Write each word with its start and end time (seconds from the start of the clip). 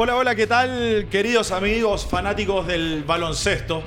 Hola, 0.00 0.14
hola, 0.14 0.36
¿qué 0.36 0.46
tal, 0.46 1.08
queridos 1.10 1.50
amigos 1.50 2.06
fanáticos 2.06 2.68
del 2.68 3.02
baloncesto? 3.02 3.82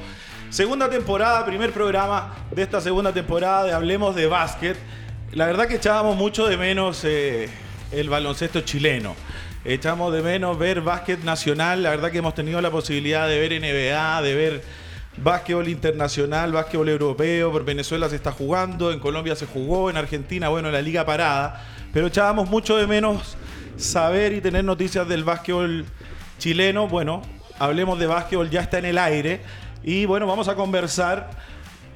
Segunda 0.49 0.89
temporada, 0.89 1.45
primer 1.45 1.71
programa 1.71 2.35
de 2.51 2.63
esta 2.63 2.81
segunda 2.81 3.13
temporada 3.13 3.63
de 3.63 3.71
Hablemos 3.71 4.13
de 4.13 4.27
Básquet. 4.27 4.75
La 5.31 5.45
verdad 5.45 5.69
que 5.69 5.75
echábamos 5.75 6.17
mucho 6.17 6.47
de 6.47 6.57
menos 6.57 7.05
eh, 7.05 7.47
el 7.93 8.09
baloncesto 8.09 8.59
chileno. 8.59 9.15
Echamos 9.63 10.11
de 10.11 10.21
menos 10.21 10.59
ver 10.59 10.81
básquet 10.81 11.23
nacional. 11.23 11.81
La 11.81 11.91
verdad 11.91 12.11
que 12.11 12.17
hemos 12.17 12.35
tenido 12.35 12.59
la 12.59 12.71
posibilidad 12.71 13.25
de 13.29 13.39
ver 13.39 13.61
NBA, 13.61 14.21
de 14.21 14.35
ver 14.35 14.63
básquetbol 15.15 15.69
internacional, 15.69 16.51
básquetbol 16.51 16.89
europeo. 16.89 17.53
Por 17.53 17.63
Venezuela 17.63 18.09
se 18.09 18.17
está 18.17 18.33
jugando, 18.33 18.91
en 18.91 18.99
Colombia 18.99 19.37
se 19.37 19.45
jugó, 19.45 19.89
en 19.89 19.95
Argentina, 19.95 20.49
bueno, 20.49 20.71
la 20.71 20.81
liga 20.81 21.05
parada. 21.05 21.65
Pero 21.93 22.07
echábamos 22.07 22.49
mucho 22.49 22.75
de 22.75 22.85
menos 22.85 23.37
saber 23.77 24.33
y 24.33 24.41
tener 24.41 24.65
noticias 24.65 25.07
del 25.07 25.23
básquetbol 25.23 25.85
chileno. 26.41 26.87
Bueno, 26.87 27.21
hablemos 27.59 27.99
de 27.99 28.07
básquetbol, 28.07 28.49
ya 28.49 28.61
está 28.61 28.79
en 28.79 28.85
el 28.85 28.97
aire. 28.97 29.41
Y 29.83 30.05
bueno, 30.05 30.25
vamos 30.25 30.47
a 30.47 30.55
conversar 30.55 31.29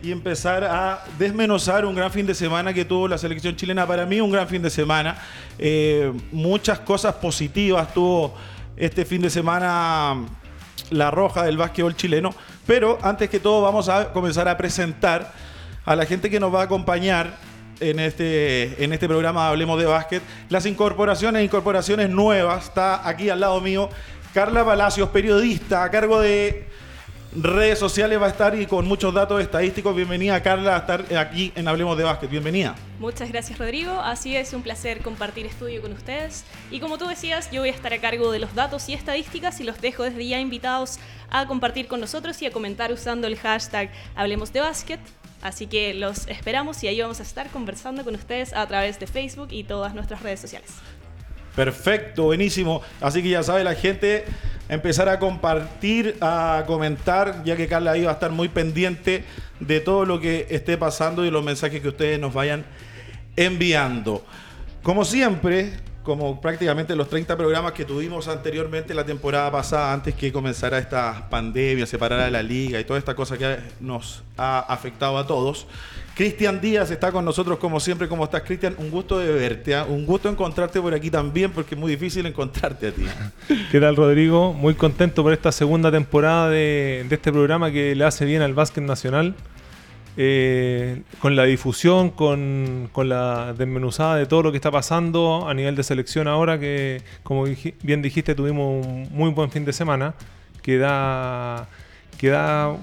y 0.03 0.11
empezar 0.11 0.63
a 0.63 1.03
desmenuzar 1.17 1.83
un 1.83 1.95
gran 1.95 2.11
fin 2.11 2.27
de 2.27 2.35
semana 2.35 2.71
que 2.71 2.85
tuvo 2.85 3.07
la 3.07 3.17
selección 3.17 3.55
chilena. 3.55 3.87
Para 3.87 4.05
mí 4.05 4.21
un 4.21 4.31
gran 4.31 4.47
fin 4.47 4.61
de 4.61 4.69
semana. 4.69 5.17
Eh, 5.57 6.13
muchas 6.31 6.79
cosas 6.79 7.15
positivas 7.15 7.91
tuvo 7.91 8.35
este 8.77 9.03
fin 9.03 9.21
de 9.23 9.31
semana 9.31 10.15
la 10.91 11.09
roja 11.09 11.41
del 11.43 11.57
básquetbol 11.57 11.95
chileno. 11.95 12.29
Pero 12.67 12.99
antes 13.01 13.27
que 13.31 13.39
todo 13.39 13.63
vamos 13.63 13.89
a 13.89 14.13
comenzar 14.13 14.47
a 14.47 14.55
presentar 14.57 15.33
a 15.85 15.95
la 15.95 16.05
gente 16.05 16.29
que 16.29 16.39
nos 16.39 16.53
va 16.53 16.61
a 16.61 16.65
acompañar 16.65 17.35
en 17.79 17.99
este, 17.99 18.83
en 18.83 18.93
este 18.93 19.07
programa 19.07 19.49
Hablemos 19.49 19.79
de 19.79 19.85
Básquet. 19.85 20.21
Las 20.49 20.67
incorporaciones, 20.67 21.43
incorporaciones 21.43 22.09
nuevas. 22.11 22.65
Está 22.65 23.07
aquí 23.07 23.29
al 23.29 23.39
lado 23.39 23.59
mío 23.59 23.89
Carla 24.35 24.65
Palacios, 24.65 25.07
periodista 25.11 25.85
a 25.85 25.89
cargo 25.89 26.19
de 26.19 26.67
redes 27.33 27.79
sociales 27.79 28.21
va 28.21 28.25
a 28.25 28.29
estar 28.31 28.53
y 28.59 28.65
con 28.65 28.85
muchos 28.85 29.13
datos 29.13 29.41
estadísticos. 29.41 29.95
Bienvenida 29.95 30.43
Carla 30.43 30.75
a 30.75 30.79
estar 30.79 31.05
aquí 31.17 31.53
en 31.55 31.65
Hablemos 31.69 31.97
de 31.97 32.03
Básquet. 32.03 32.29
Bienvenida. 32.29 32.75
Muchas 32.99 33.31
gracias 33.31 33.57
Rodrigo. 33.57 33.97
Así 34.01 34.35
es, 34.35 34.51
un 34.51 34.61
placer 34.61 34.99
compartir 35.01 35.45
estudio 35.45 35.81
con 35.81 35.93
ustedes. 35.93 36.43
Y 36.69 36.81
como 36.81 36.97
tú 36.97 37.07
decías, 37.07 37.49
yo 37.49 37.61
voy 37.61 37.69
a 37.69 37.71
estar 37.71 37.93
a 37.93 38.01
cargo 38.01 38.29
de 38.33 38.39
los 38.39 38.53
datos 38.53 38.89
y 38.89 38.93
estadísticas 38.93 39.61
y 39.61 39.63
los 39.63 39.79
dejo 39.79 40.03
desde 40.03 40.27
ya 40.27 40.37
invitados 40.37 40.99
a 41.29 41.47
compartir 41.47 41.87
con 41.87 42.01
nosotros 42.01 42.41
y 42.41 42.45
a 42.45 42.51
comentar 42.51 42.91
usando 42.91 43.27
el 43.27 43.37
hashtag 43.37 43.89
Hablemos 44.17 44.51
de 44.51 44.59
Básquet. 44.59 44.99
Así 45.41 45.67
que 45.67 45.93
los 45.93 46.27
esperamos 46.27 46.83
y 46.83 46.89
ahí 46.89 46.99
vamos 46.99 47.21
a 47.21 47.23
estar 47.23 47.49
conversando 47.51 48.03
con 48.03 48.15
ustedes 48.15 48.51
a 48.51 48.67
través 48.67 48.99
de 48.99 49.07
Facebook 49.07 49.47
y 49.51 49.63
todas 49.63 49.95
nuestras 49.95 50.23
redes 50.23 50.41
sociales. 50.41 50.71
Perfecto, 51.55 52.23
buenísimo. 52.23 52.81
Así 53.01 53.23
que 53.23 53.29
ya 53.29 53.43
sabe 53.43 53.63
la 53.63 53.75
gente, 53.75 54.25
empezar 54.67 55.07
a 55.09 55.19
compartir, 55.19 56.17
a 56.21 56.63
comentar, 56.67 57.43
ya 57.43 57.55
que 57.55 57.67
Carla 57.67 57.91
ahí 57.91 58.03
va 58.03 58.11
a 58.11 58.15
estar 58.15 58.31
muy 58.31 58.49
pendiente 58.49 59.23
de 59.59 59.79
todo 59.79 60.05
lo 60.05 60.19
que 60.19 60.47
esté 60.49 60.77
pasando 60.77 61.25
y 61.25 61.31
los 61.31 61.43
mensajes 61.43 61.81
que 61.81 61.87
ustedes 61.87 62.19
nos 62.19 62.33
vayan 62.33 62.65
enviando. 63.35 64.23
Como 64.83 65.05
siempre, 65.05 65.71
como 66.05 66.39
prácticamente 66.39 66.95
los 66.95 67.09
30 67.09 67.35
programas 67.35 67.73
que 67.73 67.83
tuvimos 67.83 68.27
anteriormente 68.27 68.93
la 68.93 69.03
temporada 69.03 69.51
pasada, 69.51 69.91
antes 69.91 70.13
que 70.13 70.31
comenzara 70.31 70.77
esta 70.77 71.27
pandemia, 71.29 71.85
separara 71.85 72.29
la 72.29 72.43
liga 72.43 72.79
y 72.79 72.85
toda 72.85 72.99
esta 72.99 73.15
cosa 73.15 73.37
que 73.37 73.57
nos 73.81 74.23
ha 74.37 74.59
afectado 74.59 75.17
a 75.17 75.25
todos. 75.27 75.67
Cristian 76.15 76.61
Díaz 76.61 76.91
está 76.91 77.11
con 77.11 77.25
nosotros 77.25 77.59
como 77.59 77.81
siempre. 77.81 78.07
¿Cómo 78.07 78.23
estás, 78.23 78.43
Cristian? 78.43 78.73
Un 78.77 78.89
gusto 78.89 79.19
de 79.19 79.33
verte. 79.33 79.75
¿ah? 79.75 79.83
Un 79.83 80.05
gusto 80.05 80.29
encontrarte 80.29 80.79
por 80.79 80.93
aquí 80.93 81.09
también, 81.09 81.51
porque 81.51 81.75
es 81.75 81.81
muy 81.81 81.91
difícil 81.91 82.25
encontrarte 82.25 82.87
a 82.87 82.91
ti. 82.91 83.05
¿Qué 83.71 83.79
tal, 83.81 83.97
Rodrigo? 83.97 84.53
Muy 84.53 84.75
contento 84.75 85.23
por 85.23 85.33
esta 85.33 85.51
segunda 85.51 85.91
temporada 85.91 86.49
de, 86.49 87.05
este 87.09 87.33
programa 87.33 87.69
que 87.69 87.95
le 87.95 88.05
hace 88.05 88.23
bien 88.23 88.41
al 88.41 88.53
básquet 88.53 88.83
nacional. 88.83 89.35
Eh, 90.17 91.01
con 91.19 91.35
la 91.35 91.43
difusión, 91.43 92.09
con, 92.09 92.89
la 92.95 93.53
desmenuzada 93.53 94.15
de 94.15 94.25
todo 94.25 94.43
lo 94.43 94.51
que 94.51 94.57
está 94.57 94.71
pasando 94.71 95.47
a 95.47 95.53
nivel 95.53 95.75
de 95.75 95.83
selección 95.83 96.27
ahora, 96.29 96.57
que 96.57 97.01
como 97.23 97.45
bien 97.83 98.01
dijiste, 98.01 98.33
tuvimos 98.33 98.85
un 98.85 99.09
muy 99.11 99.31
buen 99.31 99.51
fin 99.51 99.65
de 99.65 99.73
semana, 99.73 100.13
que 100.61 100.77
da, 100.77 101.67
que 102.17 102.29
da 102.29 102.77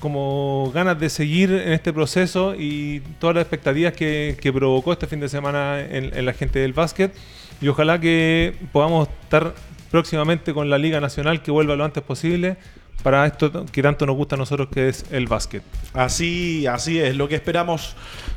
como 0.00 0.70
ganas 0.72 0.98
de 0.98 1.10
seguir 1.10 1.50
en 1.50 1.72
este 1.72 1.92
proceso 1.92 2.54
y 2.56 3.00
todas 3.18 3.36
las 3.36 3.42
expectativas 3.42 3.92
que, 3.92 4.50
provocó 4.54 4.92
este 4.92 5.06
fin 5.06 5.20
de 5.20 5.28
semana 5.28 5.80
en, 5.80 6.24
la 6.24 6.32
gente 6.32 6.60
del 6.60 6.72
básquet. 6.72 7.14
Y 7.60 7.68
ojalá 7.68 8.00
que 8.00 8.54
podamos 8.72 9.08
estar 9.24 9.54
próximamente 9.90 10.54
con 10.54 10.70
la 10.70 10.78
Liga 10.78 11.00
Nacional 11.00 11.42
que 11.42 11.50
vuelva 11.50 11.76
lo 11.76 11.84
antes 11.84 12.02
posible 12.02 12.56
para 13.02 13.26
esto 13.26 13.66
que 13.66 13.82
tanto 13.82 14.06
nos 14.06 14.16
gusta 14.16 14.34
a 14.34 14.38
nosotros 14.38 14.68
que 14.72 14.88
es 14.88 15.04
el 15.10 15.26
básquet. 15.26 15.62
Así, 15.94 16.66
así 16.66 16.98
es, 16.98 17.16
lo 17.16 17.28
que 17.28 17.36
esperamos 17.36 17.94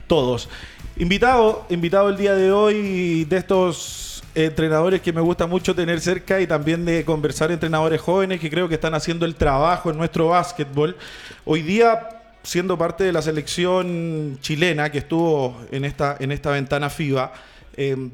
todos. 0.07 0.49
Invitado, 0.97 1.65
invitado 1.69 2.09
el 2.09 2.17
día 2.17 2.35
de 2.35 2.51
hoy 2.51 3.25
de 3.25 3.37
estos 3.37 4.23
entrenadores 4.35 5.01
que 5.01 5.11
me 5.11 5.21
gusta 5.21 5.47
mucho 5.47 5.75
tener 5.75 5.99
cerca 5.99 6.39
y 6.39 6.47
también 6.47 6.85
de 6.85 7.03
conversar 7.03 7.51
entrenadores 7.51 7.99
jóvenes 7.99 8.39
que 8.39 8.49
creo 8.49 8.69
que 8.69 8.75
están 8.75 8.93
haciendo 8.93 9.25
el 9.25 9.35
trabajo 9.35 9.89
en 9.89 9.97
nuestro 9.97 10.29
básquetbol. 10.29 10.95
Hoy 11.43 11.61
día, 11.63 12.21
siendo 12.43 12.77
parte 12.77 13.03
de 13.03 13.11
la 13.11 13.21
selección 13.21 14.37
chilena 14.41 14.91
que 14.91 14.99
estuvo 14.99 15.59
en 15.71 15.85
esta, 15.85 16.15
en 16.19 16.31
esta 16.31 16.51
ventana 16.51 16.89
FIBA, 16.89 17.33
eh, 17.75 18.09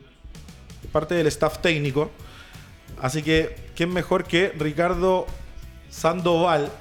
parte 0.91 1.16
del 1.16 1.28
staff 1.28 1.59
técnico. 1.59 2.09
Así 3.02 3.22
que, 3.22 3.56
¿quién 3.75 3.94
mejor 3.94 4.24
que 4.24 4.53
Ricardo 4.57 5.28
Sandoval 5.90 6.72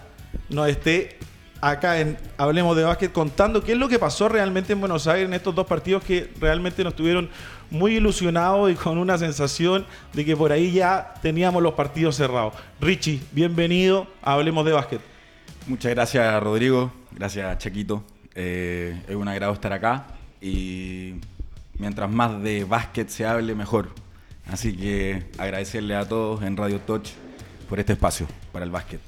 nos 0.49 0.69
esté 0.69 1.19
acá 1.61 2.01
en 2.01 2.17
Hablemos 2.37 2.77
de 2.77 2.85
Básquet 2.85 3.13
contando 3.13 3.63
qué 3.63 3.73
es 3.73 3.79
lo 3.79 3.89
que 3.89 3.99
pasó 3.99 4.29
realmente 4.29 4.73
en 4.73 4.81
Buenos 4.81 5.07
Aires 5.07 5.27
en 5.27 5.35
estos 5.35 5.55
dos 5.55 5.67
partidos 5.67 6.05
que 6.05 6.31
realmente 6.41 6.85
nos 6.85 6.95
tuvieron 6.95 7.29
muy 7.71 7.97
ilusionados 7.97 8.71
y 8.71 8.75
con 8.75 8.99
una 8.99 9.19
sensación 9.19 9.87
de 10.13 10.25
que 10.25 10.37
por 10.37 10.53
ahí 10.53 10.73
ya 10.73 11.15
teníamos 11.23 11.63
los 11.63 11.75
partidos 11.75 12.17
cerrados. 12.17 12.55
Richie, 12.81 13.21
bienvenido 13.33 14.07
a 14.23 14.35
Hablemos 14.35 14.65
de 14.65 14.73
Básquet. 14.73 15.01
Muchas 15.67 15.93
gracias 15.93 16.43
Rodrigo, 16.43 16.93
gracias 17.13 17.59
Chaquito. 17.59 18.05
Eh, 18.35 19.03
es 19.09 19.17
un 19.17 19.27
agrado 19.27 19.53
estar 19.53 19.73
acá 19.73 20.07
y 20.41 21.15
mientras 21.79 22.11
más 22.11 22.43
de 22.43 22.65
básquet 22.65 23.09
se 23.09 23.27
hable, 23.27 23.55
mejor. 23.55 23.89
Así 24.47 24.77
que 24.77 25.25
agradecerle 25.39 25.97
a 25.97 26.07
todos 26.07 26.43
en 26.43 26.57
Radio 26.57 26.79
Touch 26.81 27.11
por 27.69 27.81
este 27.81 27.93
espacio 27.93 28.27
para 28.53 28.65
el 28.65 28.71
básquet. 28.71 29.01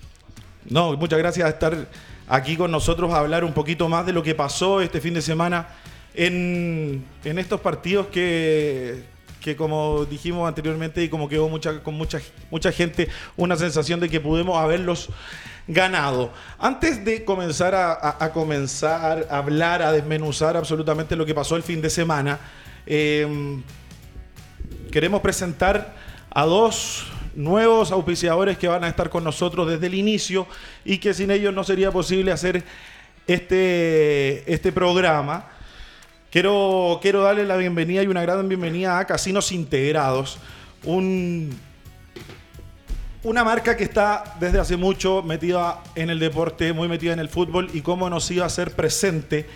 No, 0.68 0.96
muchas 0.96 1.18
gracias 1.18 1.44
por 1.44 1.54
estar 1.54 1.88
aquí 2.28 2.56
con 2.56 2.70
nosotros 2.70 3.12
a 3.12 3.18
hablar 3.18 3.44
un 3.44 3.52
poquito 3.52 3.88
más 3.88 4.04
de 4.04 4.12
lo 4.12 4.22
que 4.22 4.34
pasó 4.34 4.80
este 4.80 5.00
fin 5.00 5.14
de 5.14 5.22
semana 5.22 5.68
en, 6.14 7.04
estos 7.24 7.60
partidos 7.60 8.08
que, 8.08 9.04
que 9.40 9.56
como 9.56 10.04
dijimos 10.04 10.48
anteriormente 10.48 11.02
y 11.02 11.08
como 11.08 11.28
quedó 11.28 11.48
mucha, 11.48 11.80
con 11.82 11.94
mucha, 11.94 12.20
mucha 12.50 12.72
gente, 12.72 13.08
una 13.36 13.56
sensación 13.56 14.00
de 14.00 14.08
que 14.08 14.20
pudimos 14.20 14.58
haberlos 14.58 15.08
ganado. 15.68 16.32
Antes 16.58 17.04
de 17.04 17.24
comenzar 17.24 17.74
a, 17.74 18.32
comenzar 18.32 19.28
a 19.30 19.38
hablar, 19.38 19.82
a 19.82 19.92
desmenuzar 19.92 20.56
absolutamente 20.56 21.14
lo 21.14 21.26
que 21.26 21.34
pasó 21.34 21.56
el 21.56 21.62
fin 21.62 21.80
de 21.80 21.90
semana, 21.90 22.40
em, 22.86 23.62
queremos 24.90 25.20
presentar 25.20 25.94
a 26.30 26.44
dos 26.46 27.06
nuevos 27.34 27.92
auspiciadores 27.92 28.58
que 28.58 28.68
van 28.68 28.84
a 28.84 28.88
estar 28.88 29.10
con 29.10 29.24
nosotros 29.24 29.68
desde 29.68 29.86
el 29.86 29.94
inicio 29.94 30.46
y 30.84 30.98
que 30.98 31.14
sin 31.14 31.30
ellos 31.30 31.54
no 31.54 31.64
sería 31.64 31.90
posible 31.90 32.32
hacer 32.32 32.64
este, 33.26 34.52
este 34.52 34.72
programa. 34.72 35.46
Quiero, 36.30 36.98
quiero 37.00 37.22
darle 37.22 37.44
la 37.44 37.56
bienvenida 37.56 38.02
y 38.02 38.06
una 38.06 38.22
gran 38.22 38.48
bienvenida 38.48 38.98
a 38.98 39.06
Casinos 39.06 39.50
Integrados, 39.52 40.38
un, 40.84 41.56
una 43.22 43.44
marca 43.44 43.76
que 43.76 43.84
está 43.84 44.36
desde 44.38 44.58
hace 44.58 44.76
mucho 44.76 45.22
metida 45.22 45.82
en 45.94 46.10
el 46.10 46.18
deporte, 46.18 46.72
muy 46.72 46.88
metida 46.88 47.12
en 47.12 47.18
el 47.18 47.28
fútbol 47.28 47.70
y 47.72 47.80
cómo 47.80 48.10
nos 48.10 48.30
iba 48.30 48.44
a 48.46 48.50
ser 48.50 48.72
presente 48.72 49.46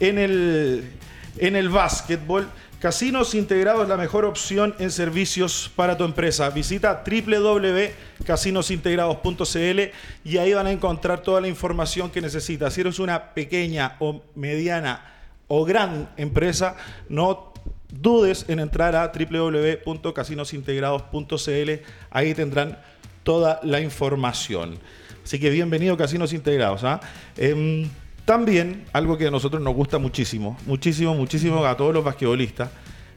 en 0.00 0.18
el, 0.18 0.90
en 1.38 1.56
el 1.56 1.68
básquetbol. 1.68 2.48
Casinos 2.80 3.34
Integrados 3.34 3.82
es 3.82 3.88
la 3.88 3.96
mejor 3.96 4.24
opción 4.24 4.72
en 4.78 4.92
servicios 4.92 5.68
para 5.74 5.96
tu 5.96 6.04
empresa. 6.04 6.48
Visita 6.50 7.02
www.casinosintegrados.cl 7.04 9.80
y 10.24 10.38
ahí 10.38 10.54
van 10.54 10.68
a 10.68 10.70
encontrar 10.70 11.22
toda 11.22 11.40
la 11.40 11.48
información 11.48 12.08
que 12.08 12.20
necesitas. 12.20 12.74
Si 12.74 12.82
eres 12.82 13.00
una 13.00 13.34
pequeña 13.34 13.96
o 13.98 14.22
mediana 14.36 15.12
o 15.48 15.64
gran 15.64 16.08
empresa, 16.16 16.76
no 17.08 17.52
dudes 17.88 18.44
en 18.46 18.60
entrar 18.60 18.94
a 18.94 19.10
www.casinosintegrados.cl. 19.10 21.70
Ahí 22.10 22.32
tendrán 22.32 22.78
toda 23.24 23.58
la 23.64 23.80
información. 23.80 24.78
Así 25.24 25.40
que 25.40 25.50
bienvenido 25.50 25.96
Casinos 25.96 26.32
Integrados. 26.32 26.84
¿ah? 26.84 27.00
Em, 27.36 27.90
también 28.28 28.84
algo 28.92 29.16
que 29.16 29.26
a 29.26 29.30
nosotros 29.30 29.62
nos 29.62 29.74
gusta 29.74 29.96
muchísimo, 29.96 30.58
muchísimo, 30.66 31.14
muchísimo 31.14 31.64
a 31.64 31.74
todos 31.78 31.94
los 31.94 32.04
basquetbolistas, 32.04 32.68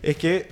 es 0.02 0.16
que 0.16 0.48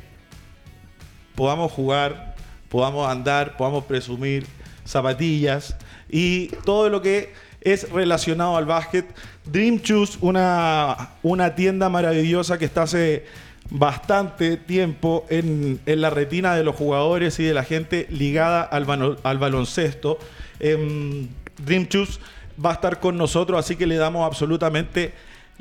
podamos 1.34 1.72
jugar, 1.72 2.36
podamos 2.68 3.10
andar, 3.10 3.56
podamos 3.56 3.86
presumir 3.86 4.46
zapatillas 4.84 5.78
y 6.10 6.48
todo 6.66 6.90
lo 6.90 7.02
que 7.02 7.32
es 7.62 7.90
relacionado 7.90 8.58
al 8.58 8.66
básquet. 8.66 9.06
Dream 9.46 9.78
Shoes, 9.78 10.18
una, 10.20 11.12
una 11.24 11.56
tienda 11.56 11.88
maravillosa 11.88 12.58
que 12.58 12.66
está 12.66 12.82
hace 12.82 13.28
bastante 13.70 14.58
tiempo 14.58 15.26
en, 15.30 15.80
en 15.86 16.02
la 16.02 16.10
retina 16.10 16.54
de 16.56 16.66
los 16.66 16.76
jugadores 16.76 17.40
y 17.40 17.46
de 17.46 17.54
la 17.54 17.64
gente 17.64 18.08
ligada 18.10 18.64
al, 18.64 19.18
al 19.24 19.38
baloncesto. 19.38 20.20
Em, 20.60 21.30
Dream 21.64 21.88
Shoes 21.90 22.20
va 22.64 22.72
a 22.72 22.74
estar 22.74 23.00
con 23.00 23.18
nosotros, 23.18 23.60
así 23.60 23.76
que 23.76 23.88
le 23.88 23.96
damos 23.96 24.26
absolutamente 24.26 25.14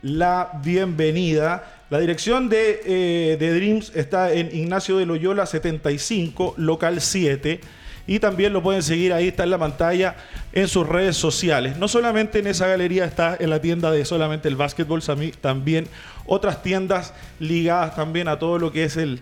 la 0.02 0.50
bienvenida. 0.62 1.84
La 1.90 1.98
dirección 1.98 2.48
de, 2.48 2.80
eh, 2.84 3.36
Dreams 3.38 3.92
está 3.94 4.32
en 4.32 4.54
Ignacio 4.54 4.98
de 4.98 5.06
Loyola 5.06 5.46
75, 5.46 6.54
local 6.56 7.00
7. 7.00 7.60
Y 8.06 8.20
también 8.20 8.54
lo 8.54 8.62
pueden 8.62 8.82
seguir 8.82 9.12
ahí, 9.12 9.28
está 9.28 9.44
en 9.44 9.50
la 9.50 9.58
pantalla, 9.58 10.16
en 10.54 10.66
sus 10.66 10.88
redes 10.88 11.16
sociales. 11.16 11.76
No 11.76 11.88
solamente 11.88 12.38
en 12.38 12.46
esa 12.46 12.66
galería 12.66 13.04
está 13.04 13.36
en 13.38 13.50
la 13.50 13.60
tienda 13.60 13.90
de 13.90 14.04
solamente 14.06 14.48
el 14.48 14.56
básquetbol, 14.56 15.02
también 15.42 15.88
otras 16.24 16.62
tiendas 16.62 17.12
ligadas 17.38 17.94
también 17.94 18.28
a 18.28 18.38
todo 18.38 18.58
lo 18.58 18.72
que 18.72 18.84
es 18.84 18.96
el, 18.96 19.20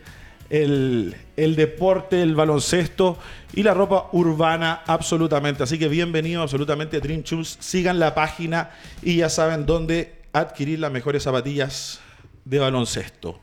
el, 0.51 1.17
el 1.37 1.57
deporte, 1.57 2.23
el 2.23 2.35
baloncesto 2.35 3.19
y 3.55 3.63
la 3.63 3.75
ropa 3.75 4.09
urbana 4.13 4.83
absolutamente. 4.87 5.63
Así 5.63 5.79
que 5.79 5.89
bienvenido 5.89 6.43
absolutamente 6.43 6.99
a 6.99 7.01
Dream 7.01 7.23
Shoes. 7.23 7.57
Sigan 7.61 7.99
la 7.99 8.15
página 8.15 8.71
y 9.03 9.17
ya 9.17 9.29
saben 9.29 9.67
dónde 9.67 10.23
adquirir 10.33 10.79
las 10.79 10.93
mejores 10.93 11.23
zapatillas 11.23 12.01
de 12.45 12.59
baloncesto. 12.59 13.41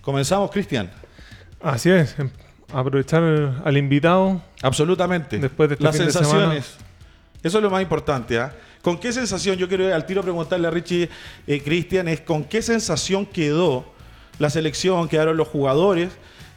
Comenzamos, 0.00 0.50
Cristian. 0.50 0.90
Así 1.60 1.90
es, 1.90 2.18
em- 2.18 2.30
aprovechar 2.72 3.22
al 3.64 3.76
invitado. 3.76 4.42
Absolutamente. 4.62 5.38
Después 5.38 5.68
de 5.68 5.74
este 5.74 5.84
Las 5.84 5.96
fin 5.96 6.06
de 6.06 6.12
sensaciones. 6.12 6.76
Eso 7.42 7.58
es 7.58 7.62
lo 7.62 7.70
más 7.70 7.82
importante. 7.82 8.38
¿ah? 8.38 8.54
¿Con 8.82 8.98
qué 8.98 9.12
sensación? 9.12 9.56
Yo 9.56 9.68
quiero 9.68 9.94
al 9.94 10.06
tiro 10.06 10.22
preguntarle 10.22 10.68
a 10.68 10.70
Richie, 10.70 11.08
eh, 11.46 11.62
Cristian, 11.62 12.08
es 12.08 12.20
con 12.20 12.44
qué 12.44 12.62
sensación 12.62 13.26
quedó 13.26 13.86
la 14.38 14.50
selección, 14.50 15.08
quedaron 15.08 15.36
los 15.36 15.48
jugadores 15.48 16.10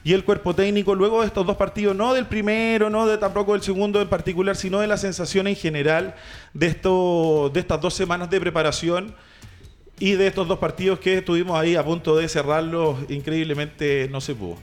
y 0.07 0.13
el 0.13 0.23
cuerpo 0.23 0.55
técnico 0.55 0.95
luego 0.95 1.19
de 1.19 1.27
estos 1.27 1.45
dos 1.45 1.57
partidos, 1.57 1.93
no 1.93 2.13
del 2.13 2.27
primero, 2.27 2.89
no 2.89 3.05
de 3.05 3.17
tampoco 3.17 3.51
del 3.51 3.61
segundo 3.61 4.01
en 4.01 4.07
particular, 4.07 4.55
sino 4.55 4.79
de 4.79 4.87
la 4.87 4.95
sensación 4.95 5.47
en 5.47 5.55
general 5.57 6.15
de, 6.53 6.67
esto, 6.67 7.51
de 7.53 7.59
estas 7.59 7.81
dos 7.81 7.93
semanas 7.93 8.29
de 8.29 8.39
preparación 8.39 9.13
y 9.99 10.13
de 10.13 10.27
estos 10.27 10.47
dos 10.47 10.59
partidos 10.59 10.99
que 10.99 11.17
estuvimos 11.17 11.59
ahí 11.59 11.75
a 11.75 11.83
punto 11.83 12.15
de 12.15 12.29
cerrarlos, 12.29 12.99
increíblemente 13.09 14.07
no 14.09 14.21
se 14.21 14.33
pudo. 14.33 14.55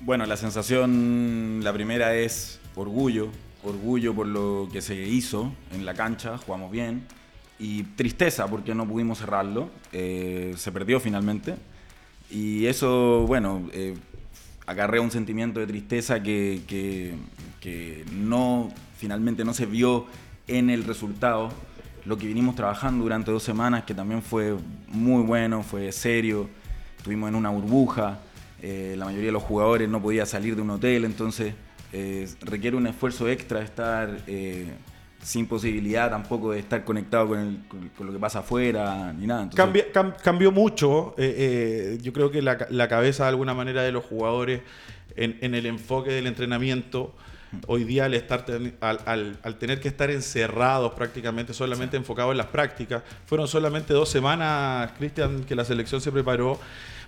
Bueno, 0.00 0.24
la 0.24 0.38
sensación, 0.38 1.60
la 1.62 1.74
primera 1.74 2.14
es 2.14 2.58
orgullo, 2.74 3.28
orgullo 3.62 4.14
por 4.14 4.26
lo 4.26 4.70
que 4.72 4.80
se 4.80 4.94
hizo 4.94 5.52
en 5.74 5.84
la 5.84 5.92
cancha, 5.92 6.38
jugamos 6.38 6.70
bien, 6.70 7.06
y 7.58 7.82
tristeza 7.82 8.46
porque 8.46 8.74
no 8.74 8.88
pudimos 8.88 9.18
cerrarlo, 9.18 9.68
eh, 9.92 10.54
se 10.56 10.72
perdió 10.72 10.98
finalmente, 10.98 11.56
y 12.30 12.64
eso, 12.64 13.26
bueno, 13.26 13.68
eh, 13.74 13.94
acarrea 14.66 15.00
un 15.00 15.10
sentimiento 15.10 15.60
de 15.60 15.66
tristeza 15.66 16.22
que, 16.22 16.62
que- 16.66 17.14
no, 18.12 18.72
finalmente 18.96 19.44
no 19.44 19.54
se 19.54 19.66
vio 19.66 20.06
en 20.48 20.68
el 20.70 20.82
resultado, 20.84 21.50
lo 22.04 22.18
que 22.18 22.26
vinimos 22.26 22.56
trabajando 22.56 23.04
durante 23.04 23.30
dos 23.30 23.42
semanas, 23.44 23.84
que 23.84 23.94
también 23.94 24.20
fue 24.22 24.56
muy 24.88 25.22
bueno, 25.22 25.62
fue 25.62 25.92
serio, 25.92 26.48
estuvimos 26.98 27.28
en 27.28 27.36
una 27.36 27.50
burbuja, 27.50 28.18
eh, 28.60 28.94
la 28.98 29.04
mayoría 29.04 29.26
de 29.26 29.32
los 29.32 29.42
jugadores 29.44 29.88
no 29.88 30.02
podía 30.02 30.26
salir 30.26 30.56
de 30.56 30.62
un 30.62 30.70
hotel, 30.70 31.04
entonces 31.04 31.54
eh, 31.92 32.28
requiere 32.40 32.76
un 32.76 32.86
esfuerzo 32.88 33.28
extra 33.28 33.62
estar 33.62 34.18
eh, 34.26 34.66
sin 35.22 35.46
posibilidad 35.46 36.10
tampoco 36.10 36.50
de 36.52 36.58
estar 36.58 36.84
conectado 36.84 37.28
con, 37.28 37.38
el- 37.38 37.58
con- 37.68 37.88
con 37.90 38.06
lo 38.08 38.12
que 38.12 38.18
pasa 38.18 38.40
afuera, 38.40 39.12
ni 39.12 39.26
nada. 39.26 39.44
Entonces, 39.44 39.56
Cambia- 39.64 39.92
cam- 39.92 40.14
cambió 40.22 40.50
mucho. 40.50 41.14
eh, 41.16 41.94
eh, 41.94 41.98
yo 42.02 42.12
creo 42.12 42.30
que 42.30 42.42
la, 42.42 42.66
la 42.70 42.88
cabeza 42.88 43.22
de 43.24 43.28
alguna 43.30 43.54
manera 43.54 43.82
de 43.82 43.92
los 43.92 44.04
jugadores 44.04 44.62
en, 45.16 45.38
en 45.40 45.54
el 45.54 45.66
enfoque 45.66 46.10
del 46.10 46.26
entrenamiento. 46.26 47.14
Hoy 47.66 47.84
día 47.84 48.06
al, 48.06 48.14
estar 48.14 48.46
ten- 48.46 48.74
al, 48.80 48.98
al- 49.04 49.38
al 49.42 49.56
tener 49.58 49.78
que 49.78 49.86
estar 49.88 50.10
encerrados 50.10 50.94
prácticamente, 50.94 51.52
solamente 51.52 51.96
enfocados 51.98 52.32
en 52.32 52.38
las 52.38 52.46
prácticas, 52.46 53.02
fueron 53.26 53.46
solamente 53.46 53.92
dos 53.92 54.08
semanas, 54.08 54.90
Cristian, 54.98 55.44
que 55.44 55.54
la 55.54 55.64
selección 55.64 56.00
se 56.00 56.10
preparó. 56.10 56.58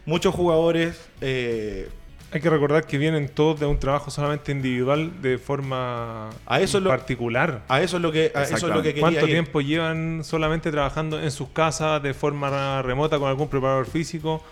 Muchos 0.07 0.35
jugadores 0.35 1.01
eh, 1.23 1.89
Hay 2.35 2.41
que 2.41 2.51
recordar 2.51 2.85
que 2.85 2.99
vienen 2.99 3.29
todos 3.29 3.61
de 3.61 3.67
un 3.67 3.79
trabajo 3.79 4.11
solamente 4.11 4.51
individual 4.51 5.23
de 5.23 5.39
forma 5.39 6.31
A 6.47 6.61
eso 6.61 6.79
es 6.79 6.85
lo- 6.85 6.91
particular. 6.91 7.63
a 7.69 7.81
eso 7.81 7.97
es 7.97 8.03
lo 8.03 8.11
que, 8.11 8.33
a 8.35 8.43
eso 8.43 8.57
es 8.57 8.63
lo 8.65 8.83
que 8.83 8.89
quería 8.89 9.01
¿Cuánto 9.03 9.21
ir. 9.27 9.33
tiempo 9.33 9.61
llevan 9.61 10.25
solamente 10.25 10.73
trabajando 10.73 11.23
en 11.23 11.31
sus 11.31 11.51
casas 11.51 12.03
de 12.03 12.13
forma 12.13 12.83
remota 12.83 13.21
con 13.21 13.29
algún 13.29 13.49
preparador 13.49 13.87
físico? 13.87 14.43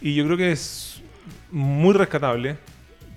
Y 0.00 0.14
yo 0.14 0.24
creo 0.24 0.38
que 0.38 0.52
es 0.52 1.02
muy 1.50 1.92
rescatable 1.92 2.56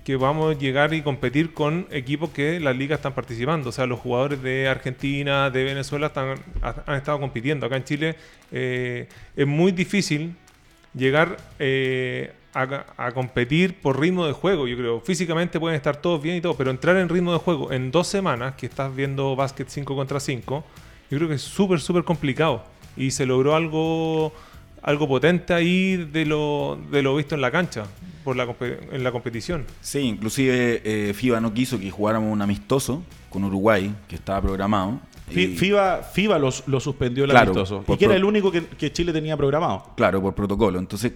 que 0.04 0.16
vamos 0.16 0.54
a 0.54 0.58
llegar 0.58 0.92
y 0.92 1.00
competir 1.00 1.54
con 1.54 1.86
equipos 1.90 2.28
que 2.28 2.60
las 2.60 2.76
ligas 2.76 2.98
están 2.98 3.14
participando. 3.14 3.70
O 3.70 3.72
sea, 3.72 3.86
los 3.86 3.98
jugadores 4.00 4.42
de 4.42 4.68
Argentina, 4.68 5.48
de 5.48 5.64
Venezuela 5.64 6.08
están, 6.08 6.34
ha- 6.60 6.82
han 6.86 6.96
estado 6.96 7.18
compitiendo. 7.20 7.64
Acá 7.64 7.76
en 7.76 7.84
Chile 7.84 8.16
eh, 8.52 9.08
es 9.34 9.46
muy 9.46 9.72
difícil 9.72 10.34
llegar 10.94 11.36
eh, 11.58 12.32
a, 12.62 12.86
a 13.06 13.12
competir 13.12 13.80
por 13.80 13.98
ritmo 14.00 14.26
de 14.26 14.32
juego, 14.32 14.66
yo 14.66 14.76
creo. 14.76 15.00
Físicamente 15.00 15.58
pueden 15.60 15.76
estar 15.76 15.96
todos 15.96 16.20
bien 16.22 16.36
y 16.36 16.40
todo, 16.40 16.54
pero 16.56 16.70
entrar 16.70 16.96
en 16.96 17.08
ritmo 17.08 17.32
de 17.32 17.38
juego 17.38 17.72
en 17.72 17.90
dos 17.90 18.06
semanas, 18.08 18.54
que 18.56 18.66
estás 18.66 18.94
viendo 18.94 19.36
básquet 19.36 19.68
5 19.68 19.94
contra 19.94 20.20
5, 20.20 20.64
yo 21.10 21.18
creo 21.18 21.28
que 21.28 21.34
es 21.36 21.42
súper, 21.42 21.80
súper 21.80 22.04
complicado. 22.04 22.64
Y 22.96 23.12
se 23.12 23.26
logró 23.26 23.54
algo, 23.54 24.32
algo 24.82 25.06
potente 25.06 25.54
ahí 25.54 25.96
de 25.96 26.24
lo, 26.26 26.78
de 26.90 27.02
lo 27.02 27.14
visto 27.16 27.34
en 27.34 27.40
la 27.40 27.50
cancha, 27.50 27.84
por 28.24 28.36
la, 28.36 28.46
en 28.92 29.04
la 29.04 29.12
competición. 29.12 29.64
Sí, 29.80 30.00
inclusive 30.00 30.82
eh, 30.84 31.14
FIBA 31.14 31.40
no 31.40 31.54
quiso 31.54 31.78
que 31.78 31.90
jugáramos 31.90 32.32
un 32.32 32.42
amistoso 32.42 33.02
con 33.30 33.44
Uruguay, 33.44 33.94
que 34.08 34.16
estaba 34.16 34.42
programado. 34.42 35.00
Y- 35.30 35.48
FIBA, 35.56 36.02
FIBA 36.02 36.38
los- 36.38 36.66
lo 36.66 36.80
suspendió 36.80 37.24
el 37.24 37.30
Claro, 37.30 37.52
amistoso. 37.52 37.84
Y 37.86 37.96
que 37.98 38.06
era 38.06 38.14
el 38.16 38.24
único 38.24 38.50
que, 38.50 38.64
que 38.66 38.90
Chile 38.92 39.12
tenía 39.12 39.36
programado. 39.36 39.92
Claro, 39.94 40.20
por 40.22 40.34
protocolo. 40.34 40.78
Entonces, 40.78 41.12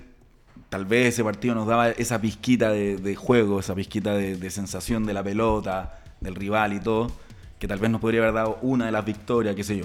tal 0.73 0.87
vez 0.87 1.09
ese 1.12 1.23
partido 1.23 1.55
nos 1.55 1.67
daba 1.67 1.91
esa 1.91 2.19
pizquita 2.19 2.71
de, 2.71 2.97
de 2.97 3.14
juego, 3.14 3.61
esa 3.61 3.75
pizquita 3.75 4.14
de, 4.14 4.37
de 4.37 4.50
sensación 4.50 5.05
de 5.05 5.12
la 5.12 5.23
pelota, 5.23 5.99
del 6.19 6.35
rival 6.35 6.73
y 6.73 6.81
todo, 6.81 7.12
que 7.59 7.69
tal 7.69 7.79
vez 7.79 7.91
nos 7.91 8.00
podría 8.00 8.23
haber 8.23 8.33
dado 8.33 8.59
una 8.62 8.87
de 8.87 8.93
las 8.93 9.05
victorias, 9.05 9.55
qué 9.55 9.64
sé 9.64 9.76
yo. 9.76 9.85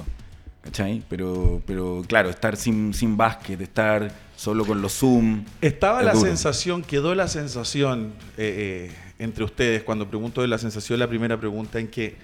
¿Cachai? 0.62 1.04
Pero, 1.10 1.62
pero 1.66 2.04
claro, 2.08 2.30
estar 2.30 2.56
sin, 2.56 2.94
sin 2.94 3.18
básquet, 3.18 3.60
estar 3.60 4.10
solo 4.38 4.66
con 4.66 4.82
los 4.82 4.94
Zoom. 4.98 5.44
Estaba 5.60 6.00
es 6.00 6.06
la 6.06 6.14
duro. 6.14 6.26
sensación, 6.26 6.82
quedó 6.84 7.14
la 7.16 7.28
sensación 7.28 8.14
eh, 8.38 8.90
eh, 8.90 9.14
entre 9.20 9.44
ustedes 9.44 9.84
cuando 9.84 10.08
pregunto 10.08 10.42
de 10.42 10.48
la 10.48 10.58
sensación, 10.58 11.00
la 11.00 11.08
primera 11.10 11.38
pregunta, 11.38 11.80
en 11.80 11.90
que 11.90 12.16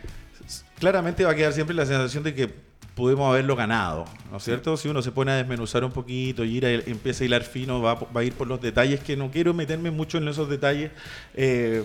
claramente 0.80 1.26
va 1.26 1.32
a 1.32 1.36
quedar 1.36 1.52
siempre 1.52 1.76
la 1.76 1.86
sensación 1.86 2.24
de 2.24 2.34
que 2.34 2.73
pudimos 2.96 3.30
haberlo 3.32 3.56
ganado, 3.56 4.06
¿no 4.30 4.38
es 4.38 4.44
cierto? 4.44 4.78
Si 4.78 4.88
uno 4.88 5.02
se 5.02 5.12
pone 5.12 5.32
a 5.32 5.36
desmenuzar 5.36 5.84
un 5.84 5.92
poquito 5.92 6.44
y 6.46 6.58
ir 6.58 6.66
a- 6.66 6.72
empieza 6.72 7.24
a 7.24 7.26
hilar 7.26 7.44
fino, 7.44 7.82
va, 7.82 7.96
va 7.96 8.22
a 8.22 8.24
ir 8.24 8.34
por 8.34 8.48
los 8.48 8.62
detalles, 8.62 9.00
que 9.00 9.18
no 9.18 9.32
quiero 9.32 9.54
meterme 9.54 9.90
mucho 9.92 10.18
en 10.20 10.28
esos 10.28 10.48
detalles, 10.50 10.92
eh, 11.34 11.84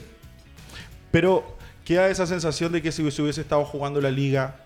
pero 1.11 1.57
queda 1.85 2.09
esa 2.11 2.27
sensación 2.27 2.73
de 2.73 2.83
que 2.83 2.93
si 2.93 3.11
se 3.11 3.23
hubiese 3.23 3.41
estado 3.41 3.65
jugando 3.65 4.00
la 4.00 4.11
liga, 4.11 4.57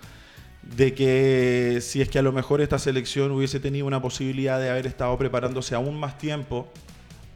de 0.62 0.94
que 0.94 1.78
si 1.80 2.00
es 2.02 2.08
que 2.08 2.18
a 2.18 2.22
lo 2.22 2.32
mejor 2.32 2.60
esta 2.60 2.78
selección 2.78 3.30
hubiese 3.32 3.60
tenido 3.60 3.86
una 3.86 4.02
posibilidad 4.02 4.58
de 4.60 4.70
haber 4.70 4.86
estado 4.86 5.16
preparándose 5.18 5.74
aún 5.74 5.98
más 5.98 6.18
tiempo, 6.18 6.68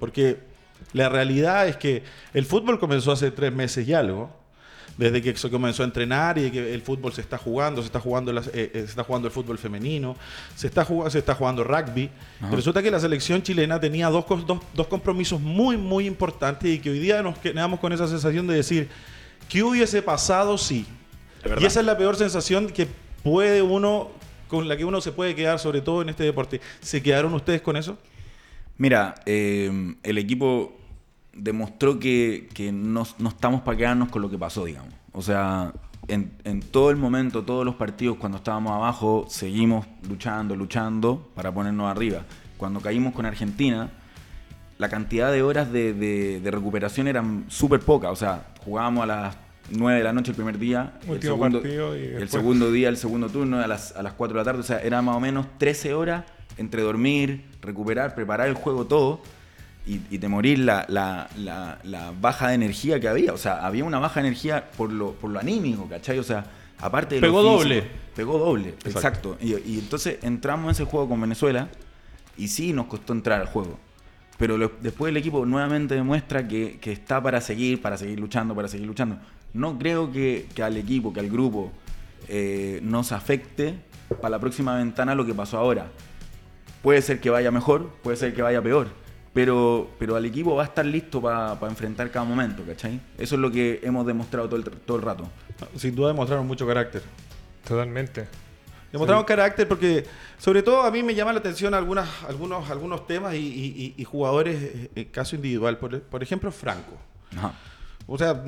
porque 0.01 0.39
la 0.93 1.09
realidad 1.09 1.69
es 1.69 1.77
que 1.77 2.03
el 2.35 2.45
fútbol 2.45 2.79
comenzó 2.79 3.13
hace 3.13 3.31
tres 3.31 3.53
meses 3.53 3.87
y 3.89 3.95
algo, 3.95 4.31
desde 4.97 5.21
que 5.21 5.37
se 5.37 5.51
comenzó 5.51 5.83
a 5.83 5.87
entrenar 5.87 6.39
y 6.39 6.51
que 6.51 6.73
el 6.75 6.81
fútbol 6.83 7.13
se 7.13 7.21
está 7.21 7.37
jugando, 7.39 7.83
se 7.83 7.87
está 7.87 8.01
jugando, 8.01 8.33
las- 8.33 8.47
eh, 8.49 8.53
eh, 8.55 8.71
se 8.75 8.85
está 8.85 9.05
jugando 9.05 9.29
el 9.29 9.33
fútbol 9.33 9.59
femenino, 9.59 10.17
se 10.55 10.67
está, 10.69 10.85
jugando, 10.85 11.11
se 11.11 11.19
está 11.19 11.35
jugando 11.35 11.63
rugby. 11.65 12.09
Ajá. 12.41 12.55
Resulta 12.57 12.83
que 12.83 12.91
la 12.91 13.01
selección 13.01 13.43
chilena 13.43 13.79
tenía 13.79 14.09
dos, 14.09 14.25
dos, 14.47 14.61
dos 14.75 14.87
compromisos 14.87 15.41
muy, 15.41 15.77
muy 15.77 16.07
importantes 16.07 16.71
y 16.75 16.79
que 16.79 16.91
hoy 16.91 16.99
día 16.99 17.23
nos 17.23 17.39
quedamos 17.39 17.79
con 17.81 17.93
esa 17.93 18.09
sensación 18.09 18.47
de 18.47 18.55
decir, 18.55 18.89
¿qué 19.49 19.63
hubiese 19.63 20.01
pasado 20.03 20.57
si? 20.59 20.87
Y 21.61 21.65
esa 21.67 21.81
es 21.81 21.87
la 21.87 21.97
peor 21.99 22.17
sensación 22.17 22.69
que 22.69 22.89
puede 23.23 23.63
uno, 23.63 24.11
con 24.49 24.67
la 24.69 24.77
que 24.77 24.85
uno 24.85 25.01
se 25.01 25.13
puede 25.13 25.35
quedar, 25.35 25.59
sobre 25.59 25.81
todo 25.81 26.03
en 26.03 26.09
este 26.09 26.25
deporte. 26.25 26.61
¿Se 26.81 27.03
quedaron 27.03 27.35
ustedes 27.35 27.61
con 27.61 27.77
eso? 27.77 27.99
Mira, 28.79 29.15
eh, 29.27 29.95
el 30.03 30.19
equipo 30.19 30.77
demostró 31.37 31.99
que, 31.99 32.49
que 32.55 32.73
no, 32.73 33.07
no 33.19 33.29
estamos 33.29 33.61
para 33.63 33.77
quedarnos 33.77 34.09
con 34.09 34.23
lo 34.23 34.31
que 34.31 34.39
pasó, 34.39 34.65
digamos. 34.65 34.93
O 35.13 35.23
sea, 35.23 35.73
en, 36.09 36.33
en 36.45 36.61
todo 36.61 36.91
el 36.91 36.97
momento, 36.97 37.43
todos 37.45 37.65
los 37.65 37.75
partidos, 37.75 38.17
cuando 38.17 38.39
estábamos 38.39 38.73
abajo, 38.73 39.27
seguimos 39.29 39.87
luchando, 40.09 40.55
luchando 40.57 41.31
para 41.35 41.53
ponernos 41.53 41.91
arriba. 41.91 42.23
Cuando 42.57 42.81
caímos 42.81 43.13
con 43.15 43.27
Argentina, 43.27 43.91
la 44.79 44.89
cantidad 44.89 45.33
de 45.33 45.43
horas 45.43 45.73
de, 45.73 45.95
de- 45.95 46.41
de 46.41 46.51
recuperación 46.51 47.09
eran 47.09 47.45
súper 47.49 47.81
poca. 47.81 48.11
O 48.11 48.17
sea, 48.17 48.49
jugábamos 48.65 49.05
a 49.05 49.07
las 49.07 49.37
9 49.71 49.99
de 49.99 50.05
la 50.05 50.13
noche 50.13 50.31
el 50.31 50.37
primer 50.37 50.59
día, 50.59 50.99
el 52.23 52.29
segundo 52.29 52.71
día, 52.71 52.89
el 52.89 52.97
segundo 52.97 53.29
turno 53.29 53.59
a 53.59 53.67
las, 53.67 53.97
a 53.97 54.03
las 54.03 54.13
4 54.13 54.35
de 54.35 54.41
la 54.41 54.45
tarde, 54.45 54.61
o 54.61 54.63
sea, 54.65 54.79
era 54.81 55.03
más 55.03 55.17
o 55.17 55.21
menos 55.21 55.47
13 55.59 55.93
horas 55.95 56.25
entre 56.57 56.83
dormir, 56.83 57.47
recuperar, 57.63 58.15
preparar 58.15 58.49
el 58.49 58.55
juego 58.55 58.87
todo 58.87 59.21
y, 59.87 60.01
y 60.11 60.19
te 60.19 60.29
morir 60.29 60.59
la, 60.59 60.85
la- 60.89 61.29
la- 61.39 61.79
la 61.85 62.13
baja 62.21 62.49
de 62.49 62.55
energía 62.55 62.99
que 63.01 63.09
había, 63.09 63.33
o 63.33 63.39
sea, 63.39 63.65
había 63.67 63.85
una 63.85 63.99
baja 63.99 64.21
de 64.21 64.29
energía 64.29 64.69
por 64.77 64.93
lo, 64.93 65.13
por 65.13 65.31
lo 65.31 65.39
anímico, 65.39 65.89
¿cachai? 65.89 66.19
O 66.19 66.23
sea, 66.25 66.45
aparte 66.79 67.15
de 67.17 67.21
lo 67.21 67.29
Pegó 67.29 67.41
físico, 67.43 67.59
doble. 67.59 67.91
Pegó 68.17 68.39
doble, 68.39 68.69
Exacto. 68.85 69.37
exacto. 69.37 69.39
Y, 69.41 69.55
y 69.75 69.79
entonces 69.79 70.19
entramos 70.23 70.65
en 70.67 70.71
ese 70.73 70.85
juego 70.85 71.09
con 71.09 71.21
Venezuela 71.21 71.69
y 72.37 72.49
sí 72.49 72.73
nos 72.73 72.87
costó 72.87 73.13
entrar 73.13 73.41
al 73.41 73.47
juego. 73.47 73.79
Pero 74.39 74.59
lo- 74.59 74.73
después 74.83 75.11
el 75.11 75.17
equipo 75.17 75.47
nuevamente 75.47 75.95
demuestra 75.95 76.47
que, 76.47 76.79
que 76.81 76.93
está 76.93 77.23
para 77.23 77.41
seguir, 77.41 77.81
para 77.81 77.97
seguir 77.97 78.19
luchando, 78.21 78.55
para 78.55 78.69
seguir 78.69 78.87
luchando. 78.87 79.19
No 79.55 79.79
creo 79.79 80.11
que, 80.13 80.47
que 80.55 80.63
al 80.63 80.77
equipo, 80.77 81.13
que 81.13 81.21
al 81.21 81.31
grupo 81.31 81.73
eh, 82.29 82.81
nos 82.83 83.13
afecte 83.13 83.75
para 84.21 84.31
la 84.31 84.39
próxima 84.39 84.77
ventana 84.77 85.15
lo 85.15 85.25
que 85.25 85.33
pasó 85.33 85.57
ahora. 85.59 85.87
Puede 86.83 87.01
ser 87.03 87.21
que 87.21 87.31
vaya 87.31 87.51
mejor, 87.51 87.89
puede 88.03 88.17
ser 88.17 88.35
que 88.35 88.43
vaya 88.43 88.61
peor. 88.63 88.89
Pero, 89.37 89.91
pero 89.99 90.17
al 90.17 90.25
equipo 90.25 90.57
va 90.57 90.63
a 90.63 90.67
estar 90.67 90.87
listo 90.87 91.21
para 91.21 91.59
enfrentar 91.69 92.11
cada 92.11 92.25
momento, 92.25 92.65
¿cachai? 92.67 92.99
Eso 93.19 93.35
es 93.35 93.41
lo 93.41 93.51
que 93.51 93.81
hemos 93.83 94.07
demostrado 94.07 94.49
todo 94.49 94.57
el, 94.57 94.65
todo 94.65 94.97
el 94.97 95.03
rato. 95.03 95.29
Sin 95.77 95.95
duda 95.95 96.09
demostraron 96.09 96.47
mucho 96.47 96.67
carácter. 96.67 97.03
Totalmente. 97.69 98.27
Demostraron 98.91 99.25
carácter 99.25 99.69
porque, 99.69 100.07
sobre 100.39 100.63
todo, 100.63 100.81
a 100.83 100.91
mí 100.91 101.03
me 101.03 101.15
llama 101.15 101.35
la 101.35 101.41
atención 101.41 101.75
algunas, 101.75 102.09
algunos, 102.27 102.71
algunos 102.71 103.07
temas 103.07 103.35
y, 103.35 103.39
y- 103.39 103.95
y- 103.97 104.01
y 104.01 104.05
jugadores 104.05 104.57
eh, 104.63 104.91
en 104.95 105.05
caso 105.07 105.37
individual. 105.37 105.77
Por, 105.77 106.01
por 106.01 106.23
ejemplo, 106.23 106.51
Franco. 106.51 106.97
Ajá. 107.37 107.53
O 108.07 108.17
sea, 108.17 108.43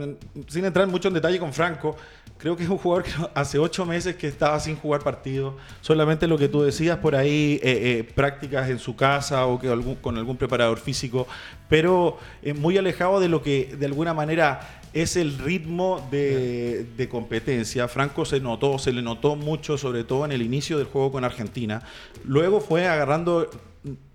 sin 0.46 0.64
entrar 0.64 0.86
mucho 0.86 1.08
en 1.08 1.14
detalle 1.14 1.38
con 1.38 1.52
Franco, 1.52 1.96
creo 2.38 2.56
que 2.56 2.62
es 2.62 2.68
un 2.68 2.78
jugador 2.78 3.04
que 3.04 3.10
hace 3.34 3.58
ocho 3.58 3.84
meses 3.84 4.16
que 4.16 4.28
estaba 4.28 4.58
sin 4.60 4.76
jugar 4.76 5.02
partido. 5.02 5.56
Solamente 5.80 6.26
lo 6.26 6.38
que 6.38 6.48
tú 6.48 6.62
decías 6.62 6.98
por 6.98 7.14
ahí, 7.14 7.60
eh, 7.62 7.98
eh, 7.98 8.04
prácticas 8.14 8.70
en 8.70 8.78
su 8.78 8.96
casa 8.96 9.44
o 9.46 9.58
que 9.58 9.68
con 10.00 10.16
algún 10.16 10.36
preparador 10.36 10.78
físico, 10.78 11.26
pero 11.68 12.18
eh, 12.42 12.54
muy 12.54 12.78
alejado 12.78 13.20
de 13.20 13.28
lo 13.28 13.42
que 13.42 13.74
de 13.78 13.86
alguna 13.86 14.14
manera 14.14 14.80
es 14.94 15.16
el 15.16 15.36
ritmo 15.38 16.06
de, 16.10 16.86
de 16.96 17.08
competencia. 17.08 17.88
Franco 17.88 18.24
se 18.24 18.40
notó, 18.40 18.78
se 18.78 18.92
le 18.92 19.02
notó 19.02 19.36
mucho, 19.36 19.76
sobre 19.76 20.04
todo 20.04 20.24
en 20.24 20.32
el 20.32 20.40
inicio 20.40 20.78
del 20.78 20.86
juego 20.86 21.12
con 21.12 21.24
Argentina. 21.24 21.82
Luego 22.24 22.60
fue 22.60 22.86
agarrando 22.86 23.50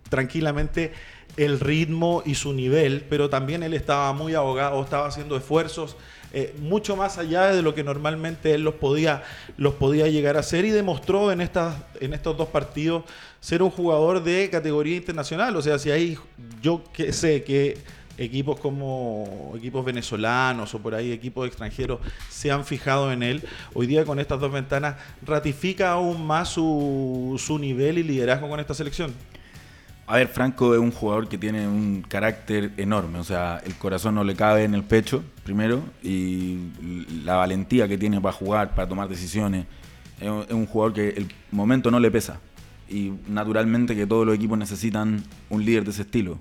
tranquilamente 0.10 0.94
el 1.38 1.60
ritmo 1.60 2.22
y 2.26 2.36
su 2.36 2.54
nivel, 2.54 3.06
pero 3.10 3.30
también 3.30 3.64
él 3.64 3.74
estaba 3.74 4.14
muy 4.14 4.34
ahogado, 4.34 4.82
estaba 4.84 5.08
haciendo 5.08 5.36
esfuerzos 5.36 5.98
eh, 6.36 6.56
mucho 6.60 6.96
más 6.96 7.20
allá 7.20 7.54
de 7.54 7.62
lo 7.62 7.76
que 7.76 7.84
normalmente 7.84 8.56
él 8.56 8.64
los 8.64 8.74
podía, 8.74 9.22
los 9.56 9.76
podía 9.76 10.08
llegar 10.08 10.36
a 10.36 10.40
hacer 10.40 10.66
y 10.66 10.72
demostró 10.72 11.32
en, 11.32 11.42
estas, 11.42 11.76
en 12.00 12.14
estos 12.14 12.36
dos 12.36 12.50
partidos 12.50 13.04
ser 13.40 13.62
un 13.62 13.70
jugador 13.70 14.24
de 14.24 14.50
categoría 14.50 14.98
internacional. 14.98 15.56
O 15.56 15.62
sea, 15.62 15.78
si 15.78 15.92
hay, 15.92 16.18
yo 16.60 16.84
que 16.92 17.14
sé 17.14 17.44
que 17.44 17.78
equipos 18.18 18.60
como 18.60 19.54
equipos 19.56 19.86
venezolanos 19.86 20.74
o 20.74 20.80
por 20.80 20.96
ahí 20.96 21.12
equipos 21.12 21.48
extranjeros 21.48 22.00
se 22.30 22.52
han 22.52 22.66
fijado 22.66 23.12
en 23.12 23.22
él, 23.22 23.44
hoy 23.76 23.86
día 23.86 24.04
con 24.04 24.20
estas 24.20 24.40
dos 24.40 24.52
ventanas 24.52 24.96
ratifica 25.24 25.92
aún 25.92 26.26
más 26.26 26.50
su, 26.50 27.40
su 27.44 27.60
nivel 27.60 28.00
y 28.00 28.04
liderazgo 28.04 28.50
con 28.50 28.60
esta 28.60 28.74
selección. 28.74 29.14
A 30.06 30.18
ver, 30.18 30.28
Franco 30.28 30.74
es 30.74 30.82
un 30.82 30.92
jugador 30.92 31.30
que 31.30 31.38
tiene 31.38 31.66
un 31.66 32.04
carácter 32.06 32.72
enorme, 32.76 33.20
o 33.20 33.24
sea, 33.24 33.62
el 33.66 33.76
corazón 33.76 34.16
no 34.16 34.24
le 34.26 34.36
cabe 34.36 34.66
en 34.66 34.74
el 34.74 34.84
pecho, 34.84 35.24
primero, 35.46 35.82
y 36.04 36.58
la 37.24 37.38
valentía 37.38 37.88
que 37.88 37.98
tiene 37.98 38.20
para 38.20 38.34
jugar, 38.34 38.76
para 38.76 38.88
tomar 38.88 39.08
decisiones. 39.08 39.66
Es 40.20 40.30
un, 40.30 40.66
jugador 40.66 40.94
que 40.94 41.10
el 41.10 41.28
momento 41.52 41.90
no 41.90 42.02
le 42.02 42.12
pesa, 42.12 42.42
y 42.90 43.14
naturalmente 43.30 43.96
que 43.96 44.06
todos 44.06 44.26
los 44.26 44.36
equipos 44.36 44.58
necesitan 44.58 45.24
un 45.50 45.64
líder 45.64 45.86
de 45.86 45.92
ese 45.92 46.02
estilo. 46.02 46.40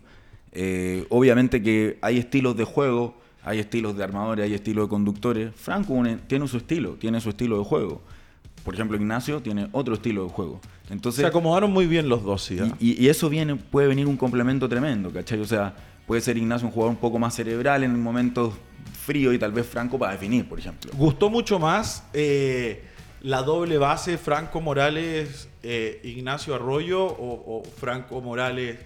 Eh, 0.51 1.07
obviamente 1.09 1.63
que 1.63 1.99
hay 2.03 2.19
estilos 2.19 2.57
de 2.57 2.65
juego, 2.65 3.17
hay 3.45 3.61
estilos 3.61 3.97
de 3.97 4.03
armadores, 4.03 4.45
hay 4.45 4.55
estilos 4.55 4.87
de 4.87 4.89
conductores. 4.89 5.55
Franco 5.55 6.03
tiene 6.27 6.49
su 6.49 6.57
estilo, 6.57 6.95
tiene 6.95 7.21
su 7.21 7.31
estilo 7.31 7.59
de 7.59 7.65
juego. 7.65 8.03
Por 8.65 8.75
ejemplo, 8.75 8.97
Ignacio 8.97 9.41
tiene 9.43 9.69
otro 9.73 9.95
estilo 9.95 10.25
de 10.25 10.31
juego. 10.31 10.61
Entonces, 10.91 11.21
Se 11.23 11.27
acomodaron 11.27 11.73
muy 11.73 11.87
bien 11.87 12.09
los 12.09 12.23
dos, 12.23 12.43
sí. 12.43 12.59
¿eh? 12.59 12.71
y, 12.79 13.09
eso 13.09 13.29
viene, 13.29 13.57
puede 13.57 13.89
venir 13.89 14.07
un 14.07 14.17
complemento 14.17 14.69
tremendo, 14.69 15.11
¿cachai? 15.11 15.41
O 15.41 15.45
sea, 15.47 15.75
puede 16.07 16.21
ser 16.21 16.37
Ignacio 16.37 16.67
un 16.69 16.73
jugador 16.73 16.91
un 16.95 17.01
poco 17.01 17.19
más 17.19 17.35
cerebral 17.35 17.83
en 17.83 18.01
momentos 18.01 18.55
fríos 19.05 19.35
y 19.35 19.39
tal 19.39 19.53
vez 19.53 19.67
Franco 19.67 19.99
para 19.99 20.13
definir, 20.13 20.49
por 20.49 20.59
ejemplo. 20.59 20.91
Gustó 20.95 21.29
mucho 21.29 21.59
más 21.59 22.05
eh, 22.13 22.85
la 23.23 23.43
doble 23.43 23.79
base 23.79 24.17
Franco 24.19 24.61
Morales, 24.61 25.49
eh, 25.65 26.01
Ignacio 26.05 26.55
Arroyo 26.55 27.05
o, 27.05 27.59
o 27.59 27.63
Franco 27.79 28.21
Morales, 28.21 28.79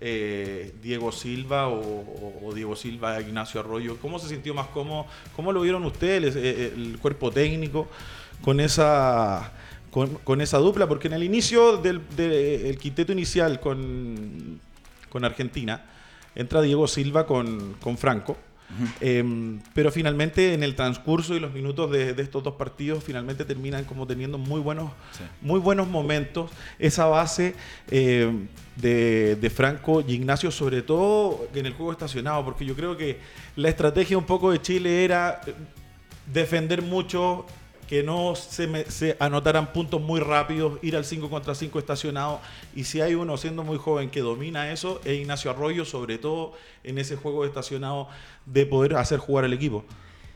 eh, 0.00 0.74
Diego 0.82 1.12
Silva 1.12 1.68
o, 1.68 1.80
o- 1.80 2.40
o 2.48 2.52
Diego 2.54 2.76
Silva, 2.76 3.20
Ignacio 3.22 3.60
Arroyo. 3.60 3.96
¿Cómo 4.02 4.18
se 4.18 4.28
sintió 4.28 4.52
más 4.52 4.66
cómodo? 4.66 5.06
¿Cómo 5.36 5.50
lo 5.52 5.62
vieron 5.62 5.84
ustedes, 5.84 6.36
el 6.36 6.98
cuerpo 7.00 7.30
técnico, 7.30 7.88
con 8.42 8.60
esa, 8.60 9.52
con, 9.90 10.14
con 10.24 10.40
esa 10.40 10.58
dupla? 10.58 10.86
Porque 10.86 11.08
en 11.08 11.14
el 11.14 11.22
inicio 11.22 11.76
del 11.78 12.00
de- 12.16 12.68
el 12.70 12.78
quinteto 12.78 13.12
inicial 13.12 13.60
con, 13.60 14.60
con 15.08 15.24
Argentina, 15.24 15.84
entra 16.34 16.60
Diego 16.62 16.86
Silva 16.88 17.26
con, 17.26 17.74
con 17.80 17.96
Franco. 17.98 18.36
Eh, 19.00 19.22
pero 19.72 19.92
finalmente 19.92 20.52
en 20.52 20.64
el 20.64 20.74
transcurso 20.74 21.36
y 21.36 21.38
los 21.38 21.52
minutos 21.52 21.92
de, 21.92 22.12
de 22.12 22.22
estos 22.24 22.42
dos 22.42 22.54
partidos 22.54 23.04
finalmente 23.04 23.44
terminan 23.44 23.84
como 23.84 24.04
teniendo 24.04 24.36
muy 24.36 24.58
buenos, 24.58 24.90
Sí. 25.12 25.22
muy 25.42 25.60
buenos 25.60 25.86
momentos. 25.86 26.50
Esa 26.80 27.04
base 27.04 27.54
eh, 27.88 28.32
de, 28.74 29.36
de 29.36 29.50
Franco 29.50 30.02
y 30.04 30.14
Ignacio, 30.14 30.50
sobre 30.50 30.82
todo 30.82 31.46
en 31.54 31.66
el 31.66 31.74
juego 31.74 31.92
estacionado, 31.92 32.44
porque 32.44 32.64
yo 32.64 32.74
creo 32.74 32.96
que 32.96 33.20
la 33.54 33.68
estrategia 33.68 34.18
un 34.18 34.24
poco 34.26 34.50
de 34.50 34.60
Chile 34.60 35.04
era 35.04 35.40
eh, 35.46 35.54
defender 36.32 36.82
mucho, 36.82 37.46
que 37.88 38.02
no 38.02 38.34
se, 38.34 38.66
me- 38.66 38.84
se 38.84 39.16
anotaran 39.20 39.72
puntos 39.72 40.00
muy 40.00 40.20
rápidos, 40.20 40.78
ir 40.82 40.96
al 40.96 41.04
5 41.04 41.28
contra 41.30 41.54
5 41.54 41.78
estacionado. 41.78 42.40
Y 42.74 42.84
si 42.84 43.00
hay 43.00 43.14
uno 43.14 43.36
siendo 43.36 43.62
muy 43.64 43.78
joven 43.78 44.10
que 44.10 44.20
domina 44.20 44.70
eso, 44.72 45.00
es 45.04 45.18
Ignacio 45.20 45.50
Arroyo, 45.50 45.84
sobre 45.84 46.18
todo 46.18 46.52
en 46.82 46.98
ese 46.98 47.16
juego 47.16 47.44
estacionado 47.44 48.08
de 48.46 48.66
poder 48.66 48.96
hacer 48.96 49.18
jugar 49.18 49.44
al 49.44 49.52
equipo. 49.52 49.84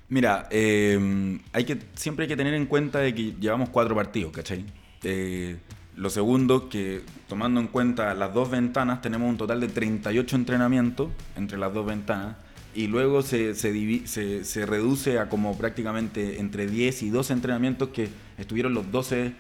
Mira, 0.09 0.49
eh, 0.51 1.39
hay 1.53 1.65
que, 1.65 1.79
siempre 1.95 2.25
hay 2.25 2.29
que 2.29 2.37
tener 2.37 2.55
en 2.55 2.67
cuenta 2.67 2.99
de 3.01 3.15
que 3.15 3.35
llevamos 3.39 3.69
cuatro 3.69 3.95
partidos, 3.95 4.33
¿cachai? 4.33 4.65
Eh, 5.03 5.57
lo 5.97 6.11
segundo, 6.11 6.69
que 6.69 7.03
tomando 7.29 7.61
en 7.61 7.67
cuenta 7.67 8.15
las 8.15 8.33
dos 8.33 8.51
ventanas, 8.51 9.03
tenemos 9.03 9.29
un 9.29 9.37
total 9.37 9.61
de 9.61 9.69
38 9.69 10.37
entrenamientos 10.37 11.09
entre 11.37 11.59
las 11.59 11.75
dos 11.75 11.85
ventanas 11.85 12.37
y 12.79 12.87
luego 12.87 13.23
se, 13.23 13.57
se, 13.57 14.67
reduce 14.67 15.19
a 15.19 15.29
como 15.29 15.59
prácticamente 15.59 16.39
entre 16.39 16.69
10 16.69 17.03
y 17.03 17.11
12 17.11 17.33
entrenamientos 17.33 17.89
que 17.89 18.09
estuvieron 18.39 18.73
los 18.73 18.93
12 18.93 19.33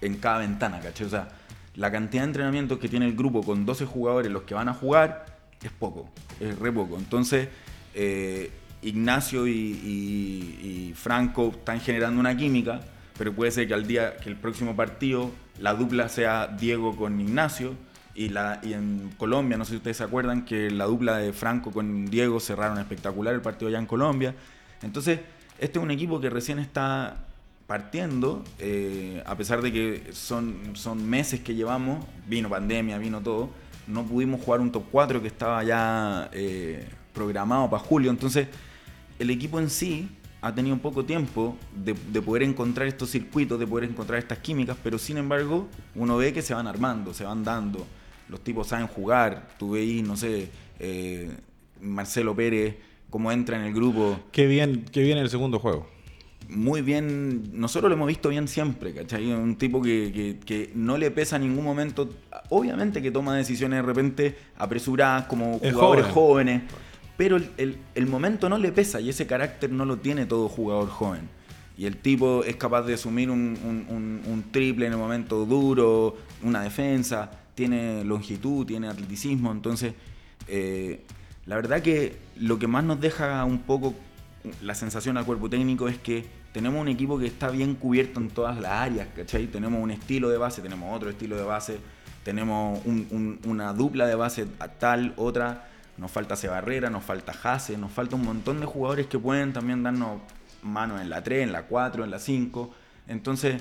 en 0.00 0.14
cada 0.16 0.38
ventana, 0.38 0.80
¿cachai? 0.80 1.06
O 1.06 1.10
sea, 1.10 1.28
la 1.76 1.92
cantidad 1.92 2.22
de 2.22 2.28
entrenamientos 2.28 2.78
que 2.78 2.88
tiene 2.88 3.04
el 3.04 3.14
grupo 3.14 3.42
con 3.42 3.66
12 3.66 3.84
jugadores, 3.84 4.32
los 4.32 4.44
que 4.44 4.54
van 4.54 4.70
a 4.70 4.72
jugar, 4.72 5.26
es 5.62 5.70
poco, 5.72 6.08
es 6.40 6.58
re 6.58 6.72
poco. 6.72 6.96
Entonces, 6.96 7.48
eh, 7.94 8.50
Ignacio 8.80 9.46
y, 9.46 9.50
y- 9.52 10.88
y 10.88 10.94
Franco 10.94 11.48
están 11.54 11.80
generando 11.80 12.18
una 12.18 12.34
química, 12.34 12.80
pero 13.18 13.34
puede 13.34 13.50
ser 13.50 13.68
que 13.68 13.74
al 13.74 13.86
día, 13.86 14.16
que 14.16 14.30
el 14.30 14.36
próximo 14.36 14.74
partido, 14.74 15.30
la 15.58 15.74
dupla 15.74 16.08
sea 16.08 16.46
Diego 16.58 16.96
con 16.96 17.20
Ignacio. 17.20 17.74
Y, 18.14 18.28
la, 18.28 18.60
y 18.62 18.72
en 18.72 19.12
Colombia, 19.16 19.56
no 19.56 19.64
sé 19.64 19.70
si 19.72 19.76
ustedes 19.76 19.96
se 19.98 20.04
acuerdan, 20.04 20.44
que 20.44 20.70
la 20.70 20.86
dupla 20.86 21.18
de 21.18 21.32
Franco 21.32 21.70
con 21.70 22.06
Diego 22.06 22.40
cerraron 22.40 22.78
espectacular 22.78 23.34
el 23.34 23.40
partido 23.40 23.68
allá 23.68 23.78
en 23.78 23.86
Colombia. 23.86 24.34
Entonces, 24.82 25.20
este 25.58 25.78
es 25.78 25.82
un 25.82 25.90
equipo 25.90 26.20
que 26.20 26.30
recién 26.30 26.58
está 26.58 27.16
partiendo, 27.70 28.42
eh, 28.58 29.22
a 29.24 29.36
pesar 29.36 29.62
de 29.62 29.70
que 29.70 30.10
son, 30.12 30.56
son 30.72 31.08
meses 31.08 31.38
que 31.38 31.54
llevamos, 31.54 32.04
vino 32.26 32.48
pandemia, 32.48 32.98
vino 32.98 33.20
todo, 33.20 33.50
no 33.86 34.04
pudimos 34.04 34.42
jugar 34.42 34.60
un 34.60 34.72
top 34.72 34.86
4 34.90 35.22
que 35.22 35.28
estaba 35.28 35.62
ya 35.62 36.28
eh, 36.32 36.88
programado 37.14 37.70
para 37.70 37.80
julio, 37.80 38.10
entonces 38.10 38.48
el 39.20 39.30
equipo 39.30 39.60
en 39.60 39.70
sí 39.70 40.08
ha 40.40 40.52
tenido 40.52 40.76
poco 40.78 41.04
tiempo 41.04 41.56
de, 41.72 41.94
de 42.10 42.20
poder 42.20 42.42
encontrar 42.42 42.88
estos 42.88 43.08
circuitos, 43.08 43.60
de 43.60 43.68
poder 43.68 43.88
encontrar 43.88 44.18
estas 44.18 44.38
químicas, 44.38 44.76
pero 44.82 44.98
sin 44.98 45.18
embargo 45.18 45.68
uno 45.94 46.16
ve 46.16 46.32
que 46.32 46.42
se 46.42 46.54
van 46.54 46.66
armando, 46.66 47.14
se 47.14 47.22
van 47.22 47.44
dando, 47.44 47.86
los 48.30 48.40
tipos 48.42 48.68
saben 48.68 48.86
jugar, 48.86 49.48
tú 49.58 49.72
veis, 49.72 50.02
no 50.06 50.16
sé, 50.16 50.48
eh, 50.78 51.30
Marcelo 51.80 52.34
Pérez, 52.34 52.76
cómo 53.10 53.32
entra 53.32 53.56
en 53.58 53.64
el 53.64 53.74
grupo, 53.74 54.18
Qué 54.32 54.46
bien, 54.46 54.84
qué 54.92 55.02
bien 55.02 55.18
el 55.18 55.28
segundo 55.28 55.58
juego. 55.58 55.86
muy 56.48 56.82
bien, 56.82 57.50
nosotros 57.58 57.88
lo 57.90 57.96
hemos 57.96 58.08
visto 58.08 58.28
bien 58.28 58.48
siempre, 58.48 58.92
¿cachai? 58.94 59.30
Un 59.32 59.56
tipo 59.56 59.80
que, 59.82 60.10
que- 60.14 60.38
que 60.44 60.70
no 60.74 60.96
le 60.98 61.10
pesa 61.10 61.36
en 61.36 61.42
ningún 61.42 61.64
momento, 61.64 62.08
obviamente 62.48 63.00
que 63.02 63.10
toma 63.10 63.36
decisiones 63.36 63.78
de 63.78 63.82
repente 63.82 64.36
apresuradas 64.56 65.24
como 65.26 65.58
Es 65.62 65.72
jugadores 65.72 66.06
joven. 66.06 66.14
jóvenes, 66.14 66.62
pero 67.16 67.36
el, 67.36 68.06
momento 68.06 68.48
no 68.48 68.56
le 68.58 68.72
pesa 68.72 69.00
y 69.00 69.10
ese 69.10 69.26
carácter 69.26 69.70
no 69.70 69.84
lo 69.84 69.98
tiene 69.98 70.24
todo 70.26 70.48
jugador 70.48 70.88
joven. 70.88 71.28
Y 71.76 71.86
el 71.86 71.96
tipo 71.96 72.44
es 72.44 72.56
capaz 72.56 72.82
de 72.82 72.94
asumir 72.94 73.30
un, 73.30 74.44
triple 74.50 74.86
en 74.86 74.92
el 74.92 74.98
momento 74.98 75.44
duro, 75.46 76.16
una 76.42 76.62
defensa, 76.62 77.30
tiene 77.60 78.04
longitud, 78.04 78.64
tiene 78.64 78.88
atleticismo, 78.88 79.52
entonces 79.52 79.92
eh, 80.48 81.04
la 81.44 81.56
verdad 81.56 81.82
que 81.82 82.16
lo 82.38 82.58
que 82.58 82.66
más 82.66 82.84
nos 82.84 82.98
deja 83.02 83.44
un 83.44 83.58
poco 83.58 83.94
la 84.62 84.74
sensación 84.74 85.18
al 85.18 85.26
cuerpo 85.26 85.50
técnico 85.50 85.86
es 85.86 85.98
que 85.98 86.24
tenemos 86.54 86.80
un 86.80 86.88
equipo 86.88 87.18
que 87.18 87.26
está 87.26 87.50
bien 87.50 87.74
cubierto 87.74 88.18
en 88.18 88.30
todas 88.30 88.58
las 88.58 88.72
áreas, 88.72 89.08
¿cachai? 89.14 89.46
Tenemos 89.46 89.78
un 89.82 89.90
estilo 89.90 90.30
de 90.30 90.38
base, 90.38 90.62
tenemos 90.62 90.96
otro 90.96 91.10
estilo 91.10 91.36
de 91.36 91.42
base, 91.42 91.76
tenemos 92.24 92.80
una 93.44 93.74
dupla 93.74 94.06
de 94.06 94.14
base 94.14 94.46
tal, 94.78 95.12
otra, 95.18 95.68
nos 95.98 96.10
falta 96.10 96.36
Cebarrera, 96.36 96.88
nos 96.88 97.04
falta 97.04 97.34
Jase, 97.34 97.76
nos 97.76 97.92
falta 97.92 98.16
un 98.16 98.24
montón 98.24 98.58
de 98.58 98.64
jugadores 98.64 99.06
que 99.06 99.18
pueden 99.18 99.52
también 99.52 99.82
darnos 99.82 100.22
mano 100.62 100.98
en 100.98 101.10
la 101.10 101.22
3, 101.22 101.42
en 101.42 101.52
la 101.52 101.64
4, 101.64 102.04
en 102.04 102.10
la 102.10 102.18
5. 102.18 102.70
Entonces, 103.06 103.60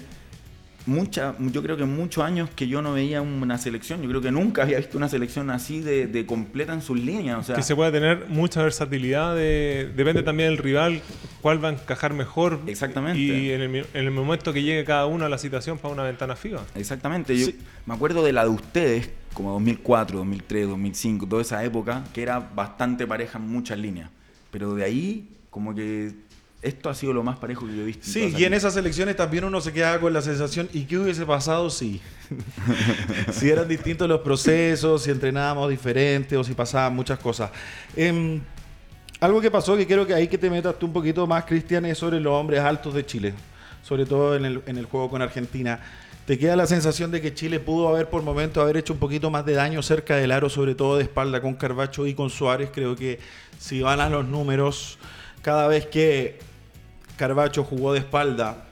mucha, 0.86 1.36
yo 1.39 1.62
creo 1.62 1.77
que 1.77 1.86
muchos 1.86 2.24
años 2.24 2.50
que 2.55 2.67
yo 2.67 2.81
no 2.81 2.93
veía 2.93 3.21
una 3.21 3.57
selección, 3.57 4.01
yo 4.01 4.09
creo 4.09 4.21
que 4.21 4.31
nunca 4.31 4.63
había 4.63 4.77
visto 4.77 4.98
una 4.98 5.09
selección 5.09 5.50
así 5.50 5.79
de, 5.81 6.25
completa 6.25 6.74
en 6.74 6.81
sus 6.81 7.00
líneas. 7.00 7.39
O 7.39 7.43
sea, 7.43 7.55
que 7.55 7.63
se 7.63 7.75
puede 7.75 7.91
tener 7.91 8.27
mucha 8.29 8.63
versatilidad, 8.63 9.36
depende 9.36 10.24
también 10.24 10.50
del 10.50 10.57
rival, 10.57 11.01
cuál 11.41 11.63
va 11.63 11.69
a 11.69 11.74
encajar 11.74 12.13
mejor. 12.13 12.59
Exactamente. 12.67 13.19
Y 13.19 13.51
en 13.51 13.86
el, 13.93 14.12
momento 14.12 14.53
que 14.53 14.63
llegue 14.63 14.83
cada 14.83 15.05
uno 15.05 15.25
a 15.25 15.29
la 15.29 15.38
situación 15.38 15.77
para 15.77 15.93
una 15.93 16.03
ventana 16.03 16.36
fija. 16.36 16.59
Exactamente. 16.75 17.38
Yo 17.38 17.48
me 17.86 17.93
acuerdo 17.93 18.24
de 18.24 18.33
la 18.33 18.43
de 18.43 18.50
ustedes, 18.50 19.09
como 19.33 19.51
2004, 19.53 20.17
2003, 20.17 20.67
2005, 20.67 21.27
toda 21.27 21.41
esa 21.41 21.63
época, 21.63 22.03
que 22.13 22.21
era 22.21 22.39
bastante 22.39 23.05
pareja 23.07 23.38
en 23.38 23.48
muchas 23.48 23.77
líneas. 23.77 24.09
Pero 24.51 24.74
de 24.74 24.83
ahí, 24.83 25.29
como 25.50 25.75
que 25.75 26.13
esto 26.62 26.89
ha 26.89 26.96
sido 26.96 27.13
lo 27.13 27.24
más 27.24 27.38
parejo 27.38 27.66
que 27.66 27.75
yo 27.75 27.82
he 27.84 27.86
visto. 27.86 28.06
Sí, 28.06 28.34
y 28.38 28.44
en 28.44 28.54
esas 28.54 28.75
elecciones 28.75 29.16
también 29.16 29.46
uno 29.46 29.62
se 29.62 29.72
queda 29.72 30.00
con 30.00 30.12
la 30.12 30.22
sensación, 30.22 30.70
¿y 30.74 30.84
qué 30.84 30.98
hubiese 30.98 31.25
pasado 31.25 31.70
si? 31.70 32.01
si 33.32 33.50
eran 33.50 33.68
distintos 33.68 34.10
los 34.10 34.22
procesos, 34.22 35.04
si 35.04 35.12
entrenábamos 35.12 35.70
diferente 35.70 36.36
o 36.36 36.44
si 36.44 36.54
pasaban 36.54 36.96
muchas 36.96 37.18
cosas. 37.20 37.51
Em, 37.96 38.42
algo 39.22 39.39
que 39.39 39.50
pasó 39.50 39.78
que 39.78 39.88
quiero 39.88 40.06
que 40.06 40.13
ahí 40.13 40.28
que 40.28 40.38
te 40.38 40.50
metas 40.50 40.78
tú 40.78 40.88
un 40.88 40.94
poquito 40.94 41.25
más, 41.28 41.46
Cristian, 41.46 41.86
es 41.86 41.98
sobre 41.98 42.20
los 42.20 42.34
hombres 42.34 42.60
altos 42.60 42.94
de 42.94 43.06
Chile, 43.06 43.34
sobre 43.82 44.06
todo 44.06 44.36
en 44.36 44.46
el, 44.46 44.62
en 44.66 44.78
el 44.78 44.86
juego 44.86 45.10
con 45.10 45.22
Argentina. 45.22 45.80
¿Te 46.25 46.38
queda 46.38 46.56
la 46.56 46.68
sensación 46.68 47.10
de 47.10 47.22
que 47.22 47.34
Chile 47.34 47.60
pudo 47.60 47.88
haber 47.88 48.10
por 48.10 48.22
momentos 48.22 48.62
haber 48.62 48.78
hecho 48.78 48.94
un 48.94 49.00
poquito 49.00 49.32
más 49.32 49.46
de 49.46 49.54
daño 49.54 49.82
cerca 49.82 50.16
del 50.16 50.32
aro, 50.32 50.50
sobre 50.50 50.75
todo 50.75 50.98
de 50.98 51.04
espalda 51.04 51.42
con 51.42 51.56
Carbacho 51.56 52.06
y 52.06 52.13
con 52.13 52.30
Suárez? 52.30 52.70
Creo 52.72 52.96
que 52.96 53.20
si 53.58 53.82
van 53.82 54.00
a 54.00 54.10
los 54.10 54.28
números, 54.28 55.00
cada 55.42 55.68
vez 55.68 55.88
que 55.88 56.38
Carbacho 57.20 57.66
jugó 57.66 57.92
de 57.92 58.00
espalda, 58.00 58.64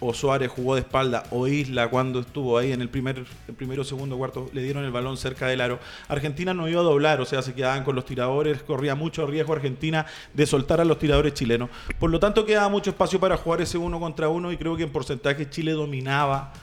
o 0.00 0.14
Suárez 0.14 0.50
jugó 0.50 0.76
de 0.76 0.80
espalda, 0.80 1.24
o 1.30 1.46
Isla 1.46 1.88
cuando 1.88 2.20
estuvo 2.20 2.56
ahí 2.56 2.72
en 2.72 2.80
el 2.80 2.88
primer, 2.88 3.18
el 3.18 3.54
primero, 3.54 3.84
segundo, 3.84 4.16
cuarto, 4.16 4.48
le 4.54 4.62
dieron 4.62 4.82
el 4.84 4.90
balón 4.90 5.18
cerca 5.18 5.46
del 5.46 5.60
aro. 5.60 5.78
Argentina 6.08 6.54
no 6.54 6.66
iba 6.70 6.80
a 6.80 6.84
doblar, 6.84 7.20
o 7.20 7.26
sea, 7.26 7.42
se 7.42 7.52
quedaban 7.52 7.84
con 7.84 7.94
los 7.94 8.06
tiradores, 8.06 8.62
corría 8.62 8.94
mucho 8.94 9.26
riesgo 9.26 9.52
Argentina 9.52 10.06
de 10.32 10.46
soltar 10.46 10.80
a 10.80 10.86
los 10.86 10.98
tiradores 10.98 11.34
chilenos. 11.34 11.68
Por 12.00 12.08
lo 12.08 12.18
tanto, 12.18 12.46
quedaba 12.46 12.70
mucho 12.70 12.88
espacio 12.88 13.20
para 13.20 13.36
jugar 13.36 13.60
ese 13.60 13.76
uno 13.76 14.00
contra 14.00 14.30
uno 14.30 14.50
y 14.52 14.56
creo 14.56 14.74
que 14.74 14.84
en 14.84 14.90
porcentaje 14.90 15.50
Chile 15.50 15.72
dominaba. 15.72 16.54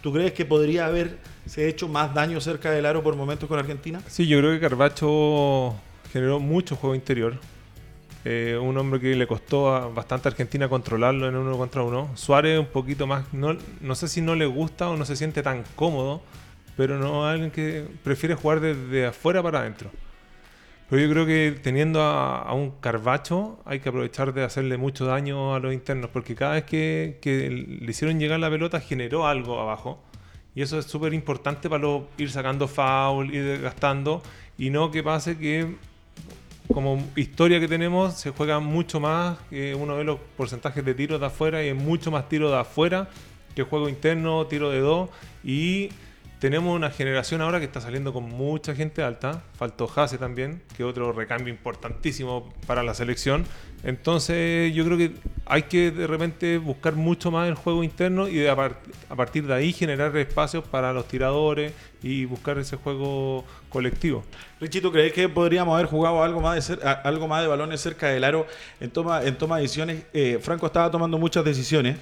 ¿Tú 0.00 0.12
crees 0.12 0.32
que 0.32 0.44
podría 0.44 0.86
haberse 0.86 1.68
hecho 1.68 1.88
más 1.88 2.14
daño 2.14 2.40
cerca 2.40 2.70
del 2.70 2.86
aro 2.86 3.02
por 3.02 3.16
momentos 3.16 3.48
con 3.48 3.58
Argentina? 3.58 4.00
Sí, 4.06 4.28
yo 4.28 4.38
creo 4.38 4.52
que 4.52 4.60
Carbacho 4.60 5.74
generó 6.12 6.38
mucho 6.38 6.76
juego 6.76 6.94
interior 6.94 7.40
eh, 8.30 8.58
un 8.58 8.76
hombre 8.76 9.00
que 9.00 9.16
le 9.16 9.26
costó 9.26 9.90
bastante 9.94 10.28
a 10.28 10.30
Argentina 10.30 10.68
controlarlo 10.68 11.26
en 11.30 11.34
uno 11.34 11.56
contra 11.56 11.82
uno. 11.82 12.10
Suárez 12.14 12.58
un 12.58 12.66
poquito 12.66 13.06
más, 13.06 13.32
no, 13.32 13.56
no 13.80 13.94
sé 13.94 14.06
si 14.06 14.20
no 14.20 14.34
le 14.34 14.44
gusta 14.44 14.90
o 14.90 14.98
no 14.98 15.06
se 15.06 15.16
siente 15.16 15.42
tan 15.42 15.64
cómodo, 15.74 16.20
pero 16.76 16.98
no 16.98 17.26
alguien 17.26 17.50
que 17.50 17.86
prefiere 18.04 18.34
jugar 18.34 18.60
desde 18.60 19.06
afuera 19.06 19.42
para 19.42 19.60
adentro. 19.60 19.90
Pero 20.90 21.02
yo 21.02 21.10
creo 21.10 21.24
que 21.24 21.58
teniendo 21.62 22.02
a, 22.02 22.52
un 22.52 22.72
Carvacho 22.72 23.60
hay 23.64 23.80
que 23.80 23.88
aprovechar 23.88 24.34
de 24.34 24.44
hacerle 24.44 24.76
mucho 24.76 25.06
daño 25.06 25.54
a 25.54 25.58
los 25.58 25.72
internos, 25.72 26.10
porque 26.12 26.34
cada 26.34 26.52
vez 26.56 26.64
que, 26.64 27.18
le 27.80 27.90
hicieron 27.90 28.20
llegar 28.20 28.40
la 28.40 28.50
pelota 28.50 28.78
generó 28.78 29.26
algo 29.26 29.58
abajo. 29.58 30.02
Y 30.54 30.60
eso 30.60 30.78
es 30.78 30.84
súper 30.84 31.14
importante 31.14 31.70
para 31.70 31.86
ir 32.18 32.30
sacando 32.30 32.68
foul, 32.68 33.34
ir 33.34 33.62
gastando, 33.62 34.22
y 34.58 34.68
no 34.68 34.90
que 34.90 35.02
pase 35.02 35.38
que 35.38 35.76
como 36.72 37.02
historia 37.16 37.60
que 37.60 37.68
tenemos, 37.68 38.14
se 38.14 38.30
juega 38.30 38.60
mucho 38.60 39.00
más, 39.00 39.38
que 39.50 39.74
uno 39.74 39.96
ve 39.96 40.04
los 40.04 40.18
porcentajes 40.36 40.84
de 40.84 40.94
tiros 40.94 41.20
de 41.20 41.26
afuera 41.26 41.64
y 41.64 41.68
es 41.68 41.74
mucho 41.74 42.10
más 42.10 42.28
tiro 42.28 42.50
de 42.50 42.58
afuera 42.58 43.08
que 43.54 43.64
juego 43.64 43.88
interno, 43.88 44.46
tiro 44.46 44.70
de 44.70 44.80
dos. 44.80 45.10
Y 45.42 45.90
tenemos 46.38 46.76
una 46.76 46.90
generación 46.90 47.40
ahora 47.40 47.58
que 47.58 47.64
está 47.64 47.80
saliendo 47.80 48.12
con 48.12 48.24
mucha 48.24 48.74
gente 48.74 49.02
alta. 49.02 49.42
Faltó 49.56 49.90
Hase 49.94 50.18
también, 50.18 50.62
que 50.76 50.84
otro 50.84 51.12
recambio 51.12 51.52
importantísimo 51.52 52.52
para 52.66 52.84
la 52.84 52.94
selección. 52.94 53.44
Entonces 53.84 54.74
yo 54.74 54.84
creo 54.84 54.98
que 54.98 55.12
hay 55.46 55.62
que 55.62 55.90
de 55.90 56.06
repente 56.06 56.58
buscar 56.58 56.94
mucho 56.94 57.30
más 57.30 57.48
el 57.48 57.54
juego 57.54 57.84
interno 57.84 58.28
y 58.28 58.46
a, 58.46 58.56
partir 59.16 59.46
de 59.46 59.54
ahí 59.54 59.72
generar 59.72 60.14
espacios 60.16 60.64
para 60.64 60.92
los 60.92 61.06
tiradores 61.06 61.72
y 62.02 62.24
buscar 62.24 62.58
ese 62.58 62.76
juego 62.76 63.44
colectivo. 63.68 64.24
Richito, 64.60 64.90
¿crees 64.90 65.12
que 65.12 65.28
podríamos 65.28 65.74
haber 65.74 65.86
jugado 65.86 66.22
algo 66.22 66.40
más 66.40 66.68
de, 66.68 66.78
algo 67.04 67.28
más 67.28 67.42
de 67.42 67.48
balones 67.48 67.80
cerca 67.80 68.08
del 68.08 68.24
aro 68.24 68.46
en 68.80 68.90
toma, 68.90 69.22
en 69.22 69.38
toma 69.38 69.56
de 69.56 69.62
decisiones? 69.62 70.02
Eh, 70.12 70.38
Franco 70.42 70.66
estaba 70.66 70.90
tomando 70.90 71.16
muchas 71.16 71.44
decisiones 71.44 71.96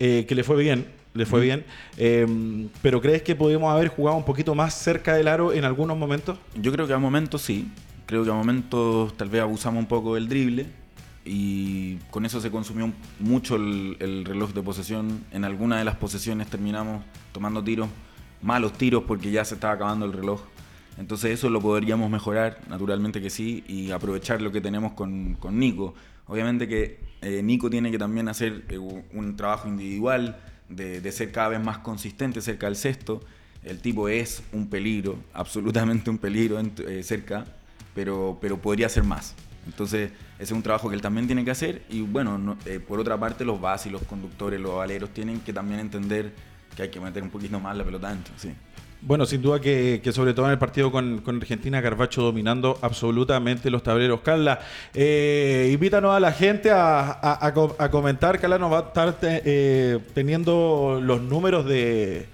eh, 0.00 0.26
que 0.28 0.34
le 0.34 0.42
fue 0.42 0.56
bien, 0.56 0.86
le 1.14 1.26
fue 1.26 1.40
bien. 1.40 1.64
Em, 1.96 2.68
pero 2.82 3.00
¿crees 3.00 3.22
que 3.22 3.36
podríamos 3.36 3.72
haber 3.72 3.88
jugado 3.88 4.16
un 4.16 4.24
poquito 4.24 4.54
más 4.54 4.74
cerca 4.74 5.14
del 5.14 5.28
aro 5.28 5.52
en 5.52 5.64
algunos 5.64 5.96
momentos? 5.96 6.38
Yo 6.60 6.72
creo 6.72 6.86
que 6.88 6.92
a 6.92 6.98
momentos 6.98 7.40
sí. 7.40 7.70
Creo 8.06 8.24
que 8.24 8.30
a 8.30 8.34
momentos 8.34 9.16
tal 9.16 9.30
vez 9.30 9.40
abusamos 9.40 9.80
un 9.80 9.86
poco 9.86 10.16
del 10.16 10.28
drible 10.28 10.83
y 11.24 11.96
con 12.10 12.26
eso 12.26 12.40
se 12.40 12.50
consumió 12.50 12.92
mucho 13.18 13.56
el, 13.56 14.24
reloj 14.24 14.52
de 14.52 14.62
posesión. 14.62 15.24
En 15.30 15.44
alguna 15.44 15.78
de 15.78 15.84
las 15.84 15.96
posesiones 15.96 16.48
terminamos 16.48 17.02
tomando 17.32 17.64
tiros, 17.64 17.88
malos 18.42 18.74
tiros 18.74 19.04
porque 19.04 19.30
ya 19.30 19.44
se 19.44 19.54
estaba 19.54 19.74
acabando 19.74 20.04
el 20.06 20.12
reloj. 20.12 20.42
Entonces 20.98 21.32
eso 21.32 21.50
lo 21.50 21.60
podríamos 21.60 22.10
mejorar, 22.10 22.60
naturalmente 22.68 23.20
que 23.20 23.30
sí, 23.30 23.64
y 23.66 23.90
aprovechar 23.90 24.40
lo 24.42 24.52
que 24.52 24.60
tenemos 24.60 24.92
con, 24.92 25.34
con 25.34 25.58
Nico. 25.58 25.94
Obviamente 26.26 26.68
que 26.68 27.00
eh, 27.22 27.42
Nico 27.42 27.70
tiene 27.70 27.90
que 27.90 27.98
también 27.98 28.28
hacer 28.28 28.64
eh, 28.68 28.78
un 28.78 29.36
trabajo 29.36 29.66
individual, 29.66 30.38
de, 30.68 31.00
de, 31.00 31.12
ser 31.12 31.30
cada 31.30 31.48
vez 31.48 31.60
más 31.62 31.78
consistente 31.78 32.40
cerca 32.40 32.66
del 32.66 32.76
sexto. 32.76 33.20
El 33.62 33.80
tipo 33.80 34.08
es 34.08 34.42
un 34.52 34.68
peligro, 34.68 35.18
absolutamente 35.32 36.10
un 36.10 36.18
peligro 36.18 36.60
eh, 36.60 37.02
cerca, 37.02 37.44
pero, 37.94 38.38
pero 38.40 38.58
podría 38.58 38.88
ser 38.88 39.04
más. 39.04 39.34
Entonces, 39.66 40.10
ese 40.44 40.52
es 40.52 40.56
un 40.56 40.62
trabajo 40.62 40.90
que 40.90 40.94
él 40.94 41.00
también 41.00 41.26
tiene 41.26 41.44
que 41.44 41.50
hacer. 41.50 41.82
Y 41.88 42.02
bueno, 42.02 42.56
eh, 42.66 42.78
por 42.78 43.00
otra 43.00 43.18
parte, 43.18 43.44
los 43.44 43.60
bases, 43.60 43.90
los 43.90 44.02
conductores, 44.02 44.60
los 44.60 44.76
valeros 44.76 45.10
tienen 45.10 45.40
que 45.40 45.52
también 45.52 45.80
entender 45.80 46.32
que 46.76 46.82
hay 46.82 46.90
que 46.90 47.00
meter 47.00 47.22
un 47.22 47.30
poquito 47.30 47.58
más 47.58 47.74
la 47.74 47.82
pelota 47.82 48.10
dentro. 48.10 48.34
Sí. 48.36 48.50
Bueno, 49.00 49.24
sin 49.26 49.40
duda 49.40 49.60
que, 49.60 50.00
sobre 50.12 50.34
todo 50.34 50.46
en 50.46 50.52
el 50.52 50.58
partido 50.58 50.92
con, 50.92 51.22
Argentina, 51.26 51.82
Carvacho 51.82 52.22
dominando 52.22 52.78
absolutamente 52.82 53.70
los 53.70 53.82
tableros. 53.82 54.20
Carla, 54.20 54.60
eh, 54.92 55.70
invítanos 55.72 56.14
a 56.14 56.20
la 56.20 56.32
gente 56.32 56.70
a, 56.70 57.52
comentar. 57.90 58.38
Carla 58.38 58.58
nos 58.58 58.72
va 58.72 58.78
a 58.78 58.82
estar 58.82 59.16
eh, 59.22 59.98
teniendo 60.14 61.00
los 61.02 61.22
números 61.22 61.64
de, 61.66 62.28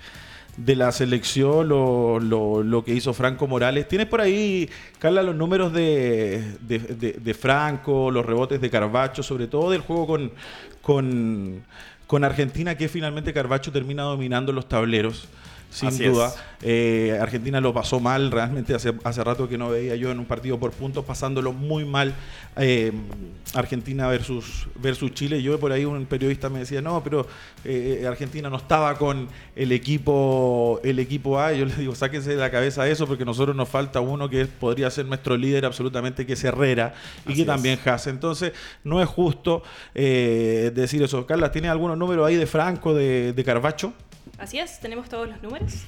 de 0.56 0.76
la 0.76 0.92
selección, 0.92 1.68
lo, 1.68 2.18
lo, 2.20 2.84
que 2.84 2.94
hizo 2.94 3.14
Franco 3.14 3.46
Morales. 3.46 3.88
¿Tienes 3.88 4.06
por 4.06 4.20
ahí, 4.20 4.68
Carla, 4.98 5.22
los 5.22 5.34
números 5.34 5.72
de, 5.72 6.56
de, 6.60 7.34
Franco, 7.34 8.10
los 8.10 8.24
rebotes 8.24 8.60
de 8.60 8.70
Carvacho, 8.70 9.22
sobre 9.22 9.46
todo 9.46 9.70
del 9.70 9.80
juego 9.80 10.06
con, 10.06 10.32
con, 10.82 11.62
con 12.06 12.24
Argentina, 12.24 12.76
que 12.76 12.88
finalmente 12.88 13.32
Carvacho 13.32 13.72
termina 13.72 14.02
dominando 14.02 14.52
los 14.52 14.68
tableros? 14.68 15.28
Sin 15.70 15.96
duda. 15.98 16.34
Eh, 16.62 17.18
Argentina 17.20 17.58
lo 17.60 17.72
pasó 17.72 18.00
mal, 18.00 18.30
realmente 18.30 18.74
hace, 18.74 18.92
hace 19.02 19.24
rato 19.24 19.48
que 19.48 19.56
no 19.56 19.70
veía 19.70 19.96
yo 19.96 20.10
en 20.10 20.18
un 20.18 20.26
partido 20.26 20.58
por 20.58 20.72
puntos, 20.72 21.04
pasándolo 21.04 21.52
muy 21.52 21.84
mal. 21.84 22.14
Eh, 22.56 22.92
Argentina 23.54 24.08
versus, 24.08 24.66
versus 24.74 25.14
Chile. 25.14 25.42
Yo 25.42 25.58
por 25.58 25.72
ahí 25.72 25.84
un 25.84 26.04
periodista 26.04 26.50
me 26.50 26.58
decía, 26.58 26.82
no, 26.82 27.02
pero 27.02 27.26
eh, 27.64 28.04
Argentina 28.06 28.50
no 28.50 28.56
estaba 28.56 28.98
con 28.98 29.28
el 29.56 29.72
equipo, 29.72 30.80
el 30.84 30.98
equipo 30.98 31.38
A. 31.38 31.52
yo 31.52 31.64
le 31.64 31.74
digo, 31.76 31.94
sáquense 31.94 32.30
de 32.30 32.36
la 32.36 32.50
cabeza 32.50 32.86
eso, 32.86 33.06
porque 33.06 33.24
nosotros 33.24 33.56
nos 33.56 33.68
falta 33.68 34.00
uno 34.00 34.28
que 34.28 34.44
podría 34.46 34.90
ser 34.90 35.06
nuestro 35.06 35.36
líder 35.36 35.64
absolutamente, 35.64 36.26
que 36.26 36.34
es 36.34 36.44
Herrera, 36.44 36.94
y 37.26 37.34
que 37.34 37.44
también 37.44 37.78
Hace. 37.80 38.10
Entonces, 38.10 38.52
no 38.84 39.00
es 39.00 39.08
justo 39.08 39.62
decir 39.94 41.02
eso. 41.02 41.24
Carla, 41.26 41.50
¿tiene 41.50 41.68
algunos 41.68 41.96
números 41.96 42.26
ahí 42.26 42.36
de 42.36 42.46
Franco, 42.46 42.92
de, 42.92 43.32
de 43.32 43.44
Carvacho? 43.44 43.94
Así 44.40 44.58
es, 44.58 44.80
tenemos 44.80 45.10
todos 45.10 45.28
los 45.28 45.42
números. 45.42 45.82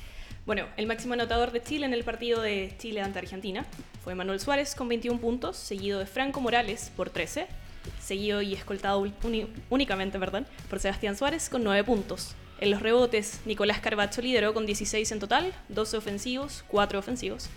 Bueno, 0.44 0.66
el 0.76 0.86
máximo 0.86 1.14
anotador 1.14 1.52
de 1.52 1.62
Chile 1.62 1.86
en 1.86 1.94
el 1.94 2.04
partido 2.04 2.42
de 2.42 2.74
Chile 2.78 3.00
ante 3.00 3.18
Argentina 3.18 3.64
fue 4.04 4.14
Manuel 4.14 4.40
Suárez 4.40 4.74
con 4.74 4.88
21 4.88 5.18
puntos, 5.20 5.56
seguido 5.56 5.98
de 5.98 6.04
Franco 6.04 6.38
Morales 6.42 6.92
por 6.94 7.08
13, 7.08 7.46
seguido 7.98 8.42
y 8.42 8.52
escoltado 8.52 9.02
únicamente 9.70 10.18
perdón, 10.18 10.46
por 10.68 10.80
Sebastián 10.80 11.16
Suárez 11.16 11.48
con 11.48 11.64
9 11.64 11.82
puntos. 11.84 12.34
En 12.60 12.70
los 12.70 12.82
rebotes, 12.82 13.40
Nicolás 13.46 13.80
Carbacho 13.80 14.20
lideró 14.20 14.52
con 14.52 14.66
16 14.66 15.10
en 15.12 15.18
total, 15.18 15.54
12 15.70 15.96
ofensivos, 15.96 16.62
4 16.68 16.98
ofensivos. 16.98 17.48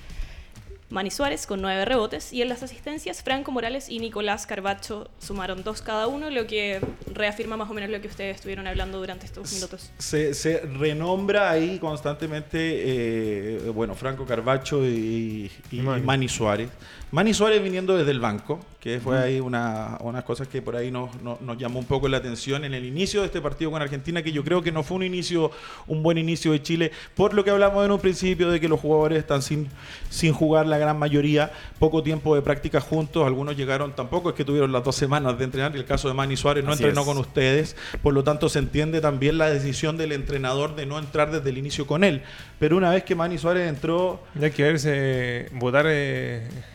Mani 0.90 1.10
Suárez 1.10 1.48
con 1.48 1.62
nueve 1.62 1.84
rebotes 1.84 2.32
y 2.32 2.42
en 2.42 2.50
las 2.50 2.62
asistencias 2.62 3.24
Franco 3.24 3.52
Morales 3.52 3.90
y 3.90 4.00
Nicolás 4.00 4.46
Carbacho 4.46 5.10
sumaron 5.20 5.64
dos 5.64 5.82
cada 5.82 6.08
uno, 6.08 6.30
lo 6.30 6.46
que 6.46 6.80
reafirma 7.12 7.58
más 7.58 7.70
o 7.70 7.74
menos 7.74 7.90
lo 7.90 8.00
que 8.02 8.08
ustedes 8.08 8.36
estuvieron 8.36 8.68
hablando 8.68 9.00
durante 9.00 9.26
estos 9.26 9.52
minutos. 9.54 9.92
Se, 9.98 10.60
renombra 10.60 11.50
ahí 11.50 11.80
constantemente, 11.80 12.58
eh, 12.60 13.70
bueno, 13.74 13.96
Franco 13.96 14.26
Carbacho 14.26 14.86
y, 14.86 15.52
y 15.72 15.82
Manny 15.82 16.28
Suárez. 16.28 16.70
Manny 17.12 17.34
Suárez 17.34 17.64
viniendo 17.64 17.98
desde 17.98 18.12
el 18.12 18.20
banco, 18.20 18.60
que 18.86 19.00
fue 19.00 19.18
ahí 19.18 19.40
una, 19.40 19.98
unas 20.02 20.24
cosas 20.24 20.48
que 20.48 20.62
por 20.62 20.76
ahí 20.76 20.92
nos, 20.92 21.10
nos, 21.20 21.58
llamó 21.58 21.80
un 21.80 21.86
poco 21.86 22.08
la 22.08 22.18
atención 22.18 22.66
en 22.66 22.76
el 22.76 22.86
inicio 22.86 23.22
de 23.22 23.26
este 23.26 23.42
partido 23.42 23.72
con 23.72 23.82
Argentina, 23.82 24.22
que 24.22 24.32
yo 24.32 24.44
creo 24.44 24.62
que 24.62 24.72
no 24.72 24.84
fue 24.84 24.98
un 24.98 25.04
inicio, 25.04 25.50
un 25.88 26.04
buen 26.04 26.20
inicio 26.20 26.52
de 26.52 26.62
Chile, 26.62 26.92
por 27.16 27.34
lo 27.34 27.44
que 27.44 27.50
hablamos 27.50 27.84
en 27.84 27.90
un 27.90 28.00
principio 28.00 28.52
de 28.52 28.60
que 28.60 28.70
los 28.70 28.80
jugadores 28.80 29.18
están 29.18 29.42
sin, 29.42 29.70
sin 30.12 30.34
jugar 30.34 30.68
la 30.68 30.78
gran 30.78 31.00
mayoría, 31.00 31.52
poco 31.80 32.04
tiempo 32.04 32.36
de 32.36 32.44
práctica 32.44 32.80
juntos, 32.80 33.26
algunos 33.26 33.58
llegaron, 33.58 33.96
tampoco 33.96 34.30
es 34.30 34.36
que 34.36 34.46
tuvieron 34.46 34.72
las 34.72 34.84
dos 34.84 34.96
semanas 34.96 35.36
de 35.40 35.46
entrenar, 35.46 35.76
y 35.76 35.80
el 35.80 35.86
caso 35.86 36.08
de 36.08 36.14
Manny 36.14 36.38
Suárez 36.38 36.64
no 36.64 36.74
entrenó 36.74 37.06
con 37.06 37.18
ustedes, 37.18 37.76
por 38.04 38.14
lo 38.14 38.24
tanto 38.24 38.50
se 38.50 38.60
entiende 38.60 39.02
también 39.02 39.40
la 39.40 39.50
decisión 39.50 39.98
del 39.98 40.12
entrenador 40.12 40.76
de 40.76 40.86
no 40.86 41.00
entrar 41.00 41.32
desde 41.32 41.50
el 41.50 41.58
inicio 41.58 41.88
con 41.88 42.04
él, 42.04 42.22
pero 42.60 42.78
una 42.78 42.92
vez 42.92 43.04
que 43.04 43.16
Manny 43.16 43.40
Suárez 43.40 43.68
entró... 43.68 44.22
Hay 44.40 44.52
que 44.52 44.62
verse, 44.62 45.50
votar... 45.54 45.88
Eh 45.90 46.75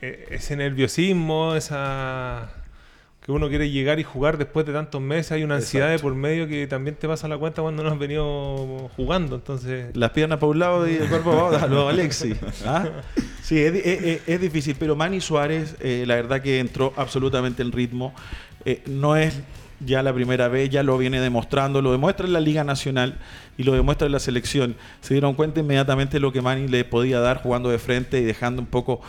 ese 0.00 0.56
nerviosismo, 0.56 1.54
esa 1.54 2.50
que 3.24 3.32
uno 3.32 3.48
quiere 3.48 3.70
llegar 3.70 3.98
y 3.98 4.02
jugar 4.02 4.36
después 4.36 4.66
de 4.66 4.74
tantos 4.74 5.00
meses, 5.00 5.32
hay 5.32 5.44
una 5.44 5.54
ansiedad 5.54 5.88
de 5.88 5.98
por 5.98 6.14
medio 6.14 6.46
que 6.46 6.66
también 6.66 6.94
te 6.94 7.08
pasa 7.08 7.26
la 7.26 7.38
cuenta 7.38 7.62
cuando 7.62 7.82
no 7.82 7.88
has 7.88 7.98
venido 7.98 8.90
jugando, 8.96 9.36
entonces... 9.36 9.96
Las 9.96 10.10
piernas 10.10 10.38
para 10.38 10.50
un 10.50 10.58
lado 10.58 10.86
y 10.86 10.96
el 10.96 11.08
cuerpo 11.08 11.30
para 11.30 11.64
otro, 11.64 11.88
Alexi. 11.88 12.34
¿ah? 12.66 12.86
Sí, 13.42 13.58
es, 13.58 14.40
difícil, 14.42 14.76
pero 14.78 14.94
Manny 14.94 15.22
Suárez, 15.22 15.74
eh, 15.80 16.04
la 16.06 16.16
verdad 16.16 16.42
que 16.42 16.58
entró 16.58 16.92
absolutamente 16.98 17.62
en 17.62 17.72
ritmo. 17.72 18.12
Eh, 18.66 18.82
no 18.86 19.16
es 19.16 19.40
ya 19.80 20.02
la 20.02 20.12
primera 20.12 20.48
vez, 20.48 20.68
ya 20.68 20.82
lo 20.82 20.98
viene 20.98 21.18
demostrando, 21.18 21.80
lo 21.80 21.92
demuestra 21.92 22.26
en 22.26 22.34
la 22.34 22.40
Liga 22.40 22.62
Nacional 22.62 23.16
y 23.56 23.62
lo 23.62 23.72
demuestra 23.72 24.04
en 24.04 24.12
la 24.12 24.18
selección. 24.18 24.76
Se 25.00 25.14
dieron 25.14 25.32
cuenta 25.32 25.60
inmediatamente 25.60 26.20
lo 26.20 26.30
que 26.30 26.42
Manny 26.42 26.68
le 26.68 26.84
podía 26.84 27.20
dar 27.20 27.42
jugando 27.42 27.70
de 27.70 27.78
frente 27.78 28.20
y 28.20 28.24
dejando 28.24 28.60
un 28.60 28.68
poco 28.68 29.00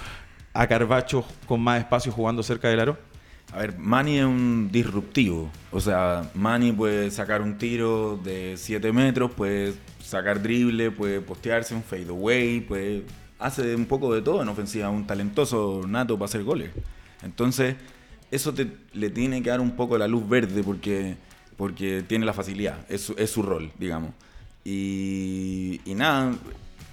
a 0.55 0.67
Carbacho 0.67 1.25
con 1.45 1.61
más 1.61 1.79
espacio 1.79 2.11
jugando 2.11 2.41
cerca 2.41 2.69
del 2.69 2.79
aro? 2.79 2.97
A 3.51 3.59
ver, 3.59 3.77
Manny 3.77 4.17
es 4.17 4.25
un 4.25 4.69
disruptivo. 4.71 5.51
O 5.71 5.79
sea, 5.79 6.29
Manny 6.33 6.71
puede 6.71 7.11
sacar 7.11 7.41
un 7.41 7.57
tiro 7.57 8.17
de 8.23 8.55
7 8.57 8.91
metros, 8.91 9.31
puede 9.31 9.73
sacar 10.01 10.41
drible, 10.41 10.91
puede 10.91 11.21
postearse 11.21 11.75
un 11.75 11.83
fade 11.83 12.09
away, 12.09 12.61
puede 12.61 13.03
hace 13.37 13.75
un 13.75 13.85
poco 13.85 14.13
de 14.13 14.21
todo 14.21 14.41
en 14.41 14.47
ofensiva, 14.47 14.89
un 14.89 15.05
talentoso 15.05 15.81
nato 15.87 16.17
para 16.17 16.25
hacer 16.25 16.43
goles. 16.43 16.71
Entonces, 17.21 17.75
eso 18.31 18.53
le 18.93 19.09
tiene 19.09 19.43
que 19.43 19.49
dar 19.49 19.59
un 19.59 19.75
poco 19.75 19.97
la 19.97 20.07
luz 20.07 20.27
verde 20.27 20.63
porque, 20.63 21.17
porque 21.57 22.03
tiene 22.07 22.25
la 22.25 22.33
facilidad, 22.33 22.79
es, 22.89 23.11
es 23.17 23.29
su 23.29 23.43
rol, 23.43 23.71
digamos. 23.77 24.11
Y, 24.63 25.81
y 25.85 25.93
nada, 25.95 26.33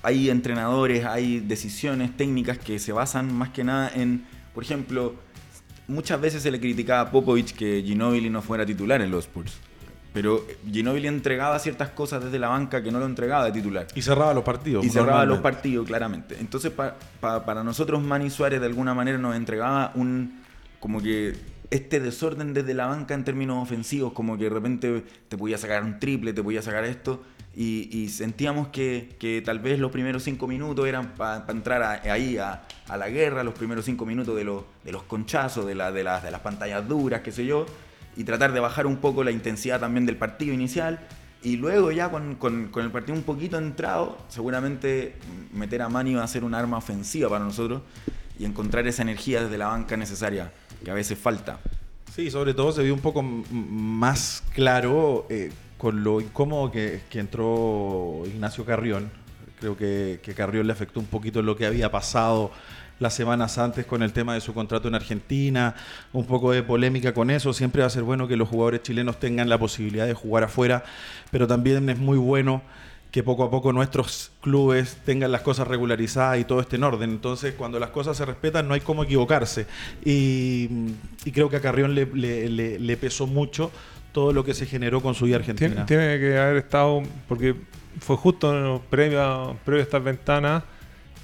hay 0.03 0.31
entrenadores, 0.31 1.05
hay 1.05 1.41
decisiones 1.41 2.17
técnicas 2.17 2.59
que 2.59 2.79
se 2.79 2.93
basan 2.93 3.33
más 3.33 3.51
que 3.51 3.65
nada 3.65 3.91
en, 3.95 4.25
por 4.55 4.65
ejemplo, 4.65 5.15
muchas 5.87 6.21
veces 6.21 6.43
se 6.43 6.51
le 6.51 6.61
criticaba 6.61 7.09
a 7.09 7.11
Popovich 7.11 7.55
que 7.55 7.83
Ginobili 7.85 8.31
no 8.31 8.43
fuera 8.43 8.67
titular 8.67 9.01
en 9.01 9.11
los 9.11 9.25
Spurs. 9.25 9.59
Pero 10.13 10.45
Ginobili 10.71 11.09
entregaba 11.09 11.59
ciertas 11.59 11.91
cosas 11.91 12.23
desde 12.23 12.39
la 12.39 12.49
banca 12.49 12.83
que 12.83 12.91
no 12.91 12.99
lo 12.99 13.07
entregaba 13.07 13.47
de 13.47 13.53
titular. 13.53 13.87
Y 13.95 14.03
cerraba 14.03 14.35
los 14.35 14.45
partidos. 14.45 14.85
Y 14.85 14.91
cerraba 14.91 15.25
los 15.25 15.39
partidos, 15.39 15.87
claramente. 15.87 16.37
Entonces, 16.39 16.71
para 17.21 17.65
nosotros, 17.65 18.03
Manny 18.03 18.29
Suárez 18.29 18.61
de 18.61 18.67
alguna 18.67 18.93
manera 18.93 19.17
nos 19.17 19.35
entregaba 19.37 19.93
un. 19.95 20.41
como 20.81 21.01
que 21.01 21.35
este 21.71 22.01
desorden 22.01 22.53
desde 22.53 22.75
la 22.75 22.87
banca 22.87 23.15
en 23.15 23.25
términos 23.25 23.63
ofensivos, 23.63 24.13
como 24.13 24.37
que 24.37 24.45
de 24.45 24.51
repente 24.51 25.05
te 25.29 25.39
podía 25.39 25.57
sacar 25.57 25.83
un 25.83 25.99
triple, 25.99 26.35
te 26.35 26.43
podía 26.43 26.61
sacar 26.61 26.85
esto, 26.85 27.23
y, 27.55 28.09
sentíamos 28.09 28.69
que, 28.69 29.43
tal 29.45 29.59
vez 29.59 29.79
los 29.79 29.93
primeros 29.93 30.23
cinco 30.23 30.47
minutos 30.47 30.87
eran 30.87 31.15
para 31.15 31.45
entrar 31.49 31.83
ahí 32.09 32.39
a, 32.39 32.63
la 32.89 33.09
guerra, 33.09 33.45
los 33.45 33.55
primeros 33.55 33.85
cinco 33.85 34.07
minutos 34.07 34.35
de, 34.37 34.45
de 34.45 34.93
los 34.93 35.03
conchazos, 35.05 35.67
de, 35.67 35.75
la, 35.75 35.93
de, 35.93 36.05
las, 36.05 36.23
de 36.23 36.31
las 36.31 36.41
pantallas 36.41 36.87
duras, 36.89 37.21
qué 37.21 37.33
sé 37.33 37.45
yo, 37.45 37.67
y 38.17 38.25
tratar 38.25 38.53
de 38.53 38.61
bajar 38.61 38.87
un 38.87 38.97
poco 38.97 39.25
la 39.25 39.31
intensidad 39.31 39.81
también 39.81 40.07
del 40.07 40.17
partido 40.17 40.55
inicial. 40.55 41.01
Y 41.43 41.57
luego 41.57 41.91
ya 41.91 42.11
con, 42.11 42.37
con, 42.37 42.71
el 42.77 42.91
partido 42.91 43.17
un 43.19 43.25
poquito 43.25 43.59
entrado, 43.59 44.17
seguramente 44.29 45.17
meter 45.53 45.83
a 45.83 45.89
Mani 45.89 46.15
va 46.15 46.23
a 46.23 46.29
ser 46.29 46.45
un 46.45 46.55
arma 46.55 46.77
ofensiva 46.79 47.29
para 47.29 47.45
nosotros 47.45 47.83
y 48.39 48.45
encontrar 48.45 48.87
esa 48.87 49.03
energía 49.03 49.43
desde 49.43 49.59
la 49.59 49.67
banca 49.67 49.97
necesaria, 49.97 50.53
que 50.85 50.91
a 50.91 50.95
veces 50.95 51.19
falta. 51.19 51.59
Sí, 52.15 52.31
sobre 52.31 52.55
todo 52.55 52.73
se 52.73 52.83
vio 52.83 52.95
un 52.95 53.01
poco 53.01 53.23
más 53.23 54.45
claro 54.55 55.27
eh, 55.31 55.51
con 55.83 56.05
lo 56.05 56.21
incómodo 56.21 56.71
que, 56.71 57.03
entró 57.15 58.23
Ignacio 58.25 58.65
Carrión. 58.65 59.11
Creo 59.59 59.77
que, 59.77 60.21
Carrión 60.37 60.69
le 60.69 60.73
afectó 60.73 61.01
un 61.01 61.07
poquito 61.07 61.43
lo 61.43 61.57
que 61.57 61.67
había 61.67 61.91
pasado 61.91 62.53
las 63.01 63.15
semanas 63.15 63.59
antes 63.59 63.85
con 63.85 64.01
el 64.05 64.13
tema 64.13 64.35
de 64.35 64.41
su 64.41 64.55
contrato 64.55 64.87
en 64.87 64.95
Argentina, 64.95 65.75
un 66.13 66.25
poco 66.25 66.53
de 66.53 66.63
polémica 66.63 67.13
con 67.13 67.31
eso. 67.31 67.53
Siempre 67.53 67.81
va 67.81 67.89
a 67.89 67.91
ser 67.91 68.05
bueno 68.05 68.29
que 68.29 68.37
los 68.37 68.49
jugadores 68.49 68.83
chilenos 68.83 69.19
tengan 69.19 69.49
la 69.49 69.59
posibilidad 69.59 70.07
de 70.07 70.15
jugar 70.15 70.45
afuera, 70.45 70.85
pero 71.33 71.49
también 71.49 71.91
es 71.91 71.99
muy 71.99 72.17
bueno 72.17 72.63
que 73.11 73.25
poco 73.25 73.43
a 73.43 73.51
poco 73.51 73.73
nuestros 73.73 74.31
clubes 74.41 74.99
tengan 75.05 75.33
las 75.33 75.41
cosas 75.41 75.67
regularizadas 75.67 76.39
y 76.39 76.45
todo 76.45 76.61
esté 76.61 76.77
en 76.77 76.85
orden. 76.85 77.11
Entonces, 77.11 77.55
cuando 77.55 77.81
las 77.81 77.91
cosas 77.91 78.17
se 78.17 78.25
respetan, 78.25 78.69
no 78.69 78.75
hay 78.75 78.81
cómo 78.83 79.03
equivocarse. 79.03 79.67
Y, 80.05 80.93
creo 81.33 81.51
que 81.51 81.57
a 81.57 81.61
Carrión 81.61 81.97
le 81.97 82.97
pesó 82.99 83.27
mucho 83.27 83.73
todo 84.13 84.33
lo 84.33 84.45
que 84.45 84.55
se 84.55 84.67
generó 84.67 85.01
con 85.01 85.15
su 85.15 85.25
vida 85.25 85.37
argentina. 85.37 85.87
Tiene, 85.87 86.19
que 86.19 86.39
haber 86.39 86.59
estado, 86.59 87.03
porque 87.27 87.55
fue 87.99 88.17
justo 88.17 88.83
previo, 88.91 89.57
previo 89.65 89.81
a 89.81 89.85
estas 89.85 90.05
ventanas. 90.05 90.63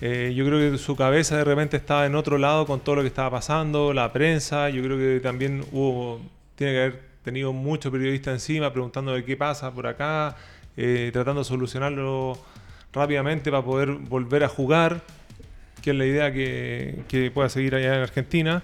Eh, 0.01 0.33
yo 0.35 0.47
creo 0.47 0.73
que 0.73 0.79
su 0.79 0.97
cabeza 0.97 1.37
de 1.37 1.45
repente 1.45 1.77
estaba 1.77 2.07
en 2.07 2.15
otro 2.15 2.39
lado 2.39 2.67
con 2.67 2.81
todo 2.81 2.97
lo 2.97 3.03
que 3.03 3.09
estaba 3.09 3.31
pasando, 3.31 3.93
la 3.93 4.13
prensa. 4.13 4.71
Yo 4.71 4.83
creo 4.83 4.97
que 4.97 5.21
también 5.21 5.65
hubo, 5.73 6.21
tiene 6.55 6.73
que 6.73 6.81
haber 6.81 7.03
tenido 7.23 7.53
muchos 7.53 7.93
periodistas 7.93 8.35
encima 8.35 8.73
preguntando 8.73 9.13
de 9.13 9.25
qué 9.25 9.37
pasa 9.37 9.73
por 9.73 9.87
acá, 9.87 10.37
eh, 10.77 11.11
tratando 11.13 11.43
de 11.43 11.45
solucionarlo 11.45 12.39
rápidamente 12.93 13.51
para 13.51 13.63
poder 13.63 13.91
volver 13.93 14.45
a 14.45 14.49
jugar, 14.49 15.03
que 15.83 15.91
es 15.91 15.97
la 15.97 16.07
idea 16.07 16.33
que, 16.33 17.03
que 17.09 17.31
pueda 17.31 17.49
seguir 17.49 17.75
allá 17.75 17.97
en 17.97 18.03
Argentina. 18.03 18.63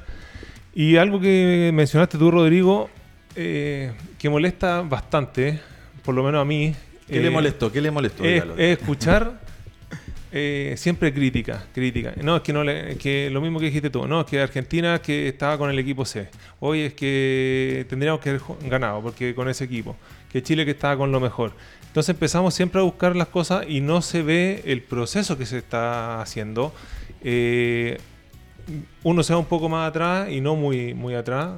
Y 0.75 0.97
algo 0.97 1.21
que 1.21 1.71
mencionaste 1.75 2.17
tú, 2.17 2.31
Rodrigo, 2.31 2.91
eh, 3.37 3.93
que 4.19 4.29
molesta 4.29 4.83
bastante, 4.83 5.61
por 6.05 6.15
lo 6.15 6.23
menos 6.23 6.41
a 6.41 6.45
mí. 6.45 6.75
¿Qué 7.07 7.21
le 7.21 7.29
eh, 7.29 7.31
molestó? 7.31 7.73
¿Qué 7.73 7.81
le 7.81 7.91
molestó? 7.91 8.25
Es, 8.25 8.45
escuchar 8.57 9.41
eh, 10.31 10.75
siempre 10.77 11.13
crítica, 11.13 11.67
crítica. 11.75 12.15
No, 12.23 12.37
es 12.37 12.43
que 12.43 12.53
no 12.53 12.63
le, 12.63 12.97
que 12.97 13.31
lo 13.31 13.41
mismo 13.41 13.59
que 13.59 13.67
dijiste 13.67 13.91
tú, 13.91 14.07
no, 14.07 14.21
es 14.21 14.27
que 14.27 14.41
Argentina 14.41 15.01
que 15.01 15.29
estaba 15.29 15.59
con 15.59 15.69
el 15.69 15.79
equipo 15.79 16.05
C. 16.05 16.29
Hoy 16.61 16.81
es 16.83 16.95
que 16.95 17.87
tendríamos 17.89 18.21
que 18.21 18.31
haber 18.31 18.43
ganado 18.69 19.03
porque 19.03 19.35
con 19.35 19.49
ese 19.49 19.65
equipo. 19.65 19.97
Que 20.31 20.43
Chile 20.43 20.65
que 20.65 20.71
estaba 20.73 20.97
con 20.97 21.11
lo 21.11 21.19
mejor. 21.21 21.53
Entonces 21.89 22.11
empezamos 22.11 22.55
siempre 22.55 22.81
a 22.81 22.85
buscar 22.85 23.15
las 23.17 23.29
cosas 23.29 23.67
y 23.69 23.81
no 23.81 24.01
se 24.03 24.23
ve 24.23 24.63
el 24.67 24.83
proceso 24.83 25.37
que 25.37 25.47
se 25.47 25.59
está 25.59 26.21
haciendo. 26.21 26.73
uno 29.03 29.23
se 29.23 29.33
va 29.33 29.39
un 29.39 29.47
poco 29.47 29.69
más 29.69 29.89
atrás 29.89 30.31
y 30.31 30.41
no 30.41 30.57
muy, 30.57 30.95
muy 30.95 31.15
atrás 31.15 31.53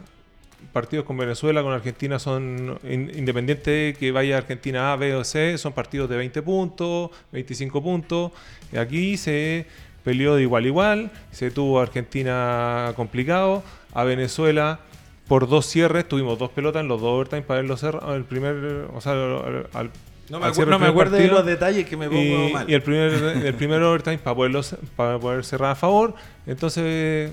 partidos 0.72 1.04
con 1.04 1.16
Venezuela, 1.16 1.62
con 1.62 1.72
Argentina 1.72 2.18
son 2.18 2.78
independientes 2.84 3.96
que 3.96 4.12
vaya 4.12 4.38
Argentina 4.38 4.92
A, 4.92 4.96
B 4.96 5.14
o 5.14 5.24
C, 5.24 5.58
son 5.58 5.72
partidos 5.72 6.08
de 6.08 6.16
20 6.16 6.42
puntos, 6.42 7.10
25 7.32 7.82
puntos. 7.82 8.32
Aquí 8.78 9.16
se 9.16 9.66
peleó 10.04 10.36
de 10.36 10.42
igual 10.42 10.64
a 10.64 10.66
igual, 10.66 11.10
se 11.32 11.50
tuvo 11.50 11.80
Argentina 11.80 12.92
complicado, 12.96 13.62
a 13.92 14.04
Venezuela 14.04 14.80
por 15.28 15.48
dos 15.48 15.66
cierres, 15.66 16.06
tuvimos 16.06 16.38
dos 16.38 16.50
pelotas 16.50 16.82
en 16.82 16.88
los 16.88 17.00
dos 17.00 17.10
overtime 17.14 17.42
para 17.42 17.60
verlo 17.60 17.76
cerrar, 17.76 18.14
el 18.14 18.24
primer, 18.24 18.86
o 18.94 19.00
sea, 19.00 19.12
al, 19.12 19.90
no 20.28 20.40
me, 20.40 20.46
acuerdo, 20.86 21.16
de 21.16 21.28
los 21.28 21.46
detalles 21.46 21.86
que 21.86 21.96
me 21.96 22.08
pongo 22.08 22.50
mal. 22.50 22.68
Y 22.68 22.74
el 22.74 22.82
primer, 22.82 23.12
el 23.12 23.54
primer 23.54 23.82
overtime 23.82 24.18
para, 24.18 24.34
poderlo, 24.34 24.60
para 24.96 25.18
poder 25.18 25.44
cerrar 25.44 25.72
a 25.72 25.74
favor. 25.76 26.14
Entonces, 26.46 27.32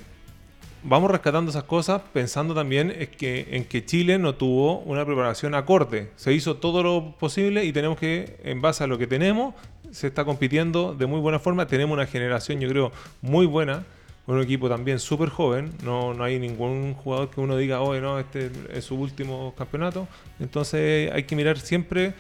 vamos 0.84 1.10
rescatando 1.10 1.50
esas 1.50 1.64
cosas 1.64 2.02
pensando 2.14 2.54
también 2.54 2.94
es 2.98 3.10
que, 3.10 3.48
en 3.52 3.66
que 3.66 3.86
Chile 3.86 4.18
no 4.20 4.36
tuvo 4.36 4.80
una 4.80 5.06
preparación 5.06 5.56
acorde. 5.56 6.12
Se 6.16 6.34
hizo 6.34 6.58
todo 6.58 6.84
lo 6.84 7.16
posible 7.18 7.66
y 7.66 7.74
tenemos 7.74 7.98
que, 7.98 8.38
en 8.44 8.62
base 8.62 8.84
a 8.84 8.88
lo 8.88 8.98
que 8.98 9.08
tenemos, 9.08 9.56
se 9.92 10.08
está 10.08 10.26
compitiendo 10.26 10.94
de 10.94 11.06
muy 11.06 11.20
buena 11.20 11.40
forma. 11.40 11.68
Tenemos 11.68 11.94
una 11.94 12.06
generación, 12.06 12.60
yo 12.60 12.70
creo, 12.70 12.92
muy 13.22 13.46
buena. 13.46 13.84
Un 14.26 14.42
equipo 14.42 14.70
también 14.70 15.00
súper 15.00 15.30
joven. 15.30 15.72
No, 15.84 16.14
no 16.14 16.24
hay 16.24 16.40
ningún 16.40 16.94
jugador 16.94 17.30
que 17.30 17.42
uno 17.42 17.58
diga, 17.58 17.82
oye, 17.82 18.00
no, 18.00 18.20
este 18.20 18.50
es 18.72 18.86
su 18.86 18.96
último 18.96 19.54
campeonato. 19.58 20.08
Entonces 20.40 21.12
hay 21.12 21.24
que 21.24 21.36
mirar 21.36 21.58
siempre 21.60 22.14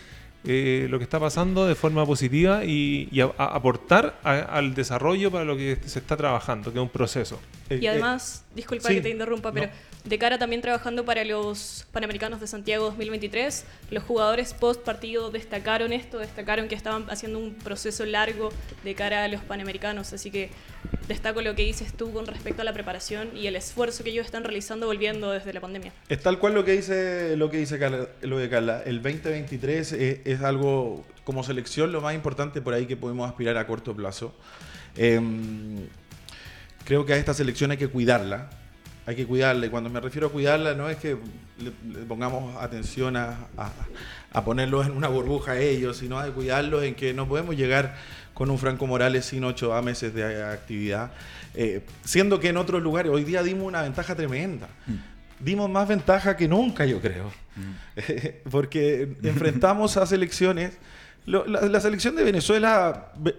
eh, 0.45 0.87
lo 0.89 0.97
que 0.97 1.03
está 1.03 1.19
pasando 1.19 1.65
de 1.67 1.75
forma 1.75 2.05
positiva 2.05 2.65
y, 2.65 3.07
y 3.11 3.21
a- 3.21 3.31
a- 3.37 3.55
aportar 3.55 4.19
a- 4.23 4.39
al 4.39 4.73
desarrollo 4.73 5.31
para 5.31 5.45
lo 5.45 5.55
que 5.55 5.77
se 5.85 5.99
está 5.99 6.17
trabajando, 6.17 6.71
que 6.73 6.79
es 6.79 6.83
un 6.83 6.89
proceso. 6.89 7.39
Eh, 7.69 7.79
Y 7.81 7.87
además, 7.87 8.43
disculpa 8.55 8.89
sí, 8.89 8.95
que 8.95 9.01
te 9.01 9.09
interrumpa, 9.09 9.51
pero 9.51 9.67
no. 9.67 9.71
De 10.05 10.17
cara 10.17 10.37
también 10.37 10.61
trabajando 10.61 11.05
para 11.05 11.23
los 11.23 11.85
Panamericanos 11.91 12.41
de 12.41 12.47
Santiago 12.47 12.85
2023, 12.85 13.65
los 13.89 14.03
jugadores 14.03 14.53
post 14.53 14.81
partido 14.81 15.31
destacaron 15.31 15.93
esto, 15.93 16.19
destacaron 16.19 16.67
que 16.67 16.75
estaban 16.75 17.09
haciendo 17.09 17.39
un 17.39 17.53
proceso 17.53 18.05
largo 18.05 18.49
de 18.83 18.95
cara 18.95 19.23
a 19.23 19.27
los 19.29 19.41
Panamericanos, 19.41 20.11
así 20.11 20.29
que 20.29 20.49
destaco 21.07 21.41
lo 21.41 21.55
que 21.55 21.63
dices 21.63 21.93
tú 21.93 22.11
con 22.11 22.27
respecto 22.27 22.61
a 22.61 22.65
la 22.65 22.73
preparación 22.73 23.35
y 23.35 23.47
el 23.47 23.55
esfuerzo 23.55 24.03
que 24.03 24.09
ellos 24.09 24.25
están 24.25 24.43
realizando 24.43 24.87
volviendo 24.87 25.31
desde 25.31 25.53
la 25.53 25.61
pandemia. 25.61 25.93
Es 26.09 26.21
tal 26.21 26.37
cual 26.37 26.53
lo 26.53 26.65
que 26.65 26.73
dice 26.73 27.37
lo 27.37 27.49
que 27.49 27.57
dice 27.57 27.79
Carla, 27.79 28.09
lo 28.21 28.37
de 28.37 28.49
Carla. 28.49 28.83
El 28.85 29.01
2023 29.01 29.93
es, 29.93 30.41
algo 30.41 31.05
como 31.23 31.43
selección 31.43 31.93
lo 31.93 32.01
más 32.01 32.13
importante 32.13 32.61
por 32.61 32.73
ahí 32.73 32.85
que 32.85 32.97
podemos 32.97 33.29
aspirar 33.29 33.55
a 33.57 33.65
corto 33.65 33.95
plazo. 33.95 34.33
Em, 34.97 35.87
creo 36.83 37.05
que 37.05 37.13
a 37.13 37.17
esta 37.17 37.33
selección 37.33 37.71
hay 37.71 37.77
que 37.77 37.87
cuidarla. 37.87 38.49
Hay 39.05 39.15
que 39.15 39.25
cuidarla. 39.25 39.65
Y 39.65 39.69
cuando 39.69 39.89
me 39.89 39.99
refiero 39.99 40.27
a 40.27 40.31
cuidarla, 40.31 40.73
no 40.75 40.89
es 40.89 40.97
que 40.97 41.17
le, 41.59 41.71
le 41.99 42.05
pongamos 42.05 42.55
atención 42.61 43.17
a, 43.17 43.47
a- 43.57 43.71
a 44.31 44.43
ponerlos 44.45 44.85
en 44.87 44.93
una 44.93 45.07
burbuja 45.09 45.51
a 45.51 45.59
ellos, 45.59 45.97
sino 45.97 46.17
a 46.19 46.25
cuidarlos 46.27 46.83
en 46.83 46.95
que 46.95 47.13
no 47.13 47.27
podemos 47.27 47.55
llegar 47.55 47.95
con 48.33 48.49
un 48.49 48.57
Franco 48.57 48.87
Morales 48.87 49.25
sin 49.25 49.43
ocho 49.43 49.79
meses 49.83 50.13
de 50.15 50.43
actividad. 50.43 51.11
Eh, 51.53 51.83
siendo 52.03 52.39
que 52.39 52.49
en 52.49 52.57
otros 52.57 52.81
lugares, 52.81 53.11
hoy 53.11 53.23
día 53.23 53.43
dimos 53.43 53.67
una 53.67 53.81
ventaja 53.83 54.15
tremenda. 54.15 54.67
Dimos 55.39 55.69
más 55.69 55.87
ventaja 55.87 56.35
que 56.37 56.47
nunca, 56.47 56.85
yo 56.85 56.99
creo. 57.01 57.31
Porque 58.49 59.15
enfrentamos 59.23 59.97
a 59.97 60.05
selecciones. 60.05 60.77
lo- 61.25 61.45
la, 61.45 61.61
la 61.61 61.79
selección 61.79 62.15
de 62.15 62.23
Venezuela, 62.23 63.11
ve- 63.17 63.35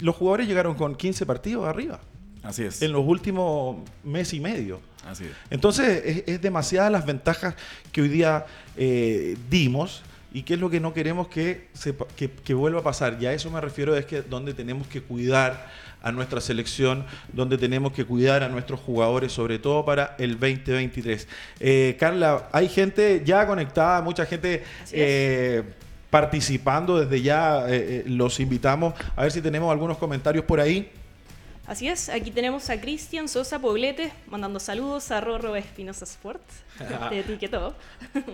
los 0.00 0.14
jugadores 0.16 0.46
llegaron 0.46 0.74
con 0.74 0.94
15 0.94 1.26
partidos 1.26 1.66
arriba 1.66 2.00
Así 2.46 2.62
es. 2.64 2.80
en 2.82 2.92
los 2.92 3.04
últimos 3.06 3.76
mes 4.04 4.32
y 4.32 4.40
medio. 4.40 4.80
Así 5.06 5.24
es. 5.24 5.30
Entonces, 5.50 6.02
es, 6.04 6.22
es 6.26 6.40
demasiadas 6.42 6.90
las 6.92 7.04
ventajas 7.06 7.54
que 7.92 8.02
hoy 8.02 8.08
día 8.08 8.46
eh, 8.76 9.36
dimos 9.50 10.02
y 10.32 10.42
qué 10.42 10.54
es 10.54 10.60
lo 10.60 10.68
que 10.70 10.80
no 10.80 10.92
queremos 10.92 11.28
que, 11.28 11.68
se 11.72 11.92
pa- 11.92 12.06
que, 12.16 12.30
que 12.30 12.54
vuelva 12.54 12.80
a 12.80 12.82
pasar. 12.82 13.16
Y 13.20 13.26
a 13.26 13.32
eso 13.32 13.50
me 13.50 13.60
refiero, 13.60 13.96
es 13.96 14.04
que 14.06 14.22
donde 14.22 14.52
tenemos 14.54 14.86
que 14.86 15.00
cuidar 15.02 15.70
a 16.02 16.12
nuestra 16.12 16.40
selección, 16.40 17.04
donde 17.32 17.56
tenemos 17.58 17.92
que 17.92 18.04
cuidar 18.04 18.42
a 18.42 18.48
nuestros 18.48 18.78
jugadores, 18.80 19.32
sobre 19.32 19.58
todo 19.58 19.84
para 19.84 20.14
el 20.18 20.32
2023. 20.38 21.26
Eh, 21.58 21.96
Carla, 21.98 22.48
hay 22.52 22.68
gente 22.68 23.22
ya 23.24 23.46
conectada, 23.46 24.02
mucha 24.02 24.24
gente 24.26 24.62
eh, 24.92 25.62
participando 26.10 26.98
desde 27.00 27.22
ya. 27.22 27.68
eh, 27.68 27.74
eh, 27.74 28.04
los 28.06 28.38
invitamos 28.40 28.94
a 29.16 29.22
ver 29.22 29.32
si 29.32 29.40
tenemos 29.40 29.70
algunos 29.72 29.98
comentarios 29.98 30.44
por 30.44 30.60
ahí. 30.60 30.90
Así 31.66 31.88
es, 31.88 32.08
aquí 32.08 32.30
tenemos 32.30 32.70
a 32.70 32.80
Cristian 32.80 33.28
Sosa 33.28 33.58
Poblete 33.58 34.12
mandando 34.28 34.60
saludos 34.60 35.10
a 35.10 35.20
Rorro 35.20 35.56
Espinosa 35.56 36.04
Sport, 36.04 36.42
te 37.10 37.18
etiquetó. 37.18 37.74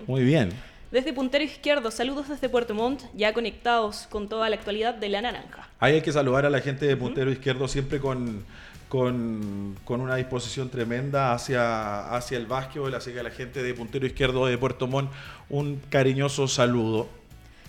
Muy 0.05 0.23
bien. 0.23 0.51
Desde 0.91 1.13
puntero 1.13 1.43
izquierdo, 1.43 1.89
saludos 1.89 2.29
desde 2.29 2.47
Puerto 2.47 2.75
Montt, 2.75 3.01
ya 3.15 3.33
conectados 3.33 4.05
con 4.11 4.29
toda 4.29 4.47
la 4.49 4.57
actualidad 4.57 4.93
de 4.93 5.09
la 5.09 5.23
naranja. 5.23 5.67
Ahí 5.79 5.95
hay 5.95 6.01
que 6.03 6.11
saludar 6.11 6.45
a 6.45 6.51
la 6.51 6.61
gente 6.61 6.85
de 6.85 6.95
puntero 6.95 7.31
izquierdo 7.31 7.67
siempre 7.67 7.99
con, 7.99 8.45
con, 8.87 9.75
con 9.83 10.01
una 10.01 10.15
disposición 10.15 10.69
tremenda 10.69 11.33
hacia, 11.33 12.15
hacia 12.15 12.37
el 12.37 12.45
básquetbol, 12.45 12.93
así 12.93 13.11
que 13.11 13.21
a 13.21 13.23
la 13.23 13.31
gente 13.31 13.63
de 13.63 13.73
puntero 13.73 14.05
izquierdo 14.05 14.45
de 14.45 14.55
Puerto 14.59 14.85
Montt 14.85 15.11
un 15.49 15.81
cariñoso 15.89 16.47
saludo. 16.47 17.09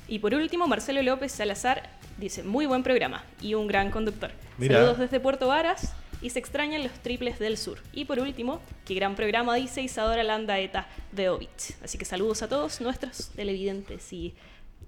Y 0.08 0.18
por 0.18 0.34
último, 0.34 0.68
Marcelo 0.68 1.00
López 1.00 1.32
Salazar 1.32 1.88
dice, 2.18 2.42
muy 2.42 2.66
buen 2.66 2.82
programa 2.82 3.24
y 3.40 3.54
un 3.54 3.66
gran 3.66 3.90
conductor. 3.90 4.30
Mira. 4.58 4.76
Saludos 4.76 4.98
desde 4.98 5.20
Puerto 5.20 5.48
Varas 5.48 5.92
y 6.22 6.30
se 6.30 6.38
extrañan 6.38 6.82
los 6.82 6.92
triples 6.92 7.38
del 7.38 7.56
sur. 7.58 7.78
Y 7.92 8.06
por 8.06 8.18
último, 8.18 8.60
qué 8.86 8.94
gran 8.94 9.14
programa 9.14 9.54
dice 9.56 9.82
Isadora 9.82 10.22
Landaeta 10.22 10.88
de 11.12 11.28
Ovich. 11.28 11.74
Así 11.82 11.98
que 11.98 12.04
saludos 12.04 12.42
a 12.42 12.48
todos 12.48 12.80
nuestros 12.80 13.30
televidentes 13.36 14.12
y, 14.12 14.34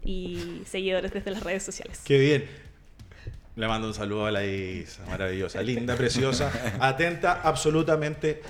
y 0.03 0.62
seguidores 0.65 1.12
desde 1.12 1.31
las 1.31 1.43
redes 1.43 1.62
sociales. 1.62 2.01
Qué 2.05 2.19
bien. 2.19 2.67
Le 3.57 3.67
mando 3.67 3.89
un 3.89 3.95
saludo 3.95 4.27
a 4.27 4.31
la 4.31 4.45
Isa, 4.45 5.03
maravillosa, 5.07 5.62
linda, 5.62 5.97
preciosa, 5.97 6.53
atenta 6.79 7.41
absolutamente 7.43 8.43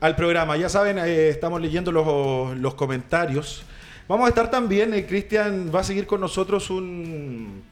al 0.00 0.16
programa. 0.16 0.56
Ya 0.56 0.68
saben, 0.68 0.98
eh, 0.98 1.28
estamos 1.28 1.60
leyendo 1.60 1.92
los, 1.92 2.58
los 2.58 2.74
comentarios. 2.74 3.62
Vamos 4.08 4.26
a 4.26 4.30
estar 4.30 4.50
también, 4.50 4.94
eh, 4.94 5.06
Cristian 5.06 5.70
va 5.72 5.80
a 5.80 5.84
seguir 5.84 6.06
con 6.06 6.20
nosotros 6.20 6.70
un 6.70 7.62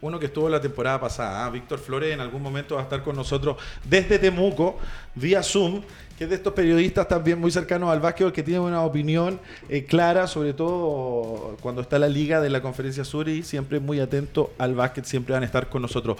uno 0.00 0.18
que 0.18 0.26
estuvo 0.26 0.48
la 0.48 0.60
temporada 0.60 1.00
pasada, 1.00 1.44
¿ah? 1.44 1.50
Víctor 1.50 1.78
Flores 1.78 2.12
en 2.14 2.20
algún 2.20 2.42
momento 2.42 2.76
va 2.76 2.82
a 2.82 2.84
estar 2.84 3.02
con 3.02 3.16
nosotros 3.16 3.56
desde 3.84 4.18
Temuco, 4.18 4.78
vía 5.14 5.42
Zoom, 5.42 5.82
que 6.16 6.24
es 6.24 6.30
de 6.30 6.36
estos 6.36 6.52
periodistas 6.52 7.08
también 7.08 7.38
muy 7.38 7.50
cercanos 7.50 7.90
al 7.90 8.00
básquetbol, 8.00 8.32
que 8.32 8.42
tienen 8.42 8.62
una 8.62 8.82
opinión 8.82 9.40
eh, 9.68 9.84
clara, 9.84 10.26
sobre 10.26 10.52
todo 10.52 11.56
cuando 11.60 11.80
está 11.82 11.98
la 11.98 12.08
liga 12.08 12.40
de 12.40 12.50
la 12.50 12.60
Conferencia 12.60 13.04
Sur 13.04 13.28
y 13.28 13.42
siempre 13.42 13.80
muy 13.80 14.00
atento 14.00 14.52
al 14.58 14.74
básquet, 14.74 15.04
siempre 15.04 15.34
van 15.34 15.42
a 15.42 15.46
estar 15.46 15.68
con 15.68 15.82
nosotros. 15.82 16.16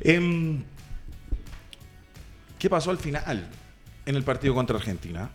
Em, 0.00 0.62
¿Qué 2.58 2.70
pasó 2.70 2.90
al 2.90 2.98
final 2.98 3.48
en 4.06 4.14
el 4.16 4.22
partido 4.22 4.54
contra 4.54 4.76
Argentina? 4.76 5.30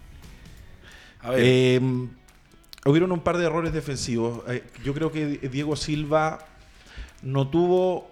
A 1.21 1.31
ver, 1.31 1.39
Eh, 1.43 1.81
hubieron 2.85 3.11
un 3.11 3.19
par 3.19 3.37
de 3.37 3.45
errores 3.45 3.73
defensivos. 3.73 4.41
Eh, 4.47 4.63
yo 4.83 4.93
creo 4.93 5.11
que 5.11 5.25
Diego 5.49 5.75
Silva 5.75 6.39
no 7.21 7.47
tuvo 7.47 8.09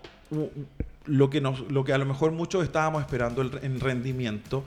lo 1.05 1.29
que, 1.29 1.41
nos, 1.41 1.61
lo 1.71 1.83
que 1.83 1.93
a 1.93 1.97
lo 1.97 2.05
mejor 2.05 2.31
muchos 2.31 2.63
estábamos 2.63 3.01
esperando 3.01 3.41
el- 3.41 3.59
en 3.61 3.79
rendimiento. 3.79 4.63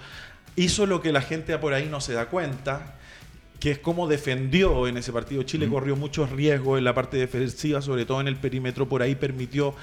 Hizo 0.57 0.87
lo 0.87 1.01
que 1.01 1.12
la 1.12 1.20
gente 1.20 1.57
por 1.59 1.72
ahí 1.74 1.87
no 1.90 2.01
se 2.01 2.12
da 2.12 2.27
cuenta, 2.27 2.94
que 3.61 3.72
es 3.72 3.79
cómo 3.79 4.07
defendió 4.07 4.87
en 4.87 4.96
ese 4.96 5.12
partido. 5.12 5.42
Chile 5.42 5.68
corrió 5.68 5.96
muchos 5.96 6.31
riesgos 6.31 6.79
en 6.79 6.85
la 6.85 6.94
parte 6.94 7.16
defensiva, 7.16 7.83
sobre 7.83 8.05
todo 8.07 8.20
en 8.20 8.29
el 8.29 8.37
perímetro, 8.37 8.88
por 8.88 9.03
ahí 9.03 9.14
permitió 9.16 9.74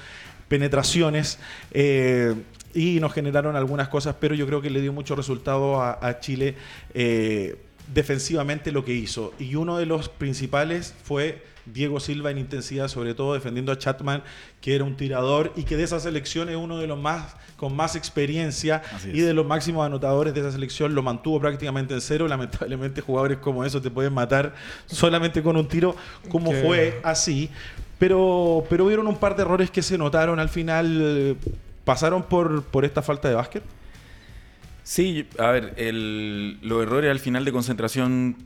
penetraciones 0.48 1.38
eh, 1.72 2.34
y 2.72 3.00
nos 3.00 3.12
generaron 3.12 3.56
algunas 3.56 3.88
cosas, 3.88 4.16
pero 4.18 4.34
yo 4.34 4.46
creo 4.46 4.62
que 4.62 4.70
le 4.70 4.80
dio 4.80 4.92
mucho 4.92 5.14
resultado 5.16 5.82
a, 5.82 5.98
a 6.00 6.20
Chile 6.20 6.54
eh, 6.94 7.56
defensivamente 7.92 8.72
lo 8.72 8.84
que 8.84 8.94
hizo. 8.94 9.34
Y 9.38 9.56
uno 9.56 9.76
de 9.76 9.86
los 9.86 10.08
principales 10.08 10.94
fue 11.04 11.42
Diego 11.66 12.00
Silva 12.00 12.30
en 12.30 12.38
intensidad, 12.38 12.88
sobre 12.88 13.14
todo 13.14 13.34
defendiendo 13.34 13.72
a 13.72 13.78
Chatman, 13.78 14.22
que 14.60 14.74
era 14.74 14.84
un 14.84 14.96
tirador 14.96 15.52
y 15.56 15.64
que 15.64 15.76
de 15.76 15.82
esa 15.82 15.98
selección 16.00 16.48
es 16.48 16.56
uno 16.56 16.78
de 16.78 16.86
los 16.86 16.98
más 16.98 17.36
con 17.56 17.74
más 17.74 17.96
experiencia 17.96 18.82
y 19.16 19.20
de 19.20 19.32
los 19.34 19.46
máximos 19.46 19.84
anotadores 19.86 20.32
de 20.34 20.40
esa 20.40 20.52
selección. 20.52 20.94
Lo 20.94 21.02
mantuvo 21.02 21.40
prácticamente 21.40 21.94
en 21.94 22.00
cero. 22.00 22.28
Lamentablemente 22.28 23.00
jugadores 23.00 23.38
como 23.38 23.64
esos 23.64 23.82
te 23.82 23.90
pueden 23.90 24.12
matar 24.12 24.54
solamente 24.86 25.42
con 25.42 25.56
un 25.56 25.66
tiro, 25.66 25.96
como 26.28 26.52
fue 26.52 27.00
así. 27.02 27.50
Pero, 27.98 28.64
pero 28.68 28.84
hubieron 28.84 29.06
un 29.06 29.16
par 29.16 29.36
de 29.36 29.42
errores 29.42 29.70
que 29.70 29.82
se 29.82 29.96
notaron 29.96 30.38
al 30.38 30.48
final. 30.50 31.36
¿Pasaron 31.84 32.22
por, 32.24 32.62
por 32.64 32.84
esta 32.84 33.00
falta 33.00 33.28
de 33.28 33.34
básquet? 33.36 33.62
Sí, 34.82 35.26
a 35.38 35.50
ver, 35.50 35.74
el- 35.78 36.58
los 36.62 36.82
errores 36.82 37.10
al 37.10 37.18
final 37.18 37.44
de 37.44 37.52
concentración 37.52 38.36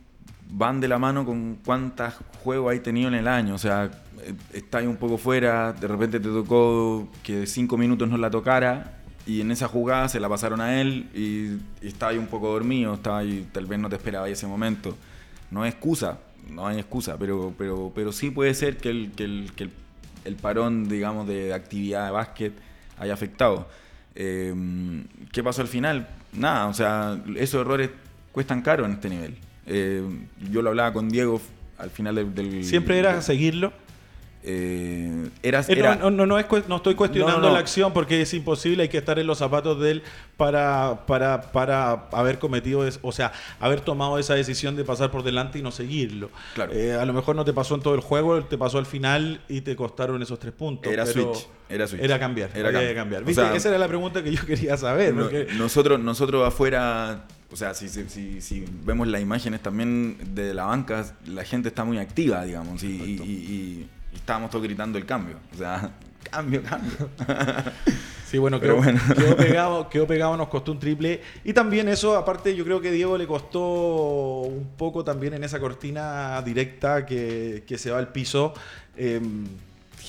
van 0.52 0.80
de 0.80 0.88
la 0.88 0.98
mano 0.98 1.24
con 1.24 1.56
cuántas 1.64 2.14
juegos 2.42 2.72
hay 2.72 2.80
tenido 2.80 3.08
en 3.08 3.14
el 3.14 3.28
año. 3.28 3.54
O 3.54 3.58
sea, 3.58 3.90
eh, 4.22 4.34
estás 4.52 4.84
un 4.84 4.96
poco 4.96 5.18
fuera, 5.18 5.72
de 5.72 5.88
repente 5.88 6.20
te 6.20 6.28
tocó 6.28 7.08
que 7.22 7.46
cinco 7.46 7.76
minutos 7.76 8.08
no 8.08 8.16
la 8.16 8.30
tocara 8.30 8.98
y 9.26 9.40
en 9.40 9.50
esa 9.50 9.68
jugada 9.68 10.08
se 10.08 10.18
la 10.20 10.28
pasaron 10.28 10.60
a 10.60 10.80
él 10.80 11.08
y, 11.14 11.84
y 11.84 11.88
estaba 11.88 12.12
ahí 12.12 12.18
un 12.18 12.26
poco 12.26 12.48
dormido, 12.48 12.94
estaba 12.94 13.22
tal 13.52 13.66
vez 13.66 13.78
no 13.78 13.88
te 13.88 13.96
esperaba 13.96 14.28
ese 14.28 14.46
momento. 14.46 14.96
No 15.50 15.64
es 15.64 15.72
excusa, 15.74 16.18
no 16.48 16.66
hay 16.66 16.78
excusa, 16.78 17.16
pero, 17.18 17.54
pero, 17.56 17.92
pero 17.94 18.12
sí 18.12 18.30
puede 18.30 18.54
ser 18.54 18.76
que 18.76 18.90
el, 18.90 19.12
que 19.12 19.24
el, 19.24 19.52
que 19.54 19.68
el 20.24 20.36
parón, 20.36 20.88
digamos, 20.88 21.26
de 21.26 21.52
actividad 21.54 22.06
de 22.06 22.10
básquet 22.10 22.52
haya 22.98 23.14
afectado. 23.14 23.68
Eh, 24.14 24.54
¿Qué 25.32 25.42
pasó 25.42 25.62
al 25.62 25.68
final? 25.68 26.08
Nada, 26.32 26.66
o 26.66 26.74
sea, 26.74 27.20
esos 27.36 27.60
errores 27.60 27.90
cuestan 28.32 28.62
caro 28.62 28.84
en 28.84 28.92
este 28.92 29.08
nivel. 29.08 29.36
Eh, 29.72 30.02
yo 30.50 30.62
lo 30.62 30.70
hablaba 30.70 30.92
con 30.92 31.08
Diego 31.08 31.40
al 31.78 31.90
final 31.90 32.14
del... 32.16 32.34
del- 32.34 32.64
Siempre 32.64 32.98
era 32.98 33.12
del- 33.14 33.22
seguirlo. 33.22 33.72
eh, 34.42 35.28
era, 35.42 35.60
era- 35.68 35.96
no, 35.96 36.10
no, 36.10 36.24
no, 36.26 36.38
es 36.38 36.46
no 36.66 36.76
estoy 36.76 36.94
cuestionando 36.94 37.36
No, 37.36 37.42
no, 37.42 37.48
no. 37.48 37.54
la 37.54 37.60
acción 37.60 37.92
porque 37.92 38.22
es 38.22 38.32
imposible, 38.34 38.82
hay 38.84 38.88
que 38.88 38.96
estar 38.98 39.18
en 39.18 39.26
los 39.26 39.36
zapatos 39.38 39.78
de 39.80 39.90
él 39.92 40.02
para, 40.38 41.04
para, 41.06 41.52
para 41.52 41.92
haber 42.12 42.38
cometido, 42.38 42.86
es- 42.86 42.98
o 43.02 43.12
sea, 43.12 43.32
haber 43.60 43.80
tomado 43.82 44.18
esa 44.18 44.34
decisión 44.34 44.76
de 44.76 44.84
pasar 44.84 45.10
por 45.10 45.22
delante 45.22 45.58
y 45.58 45.62
no 45.62 45.70
seguirlo. 45.70 46.30
Claro. 46.54 46.72
Eh, 46.72 46.94
a 46.94 47.04
lo 47.04 47.12
mejor 47.12 47.36
no 47.36 47.44
te 47.44 47.52
pasó 47.52 47.74
en 47.74 47.82
todo 47.82 47.94
el 47.94 48.00
juego, 48.00 48.42
te 48.44 48.56
pasó 48.58 48.78
al 48.78 48.86
final 48.86 49.40
y 49.48 49.60
te 49.60 49.76
costaron 49.76 50.22
esos 50.22 50.38
tres 50.38 50.52
puntos. 50.54 50.90
Era 50.90 51.04
pero 51.04 51.34
switch, 51.34 51.46
era 51.68 51.86
switch. 51.86 52.02
Era 52.02 52.18
cambiar, 52.18 52.50
Era 52.56 52.72
cambiar. 52.94 53.22
O 53.22 53.26
¿Viste? 53.26 53.42
sea, 53.42 53.54
Esa 53.54 53.68
era 53.68 53.78
la 53.78 53.88
pregunta 53.88 54.22
que 54.24 54.32
yo 54.34 54.44
quería 54.46 54.76
saber. 54.76 55.14
No- 55.14 55.22
porque- 55.24 55.48
nosotros, 55.58 56.00
nosotros 56.00 56.48
afuera, 56.48 57.24
o 57.52 57.56
sea, 57.56 57.74
si, 57.74 57.88
si, 57.88 58.40
si- 58.40 58.64
vemos 58.84 59.08
las 59.08 59.20
imágenes 59.20 59.60
también 59.60 60.16
de 60.34 60.54
la 60.54 60.64
banca, 60.64 61.04
la 61.26 61.44
gente 61.44 61.68
está 61.68 61.84
muy 61.84 61.98
activa, 61.98 62.44
digamos, 62.44 62.82
y, 62.82 62.86
y- 62.86 62.90
y- 62.92 63.22
y- 63.22 63.88
y 64.12 64.16
estábamos 64.16 64.50
todos 64.50 64.64
gritando 64.64 64.98
el 64.98 65.06
cambio. 65.06 65.36
O 65.54 65.56
sea, 65.56 65.90
cambio, 66.30 66.62
cambio. 66.62 66.92
Sí, 68.30 68.38
bueno, 68.38 68.60
quedó, 68.60 68.76
bueno. 68.76 69.00
quedó 69.16 69.36
pegado, 69.36 69.88
quedó 69.88 70.06
pegado, 70.06 70.36
nos 70.36 70.46
costó 70.46 70.70
un 70.70 70.78
triple. 70.78 71.20
Y 71.42 71.52
también 71.52 71.88
eso, 71.88 72.16
aparte, 72.16 72.54
yo 72.54 72.62
creo 72.64 72.80
que 72.80 72.92
Diego 72.92 73.18
le 73.18 73.26
costó 73.26 74.42
un 74.42 74.68
poco 74.76 75.02
también 75.02 75.34
en 75.34 75.42
esa 75.42 75.58
cortina 75.58 76.40
directa 76.42 77.04
que, 77.04 77.64
que 77.66 77.76
se 77.76 77.90
va 77.90 77.98
al 77.98 78.12
piso. 78.12 78.54
eh, 78.96 79.20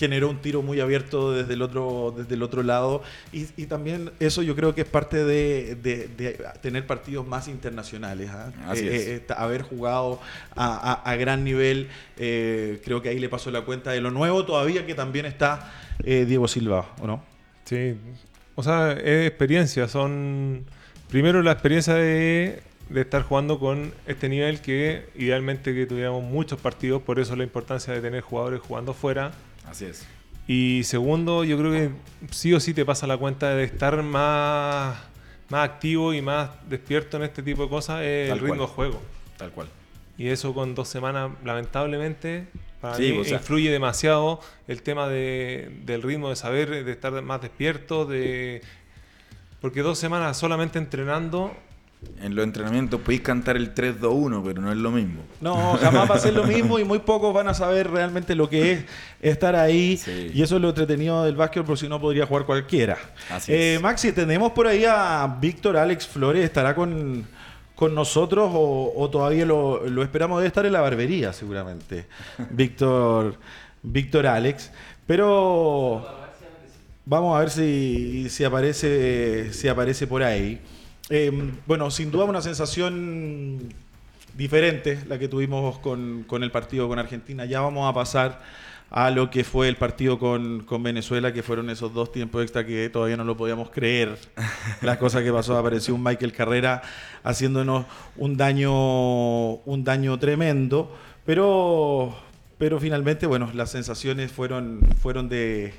generó 0.01 0.29
un 0.29 0.41
tiro 0.41 0.61
muy 0.61 0.79
abierto 0.81 1.31
desde 1.31 1.53
el 1.53 1.61
otro, 1.61 2.13
desde 2.17 2.33
el 2.33 2.41
otro 2.43 2.63
lado. 2.63 3.03
Y, 3.31 3.45
y 3.55 3.67
también 3.67 4.11
eso 4.19 4.41
yo 4.41 4.55
creo 4.55 4.73
que 4.75 4.81
es 4.81 4.87
parte 4.87 5.23
de, 5.23 5.75
de- 5.75 6.07
de 6.07 6.43
tener 6.61 6.85
partidos 6.87 7.25
más 7.27 7.47
internacionales. 7.47 8.29
¿ah? 8.33 8.51
Así 8.67 8.87
Eh, 8.87 8.95
es. 8.95 9.07
eh, 9.07 9.19
ta- 9.19 9.35
haber 9.35 9.61
jugado 9.61 10.19
a, 10.55 10.91
a- 11.05 11.11
a 11.11 11.15
gran 11.15 11.43
nivel, 11.43 11.87
eh, 12.17 12.81
creo 12.83 13.01
que 13.01 13.09
ahí 13.09 13.19
le 13.19 13.29
pasó 13.29 13.51
la 13.51 13.61
cuenta 13.61 13.91
de 13.91 14.01
lo 14.01 14.09
nuevo 14.11 14.43
todavía 14.45 14.85
que 14.85 14.95
también 14.95 15.25
está 15.25 15.71
eh, 16.03 16.25
Diego 16.25 16.47
Silva, 16.47 16.89
¿o 16.99 17.05
no? 17.07 17.23
Sí, 17.65 17.95
o 18.55 18.63
sea, 18.63 18.93
es 18.93 19.27
experiencia. 19.27 19.87
Son 19.87 20.65
primero 21.09 21.41
la 21.43 21.51
experiencia 21.51 21.93
de, 21.93 22.61
de 22.89 23.01
estar 23.01 23.21
jugando 23.23 23.59
con 23.59 23.93
este 24.07 24.27
nivel 24.27 24.59
que 24.61 25.05
idealmente 25.15 25.73
que 25.73 25.85
tuviéramos 25.85 26.23
muchos 26.23 26.59
partidos, 26.59 27.01
por 27.03 27.19
eso 27.19 27.35
la 27.35 27.43
importancia 27.43 27.93
de 27.93 28.01
tener 28.01 28.21
jugadores 28.21 28.59
jugando 28.61 28.93
fuera. 28.93 29.31
Así 29.71 29.85
es. 29.85 30.05
Y 30.47 30.81
segundo, 30.83 31.43
yo 31.43 31.57
creo 31.57 31.71
que 31.71 31.91
sí 32.31 32.53
o 32.53 32.59
sí 32.59 32.73
te 32.73 32.83
pasa 32.85 33.07
la 33.07 33.17
cuenta 33.17 33.55
de 33.55 33.63
estar 33.63 34.01
más, 34.03 34.97
más 35.49 35.65
activo 35.69 36.13
y 36.13 36.21
más 36.21 36.49
despierto 36.69 37.17
en 37.17 37.23
este 37.23 37.41
tipo 37.41 37.63
de 37.63 37.69
cosas, 37.69 38.01
es 38.01 38.29
Tal 38.29 38.37
el 38.39 38.43
ritmo 38.43 38.57
cual. 38.57 38.67
de 38.69 38.73
juego. 38.75 39.01
Tal 39.37 39.51
cual. 39.51 39.67
Y 40.17 40.27
eso 40.27 40.53
con 40.53 40.75
dos 40.75 40.87
semanas, 40.89 41.31
lamentablemente, 41.45 42.47
para 42.81 42.95
Sí, 42.97 43.11
mí 43.13 43.19
o 43.19 43.23
sea- 43.23 43.37
influye 43.37 43.71
demasiado 43.71 44.39
el 44.67 44.81
tema 44.83 45.07
de- 45.07 45.71
del 45.85 46.01
ritmo, 46.01 46.29
de 46.29 46.35
saber, 46.35 46.83
de 46.83 46.91
estar 46.91 47.19
más 47.21 47.41
despierto, 47.41 48.05
de... 48.05 48.61
Porque 49.61 49.81
dos 49.83 49.97
semanas 49.99 50.37
solamente 50.37 50.79
entrenando, 50.79 51.55
En 52.19 52.35
los 52.35 52.43
entrenamientos 52.43 52.99
podéis 53.01 53.21
cantar 53.21 53.57
el 53.57 53.73
3-2-1, 53.75 54.41
pero 54.43 54.61
no 54.61 54.71
es 54.71 54.77
lo 54.77 54.91
mismo. 54.91 55.21
No, 55.39 55.77
jamás 55.81 56.09
va 56.09 56.15
a 56.15 56.19
ser 56.19 56.33
lo 56.33 56.43
mismo 56.43 56.77
y 56.79 56.83
muy 56.83 56.99
pocos 56.99 57.33
van 57.33 57.47
a 57.47 57.53
saber 57.53 57.89
realmente 57.89 58.33
lo 58.35 58.49
que 58.49 58.71
es 58.71 58.85
estar 59.21 59.55
ahí. 59.55 59.97
Sí. 59.97 60.31
Y 60.33 60.41
eso 60.41 60.55
es 60.55 60.61
lo 60.61 60.69
entretenido 60.69 61.23
del 61.23 61.35
básquet, 61.35 61.63
por 61.63 61.77
si 61.77 61.87
no 61.87 61.99
podría 62.01 62.25
jugar 62.25 62.45
cualquiera. 62.45 62.97
Así 63.29 63.51
Eh, 63.53 63.75
es. 63.75 63.81
Maxi, 63.81 64.11
tenemos 64.11 64.51
por 64.51 64.67
ahí 64.67 64.83
a 64.87 65.37
Víctor 65.39 65.77
Alex 65.77 66.07
Flores. 66.07 66.43
¿Estará 66.43 66.73
con, 66.75 67.25
con 67.75 67.93
nosotros 67.95 68.49
o, 68.53 68.93
o 68.95 69.09
todavía 69.09 69.45
lo, 69.45 69.87
lo 69.87 70.01
esperamos? 70.03 70.39
Debe 70.39 70.47
estar 70.47 70.65
en 70.65 70.73
la 70.73 70.81
barbería, 70.81 71.33
seguramente. 71.33 72.05
Víctor, 72.51 73.35
Víctor 73.83 74.25
Alex. 74.27 74.71
Pero 75.07 76.05
vamos 77.05 77.35
a 77.35 77.39
ver 77.39 77.49
si, 77.51 78.27
si, 78.29 78.43
aparece, 78.43 79.53
si 79.53 79.67
aparece 79.67 80.07
por 80.07 80.23
ahí. 80.23 80.61
Eh, 81.09 81.31
bueno, 81.65 81.91
sin 81.91 82.11
duda 82.11 82.25
una 82.25 82.41
sensación 82.41 83.73
diferente 84.35 84.99
la 85.07 85.19
que 85.19 85.27
tuvimos 85.27 85.79
con, 85.79 86.23
con 86.23 86.43
el 86.43 86.51
partido 86.51 86.87
con 86.87 86.99
Argentina. 86.99 87.45
Ya 87.45 87.61
vamos 87.61 87.89
a 87.89 87.93
pasar 87.93 88.41
a 88.91 89.09
lo 89.09 89.29
que 89.29 89.45
fue 89.45 89.69
el 89.69 89.77
partido 89.77 90.19
con, 90.19 90.63
con 90.63 90.83
Venezuela, 90.83 91.31
que 91.31 91.43
fueron 91.43 91.69
esos 91.69 91.93
dos 91.93 92.11
tiempos 92.11 92.43
extra 92.43 92.65
que 92.65 92.89
todavía 92.89 93.15
no 93.15 93.23
lo 93.23 93.37
podíamos 93.37 93.69
creer. 93.69 94.17
Las 94.81 94.97
cosas 94.97 95.23
que 95.23 95.31
pasó, 95.31 95.57
apareció 95.57 95.95
un 95.95 96.03
Michael 96.03 96.33
Carrera 96.33 96.81
haciéndonos 97.23 97.85
un 98.17 98.35
daño, 98.35 99.53
un 99.53 99.83
daño 99.85 100.19
tremendo, 100.19 100.93
pero, 101.25 102.13
pero 102.57 102.81
finalmente, 102.81 103.27
bueno, 103.27 103.49
las 103.53 103.71
sensaciones 103.71 104.31
fueron, 104.31 104.81
fueron 105.01 105.29
de... 105.29 105.73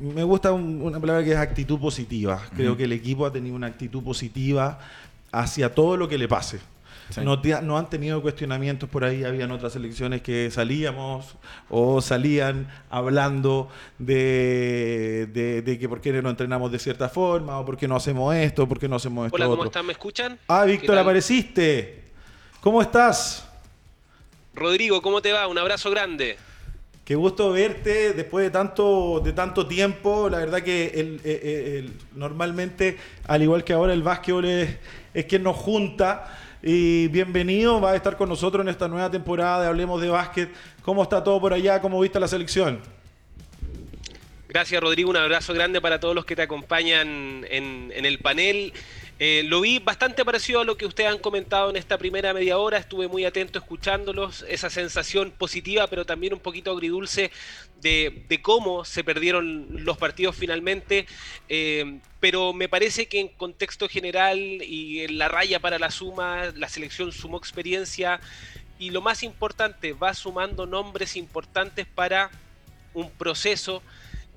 Me 0.00 0.22
gusta 0.24 0.52
un- 0.52 0.82
una 0.82 1.00
palabra 1.00 1.24
que 1.24 1.32
es 1.32 1.36
actitud 1.38 1.78
positiva. 1.80 2.42
Creo 2.54 2.76
que 2.76 2.84
el 2.84 2.92
equipo 2.92 3.24
ha 3.26 3.32
tenido 3.32 3.56
una 3.56 3.66
actitud 3.68 4.02
positiva 4.02 4.78
hacia 5.32 5.74
todo 5.74 5.96
lo 5.96 6.08
que 6.08 6.18
le 6.18 6.28
pase. 6.28 6.60
Sí. 7.10 7.20
No, 7.22 7.38
te- 7.40 7.60
no 7.60 7.76
han 7.76 7.90
tenido 7.90 8.22
cuestionamientos 8.22 8.88
por 8.88 9.04
ahí, 9.04 9.24
habían 9.24 9.50
otras 9.50 9.76
elecciones 9.76 10.22
que 10.22 10.50
salíamos 10.50 11.36
o 11.68 12.00
salían 12.00 12.66
hablando 12.88 13.68
de, 13.98 15.28
de- 15.32 15.62
de 15.62 15.78
que 15.78 15.86
por 15.88 16.00
qué 16.00 16.12
no 16.22 16.30
entrenamos 16.30 16.72
de 16.72 16.78
cierta 16.78 17.08
forma, 17.10 17.58
o 17.58 17.64
por 17.66 17.76
qué 17.76 17.86
no 17.86 17.96
hacemos 17.96 18.34
esto, 18.34 18.66
por 18.66 18.78
qué 18.78 18.88
no 18.88 18.96
hacemos 18.96 19.26
esto 19.26 19.36
Hola, 19.36 19.44
¿cómo 19.46 19.54
otro. 19.56 19.66
están? 19.66 19.86
¿Me 19.86 19.92
escuchan? 19.92 20.38
Ah, 20.48 20.62
¿Qué 20.64 20.72
Víctor, 20.72 20.96
apareciste. 20.98 22.04
¿Cómo 22.60 22.80
estás? 22.80 23.46
Rodrigo, 24.54 25.02
¿cómo 25.02 25.20
te 25.20 25.32
va? 25.32 25.46
Un 25.48 25.58
abrazo 25.58 25.90
grande. 25.90 26.36
Qué 27.04 27.16
gusto 27.16 27.52
verte 27.52 28.14
después 28.14 28.44
de 28.46 28.50
tanto, 28.50 29.20
de 29.22 29.34
tanto 29.34 29.66
tiempo. 29.66 30.30
La 30.30 30.38
verdad 30.38 30.62
que 30.62 30.84
eh, 30.86 31.20
eh, 31.22 31.78
el- 31.84 31.92
normalmente, 32.14 32.96
al 33.26 33.42
igual 33.42 33.62
que 33.62 33.74
ahora, 33.74 33.92
el 33.92 34.02
básquetbol 34.02 34.46
es, 34.46 34.76
es 35.12 35.24
quien 35.26 35.42
nos 35.42 35.56
junta. 35.56 36.38
Y 36.62 37.08
bienvenido, 37.08 37.78
va 37.78 37.90
a 37.90 37.96
estar 37.96 38.16
con 38.16 38.30
nosotros 38.30 38.62
en 38.64 38.70
esta 38.70 38.88
nueva 38.88 39.10
temporada 39.10 39.60
de 39.60 39.68
Hablemos 39.68 40.00
de 40.00 40.08
Básquet. 40.08 40.48
¿Cómo 40.82 41.02
está 41.02 41.22
todo 41.22 41.38
por 41.42 41.52
allá? 41.52 41.78
¿Cómo 41.82 42.00
viste 42.00 42.18
la 42.18 42.26
selección? 42.28 42.80
Gracias, 44.48 44.80
Rodrigo. 44.80 45.10
Un 45.10 45.16
abrazo 45.18 45.52
grande 45.52 45.82
para 45.82 46.00
todos 46.00 46.14
los 46.14 46.24
que 46.24 46.36
te 46.36 46.42
acompañan 46.42 47.44
en, 47.50 47.92
en 47.94 48.04
el 48.06 48.18
panel. 48.18 48.72
Eh, 49.20 49.44
lo 49.46 49.60
vi 49.60 49.78
bastante 49.78 50.24
parecido 50.24 50.60
a 50.60 50.64
lo 50.64 50.76
que 50.76 50.86
ustedes 50.86 51.08
han 51.08 51.18
comentado 51.18 51.70
en 51.70 51.76
esta 51.76 51.98
primera 51.98 52.34
media 52.34 52.58
hora. 52.58 52.78
Estuve 52.78 53.06
muy 53.06 53.24
atento 53.24 53.60
escuchándolos. 53.60 54.44
Esa 54.48 54.70
sensación 54.70 55.30
positiva, 55.30 55.86
pero 55.86 56.04
también 56.04 56.34
un 56.34 56.40
poquito 56.40 56.72
agridulce 56.72 57.30
de, 57.80 58.40
cómo 58.42 58.84
se 58.84 59.04
perdieron 59.04 59.84
los 59.84 59.96
partidos 59.98 60.34
finalmente. 60.34 61.06
Eh, 61.48 62.00
pero 62.18 62.52
me 62.52 62.68
parece 62.68 63.06
que 63.06 63.20
en 63.20 63.28
contexto 63.28 63.88
general 63.88 64.38
y 64.38 65.00
en 65.00 65.18
la 65.18 65.28
raya 65.28 65.60
para 65.60 65.78
la 65.78 65.90
suma, 65.92 66.46
la 66.56 66.68
selección 66.68 67.12
sumó 67.12 67.38
experiencia. 67.38 68.20
Y 68.80 68.90
lo 68.90 69.00
más 69.00 69.22
importante, 69.22 69.92
va 69.92 70.12
sumando 70.14 70.66
nombres 70.66 71.14
importantes 71.16 71.86
para 71.86 72.30
un 72.94 73.10
proceso 73.10 73.80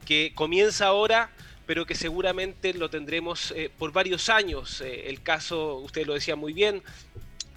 que 0.05 0.31
comienza 0.35 0.85
ahora, 0.87 1.31
pero 1.67 1.85
que 1.85 1.93
seguramente 1.93 2.73
lo 2.73 2.89
tendremos 2.89 3.51
eh, 3.51 3.69
por 3.77 3.91
varios 3.91 4.29
años. 4.29 4.81
Eh, 4.81 5.09
el 5.09 5.21
caso, 5.21 5.75
usted 5.75 6.07
lo 6.07 6.13
decía 6.13 6.35
muy 6.35 6.53
bien, 6.53 6.81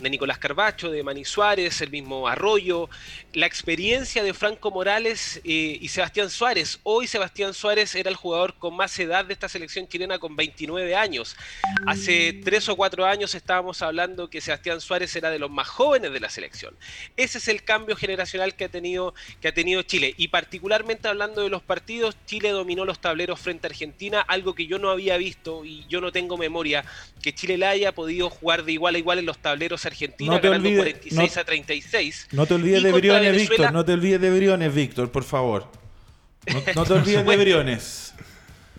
de 0.01 0.11
Nicolás 0.11 0.39
Carbacho, 0.39 0.91
de 0.91 1.03
Mani 1.03 1.25
Suárez, 1.25 1.81
el 1.81 1.91
mismo 1.91 2.27
Arroyo, 2.27 2.89
la 3.35 3.47
experiencia 3.47 4.23
de 4.23 4.35
Franco 4.35 4.71
Morales 4.71 5.41
eh, 5.45 5.79
y 5.81 5.89
Sebastián 5.89 6.31
Suárez. 6.31 6.81
Hoy 6.83 7.07
Sebastián 7.07 7.55
Suárez 7.55 7.95
era 7.95 8.09
el 8.11 8.17
jugador 8.17 8.55
con 8.55 8.75
más 8.75 8.99
edad 8.99 9.25
de 9.25 9.35
esta 9.35 9.49
selección 9.49 9.89
chilena 9.89 10.19
con 10.19 10.37
29 10.37 10.95
años. 10.95 11.37
Hace 11.87 12.33
tres 12.45 12.69
o 12.69 12.77
cuatro 12.77 13.05
años 13.05 13.35
estábamos 13.35 13.83
hablando 13.83 14.31
que 14.31 14.41
Sebastián 14.41 14.81
Suárez 14.81 15.15
era 15.17 15.31
de 15.31 15.39
los 15.39 15.51
más 15.51 15.69
jóvenes 15.69 16.13
de 16.13 16.21
la 16.21 16.31
selección. 16.31 16.75
Ese 17.17 17.39
es 17.39 17.49
el 17.49 17.63
cambio 17.63 17.97
generacional 17.97 18.55
que 18.55 18.65
ha 18.65 18.69
tenido, 18.69 19.15
que 19.41 19.49
ha 19.49 19.55
tenido 19.55 19.83
Chile. 19.83 20.15
Y 20.17 20.29
particularmente 20.29 21.09
hablando 21.09 21.43
de 21.43 21.51
los 21.51 21.63
partidos, 21.63 22.17
Chile 22.27 22.51
dominó 22.51 22.85
los 22.85 23.01
tableros 23.01 23.39
frente 23.39 23.67
a 23.67 23.71
Argentina, 23.71 24.21
algo 24.21 24.55
que 24.55 24.67
yo 24.67 24.79
no 24.79 24.91
había 24.91 25.17
visto 25.17 25.65
y 25.65 25.87
yo 25.89 26.01
no 26.01 26.13
tengo 26.13 26.39
memoria, 26.39 26.85
que 27.23 27.35
Chile 27.35 27.59
le 27.59 27.67
haya 27.67 27.93
podido 27.93 28.31
jugar 28.31 28.65
de 28.65 28.73
igual 28.73 28.95
a 28.95 28.99
igual 28.99 29.19
en 29.19 29.27
los 29.27 29.39
tableros 29.39 29.87
argentinos, 29.91 30.35
No 30.35 30.41
te 30.41 30.49
ganando 30.49 30.69
olvides- 30.69 30.85
46 30.95 31.35
no- 31.37 31.41
a 31.41 31.45
36. 31.45 32.29
No 32.33 32.47
te 32.47 32.55
olvides 32.55 32.83
de 32.83 32.93
Briones, 32.93 33.33
Venezuela- 33.33 33.51
Víctor. 33.51 33.73
No 33.73 33.85
te 33.85 33.93
olvides 33.93 34.21
de 34.21 34.31
Briones, 34.31 34.75
Víctor, 34.75 35.11
por 35.13 35.25
favor. 35.25 35.67
No, 36.53 36.63
no 36.75 36.85
te 36.85 36.93
olvides 36.95 37.27
de. 37.27 37.37
Briones. 37.37 38.15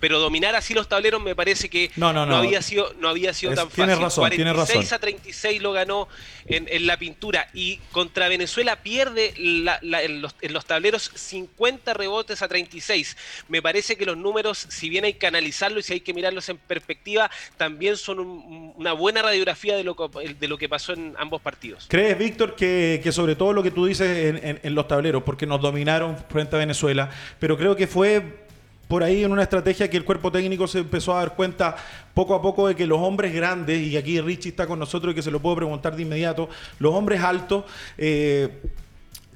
Pero 0.01 0.19
dominar 0.19 0.55
así 0.55 0.73
los 0.73 0.89
tableros 0.89 1.21
me 1.21 1.35
parece 1.35 1.69
que 1.69 1.91
no, 1.95 2.11
no, 2.11 2.25
no. 2.25 2.35
había 2.35 2.61
sido, 2.61 2.93
no 2.99 3.07
había 3.07 3.33
sido 3.33 3.53
tan 3.53 3.69
fácil. 3.69 3.85
Tienes 3.85 3.99
razón, 3.99 4.23
46 4.23 4.35
tienes 4.35 4.55
razón. 4.55 4.95
a 4.95 4.99
36 4.99 5.61
lo 5.61 5.71
ganó 5.71 6.09
en, 6.47 6.67
en, 6.69 6.87
la 6.87 6.97
pintura 6.97 7.47
y 7.53 7.77
contra 7.91 8.27
Venezuela 8.27 8.77
pierde 8.77 9.33
la, 9.37 9.77
la, 9.83 10.01
en, 10.01 10.23
los, 10.23 10.35
en, 10.41 10.53
los, 10.53 10.65
tableros 10.65 11.11
50 11.13 11.93
rebotes 11.93 12.41
a 12.41 12.47
36. 12.47 13.15
Me 13.47 13.61
parece 13.61 13.95
que 13.95 14.05
los 14.05 14.17
números, 14.17 14.65
si 14.69 14.89
bien 14.89 15.05
hay 15.05 15.13
que 15.13 15.27
analizarlos 15.27 15.85
y 15.85 15.87
si 15.87 15.93
hay 15.93 15.99
que 16.01 16.15
mirarlos 16.15 16.49
en 16.49 16.57
perspectiva, 16.57 17.29
también 17.57 17.95
son 17.95 18.19
un, 18.19 18.73
una 18.75 18.93
buena 18.93 19.21
radiografía 19.21 19.77
de 19.77 19.83
lo, 19.83 19.95
de 19.95 20.47
lo 20.47 20.57
que 20.57 20.67
pasó 20.67 20.93
en 20.93 21.13
ambos 21.19 21.41
partidos. 21.41 21.85
¿Crees, 21.87 22.17
Víctor, 22.17 22.55
que, 22.55 22.99
que, 23.03 23.11
sobre 23.11 23.35
todo 23.35 23.53
lo 23.53 23.61
que 23.61 23.69
tú 23.69 23.85
dices 23.85 24.35
en, 24.43 24.59
en 24.63 24.75
los 24.75 24.87
tableros, 24.87 25.21
porque 25.21 25.45
nos 25.45 25.61
dominaron 25.61 26.17
frente 26.27 26.55
a 26.55 26.59
Venezuela, 26.59 27.11
pero 27.39 27.55
creo 27.55 27.75
que 27.75 27.85
fue 27.85 28.49
por 28.91 29.03
ahí 29.05 29.23
en 29.23 29.31
una 29.31 29.43
estrategia 29.43 29.89
que 29.89 29.95
el 29.95 30.03
cuerpo 30.03 30.33
técnico 30.33 30.67
se 30.67 30.79
empezó 30.79 31.15
a 31.15 31.19
dar 31.19 31.33
cuenta 31.33 31.77
poco 32.13 32.35
a 32.35 32.41
poco 32.41 32.67
de 32.67 32.75
que 32.75 32.85
los 32.85 32.99
hombres 32.99 33.33
grandes, 33.33 33.81
y 33.81 33.95
aquí 33.95 34.19
Richie 34.19 34.49
está 34.49 34.67
con 34.67 34.79
nosotros 34.79 35.13
y 35.13 35.15
que 35.15 35.21
se 35.21 35.31
lo 35.31 35.39
puedo 35.39 35.55
preguntar 35.55 35.95
de 35.95 36.01
inmediato, 36.01 36.49
los 36.77 36.93
hombres 36.93 37.21
altos, 37.21 37.63
eh, 37.97 38.49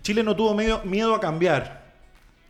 Chile 0.02 0.24
no 0.24 0.36
tuvo 0.36 0.54
miedo, 0.54 0.82
miedo 0.84 1.16
a 1.16 1.22
cambiar. 1.22 1.86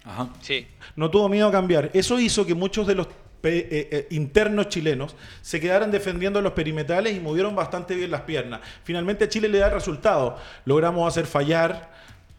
Ajá. 0.03 0.29
Sí. 0.41 0.65
No 0.95 1.11
tuvo 1.11 1.29
miedo 1.29 1.47
a 1.47 1.51
cambiar. 1.51 1.91
Eso 1.93 2.19
hizo 2.19 2.43
que 2.43 2.55
muchos 2.55 2.87
de 2.87 2.95
los 2.95 3.05
eh, 3.43 3.87
eh, 3.91 4.07
internos 4.09 4.69
chilenos 4.69 5.15
se 5.43 5.59
quedaran 5.59 5.91
defendiendo 5.91 6.41
los 6.41 6.53
perimetrales 6.53 7.15
y 7.15 7.19
movieron 7.19 7.55
bastante 7.55 7.93
bien 7.93 8.09
las 8.09 8.21
piernas. 8.21 8.61
Finalmente 8.83 9.29
Chile 9.29 9.47
le 9.47 9.59
da 9.59 9.67
el 9.67 9.73
resultado. 9.73 10.39
Logramos 10.65 11.07
hacer 11.07 11.27
fallar, 11.27 11.91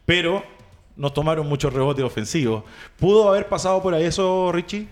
pero 0.05 0.56
nos 0.97 1.15
tomaron 1.15 1.49
muchos 1.49 1.73
rebotes 1.73 2.05
ofensivos. 2.05 2.65
¿Pudo 2.99 3.29
haber 3.29 3.49
pasado 3.49 3.83
por 3.83 3.95
ahí 3.95 4.05
eso, 4.05 4.51
Richie? 4.53 4.89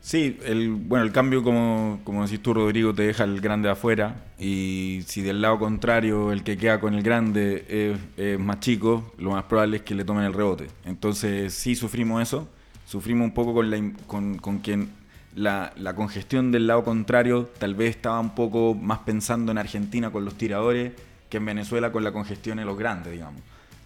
Sí, 0.00 0.38
el, 0.44 0.70
bueno, 0.70 1.04
el 1.04 1.12
cambio, 1.12 1.42
como, 1.42 2.00
como 2.04 2.24
decís 2.24 2.42
tú, 2.42 2.54
Rodrigo, 2.54 2.94
te 2.94 3.02
deja 3.02 3.24
el 3.24 3.40
grande 3.40 3.68
afuera. 3.68 4.24
Y 4.38 5.02
si 5.06 5.20
del 5.20 5.42
lado 5.42 5.58
contrario 5.58 6.32
el 6.32 6.42
que 6.42 6.56
queda 6.56 6.80
con 6.80 6.94
el 6.94 7.02
grande 7.02 7.98
es, 8.16 8.38
más 8.40 8.60
chico, 8.60 9.12
lo 9.18 9.32
más 9.32 9.44
probable 9.44 9.78
es 9.78 9.82
que 9.82 9.94
le 9.94 10.04
tomen 10.04 10.24
el 10.24 10.32
rebote. 10.32 10.68
Entonces, 10.84 11.52
sí 11.52 11.74
sufrimos 11.74 12.22
eso. 12.22 12.48
Sufrimos 12.86 13.26
un 13.26 13.34
poco 13.34 13.52
con, 13.54 13.70
la, 13.70 13.92
con, 14.06 14.38
con 14.38 14.58
quien 14.58 14.90
la, 15.34 15.72
la, 15.76 15.94
congestión 15.94 16.50
del 16.50 16.66
lado 16.66 16.82
contrario 16.82 17.48
tal 17.58 17.74
vez 17.74 17.90
estaba 17.90 18.18
un 18.18 18.34
poco 18.34 18.74
más 18.74 19.00
pensando 19.00 19.52
en 19.52 19.58
Argentina 19.58 20.10
con 20.10 20.24
los 20.24 20.34
tiradores 20.34 20.92
que 21.28 21.36
en 21.36 21.46
Venezuela 21.46 21.92
con 21.92 22.02
la 22.02 22.10
congestión 22.10 22.58
en 22.58 22.66
los 22.66 22.76
grandes, 22.76 23.12
digamos. 23.12 23.40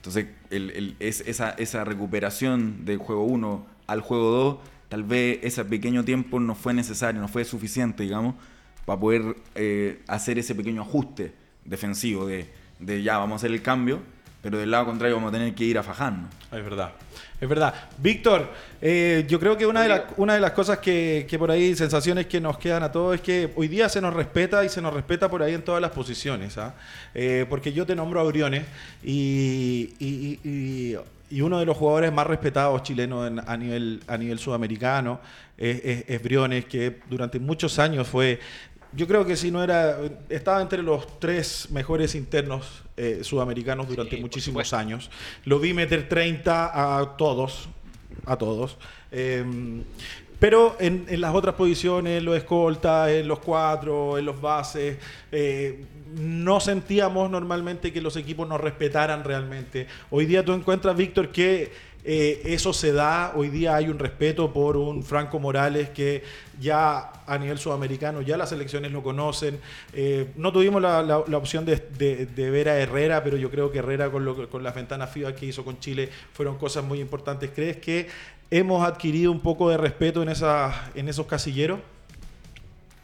Entonces, 0.05 0.27
el, 0.51 0.71
el, 0.73 0.97
es, 1.01 1.23
esa, 1.23 1.53
esa 1.53 1.83
recuperación 1.83 2.85
del 2.85 2.99
juego 2.99 3.25
1 3.25 3.67
al 3.87 4.03
juego 4.03 4.31
2, 4.33 4.57
tal 4.91 5.03
vez 5.03 5.39
ese 5.43 5.65
pequeño 5.65 6.05
tiempo 6.05 6.39
no 6.41 6.55
fue 6.55 6.75
necesario, 6.75 7.23
no 7.23 7.29
fue 7.29 7.43
suficiente, 7.47 8.03
digamos, 8.03 8.35
para 8.85 9.01
poder 9.01 9.35
eh, 9.55 10.03
hacer 10.07 10.39
ese 10.39 10.55
pequeño 10.55 10.83
ajuste 10.83 11.33
defensivo 11.65 12.27
de, 12.27 12.51
de, 12.81 13.03
ya 13.03 13.17
vamos 13.17 13.33
a 13.33 13.37
hacer 13.37 13.53
el 13.53 13.63
cambio, 13.63 14.01
pero 14.45 14.59
del 14.59 14.71
lado 14.71 14.85
contrario 14.85 15.17
vamos 15.17 15.31
a 15.31 15.33
tener 15.33 15.55
que 15.55 15.65
ir 15.65 15.79
a 15.79 15.83
fajarnos. 15.83 16.29
Es 16.53 16.63
verdad. 16.63 16.91
Es 17.41 17.49
verdad. 17.49 17.75
Víctor, 17.97 18.53
eh, 18.83 19.25
yo 19.27 19.41
creo 19.41 19.57
que 19.57 19.65
una 19.65 19.81
de, 19.81 19.89
la, 19.89 20.07
una 20.19 20.35
de 20.35 20.41
las 20.41 20.51
cosas 20.51 20.81
que, 20.81 21.27
que, 21.27 21.39
por 21.39 21.51
ahí, 21.51 21.75
sensaciones 21.75 22.27
que 22.27 22.43
nos 22.43 22.59
quedan 22.59 22.83
a 22.83 22.93
todos, 22.93 23.15
es 23.15 23.21
que 23.23 23.51
hoy 23.57 23.69
día 23.69 23.89
se 23.89 24.03
nos 24.03 24.13
respeta 24.13 24.63
y 24.63 24.69
se 24.69 24.83
nos 24.83 24.93
respeta 24.93 25.31
por 25.31 25.43
ahí 25.43 25.55
en 25.55 25.63
todas 25.63 25.81
las 25.81 25.93
posiciones. 25.93 26.59
¿ah? 26.59 26.75
Eh, 27.15 27.47
porque 27.49 27.73
yo 27.73 27.87
te 27.87 27.97
nombro 27.97 28.21
a 28.21 28.25
Briones 28.25 28.67
y, 29.03 29.95
y, 29.99 30.39
y, 30.45 30.97
y, 31.31 31.41
uno 31.41 31.59
de 31.59 31.65
los 31.65 31.79
jugadores 31.79 32.13
más 32.13 32.27
respetados 32.27 32.83
chilenos 32.83 33.27
en, 33.27 33.41
a, 33.47 33.57
nivel, 33.57 34.03
a 34.07 34.19
nivel 34.19 34.39
sudamericano 34.39 35.21
es, 35.57 35.81
es, 35.83 36.05
es 36.07 36.23
Briones, 36.23 36.67
que 36.67 37.01
durante 37.09 37.39
muchos 37.39 37.79
años 37.79 38.07
fue 38.07 38.41
yo 38.97 39.07
creo 39.07 39.25
que 39.25 39.37
si 39.37 39.51
no 39.51 39.63
era, 39.63 39.99
estaba 40.29 40.63
entre 40.63 40.83
los 40.83 41.19
tres 41.19 41.69
mejores 41.71 42.15
internos 42.15 42.83
eh, 42.97 43.21
sudamericanos 43.23 43.89
durante 43.89 44.17
sí, 44.17 44.23
muchísimos 44.23 44.73
años. 44.73 45.11
Lo 45.45 45.59
vi 45.59 45.75
meter 45.75 46.09
30 46.09 47.01
a 47.01 47.17
todos, 47.17 47.69
a 48.27 48.37
todos. 48.37 48.77
Eh, 49.11 49.45
pero 50.39 50.77
en, 50.79 51.07
en, 51.09 51.21
las 51.21 51.35
otras 51.35 51.55
posiciones, 51.55 52.19
en 52.19 52.25
los 52.25 52.37
escoltas, 52.37 53.09
en 53.11 53.27
los 53.27 53.39
cuatro, 53.39 54.19
en 54.19 54.27
los 54.27 54.41
bases, 54.41 54.99
eh, 55.33 55.87
no 56.17 56.61
sentíamos 56.61 57.31
normalmente 57.31 57.93
que 57.93 58.01
los 58.01 58.17
equipos 58.17 58.49
nos 58.49 58.61
respetaran 58.61 59.25
realmente. 59.25 59.87
Hoy 60.11 60.27
día 60.27 60.45
tú 60.45 60.53
encuentras, 60.53 60.97
Víctor, 60.97 61.31
que 61.31 61.73
eh, 62.07 62.43
eso 62.45 62.75
se 62.75 62.93
da, 62.93 63.33
hoy 63.35 63.49
día 63.49 63.77
hay 63.77 63.89
un 63.89 63.99
respeto 63.99 64.53
por 64.53 64.77
un 64.77 65.03
Franco 65.03 65.39
Morales 65.39 65.89
que 65.89 66.23
ya 66.61 67.13
a 67.27 67.39
nivel 67.39 67.59
sudamericano, 67.59 68.21
ya 68.21 68.37
las 68.37 68.53
elecciones 68.53 68.93
lo 68.93 69.03
conocen. 69.03 69.59
Eh, 69.95 70.31
no 70.37 70.53
tuvimos 70.53 70.83
la, 70.83 71.19
opción 71.19 71.65
de, 71.65 72.27
ver 72.37 72.69
a 72.69 72.79
Herrera, 72.79 73.25
pero 73.25 73.39
yo 73.39 73.51
creo 73.51 73.73
que 73.73 73.79
Herrera 73.79 74.11
con, 74.11 74.63
las 74.63 74.75
ventanas 74.75 75.11
FIBA 75.13 75.35
que 75.35 75.47
hizo 75.47 75.65
con 75.65 75.81
Chile 75.81 76.11
fueron 76.35 76.59
cosas 76.59 76.85
muy 76.85 77.01
importantes. 77.01 77.51
¿Crees 77.55 77.79
que 77.79 78.09
hemos 78.51 78.87
adquirido 78.87 79.33
un 79.33 79.41
poco 79.41 79.71
de 79.71 79.79
respeto 79.79 80.23
en 80.23 80.29
esos 81.09 81.27
casilleros? 81.27 81.81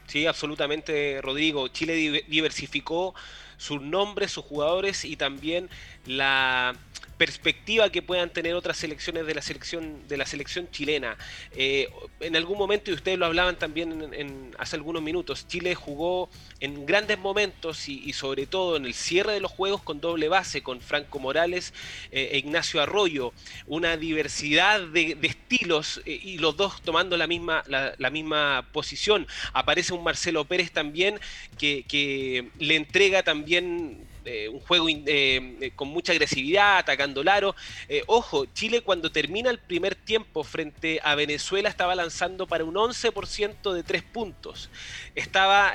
Sí, 0.05 0.27
absolutamente, 0.27 1.21
Rodrigo. 1.21 1.69
Chile 1.69 2.23
diversificó 2.27 3.15
sus 3.57 3.81
nombres, 3.81 4.31
sus 4.31 4.43
jugadores 4.43 5.05
y 5.05 5.15
también 5.15 5.69
la 6.05 6.75
perspectiva 7.21 7.91
que 7.91 8.01
puedan 8.01 8.31
tener 8.31 8.55
otras 8.55 8.77
selecciones 8.77 9.27
de 9.27 9.35
la 9.35 9.43
selección 9.43 10.07
de 10.07 10.17
la 10.17 10.25
selección 10.25 10.71
chilena. 10.71 11.15
Eh, 11.55 11.87
en 12.19 12.35
algún 12.35 12.57
momento, 12.57 12.89
y 12.89 12.95
ustedes 12.95 13.19
lo 13.19 13.27
hablaban 13.27 13.59
también 13.59 13.91
en, 13.91 14.13
en, 14.15 14.55
hace 14.57 14.75
algunos 14.75 15.03
minutos, 15.03 15.47
Chile 15.47 15.75
jugó 15.75 16.31
en 16.59 16.83
grandes 16.87 17.19
momentos 17.19 17.87
y, 17.87 18.11
sobre 18.13 18.47
todo 18.47 18.75
en 18.75 18.87
el 18.87 18.95
cierre 18.95 19.33
de 19.33 19.39
los 19.39 19.51
juegos 19.51 19.83
con 19.83 20.01
doble 20.01 20.29
base, 20.29 20.63
con 20.63 20.81
Franco 20.81 21.19
Morales 21.19 21.75
eh, 22.11 22.29
e 22.31 22.39
Ignacio 22.39 22.81
Arroyo, 22.81 23.33
una 23.67 23.97
diversidad 23.97 24.81
de, 24.81 25.15
estilos 25.21 26.01
eh, 26.07 26.19
y 26.23 26.39
los 26.39 26.57
dos 26.57 26.81
tomando 26.81 27.17
la 27.17 27.27
misma, 27.27 27.63
la, 27.67 28.09
misma 28.09 28.67
posición. 28.71 29.27
Aparece 29.53 29.93
un 29.93 30.03
Marcelo 30.03 30.45
Pérez 30.45 30.71
también 30.71 31.19
que 31.59 32.49
le 32.57 32.75
entrega 32.75 33.21
también 33.21 34.09
eh, 34.25 34.49
un 34.49 34.59
juego 34.59 34.87
eh, 34.89 35.71
con 35.75 35.87
mucha 35.87 36.11
agresividad, 36.11 36.77
atacando 36.77 37.23
Laro. 37.23 37.55
Eh, 37.89 38.03
ojo, 38.07 38.45
Chile 38.45 38.81
cuando 38.81 39.11
termina 39.11 39.49
el 39.49 39.59
primer 39.59 39.95
tiempo 39.95 40.43
frente 40.43 40.99
a 41.03 41.15
Venezuela 41.15 41.69
estaba 41.69 41.95
lanzando 41.95 42.47
para 42.47 42.63
un 42.63 42.75
11% 42.75 43.73
de 43.73 43.83
tres 43.83 44.03
puntos. 44.03 44.69
Estaba, 45.15 45.73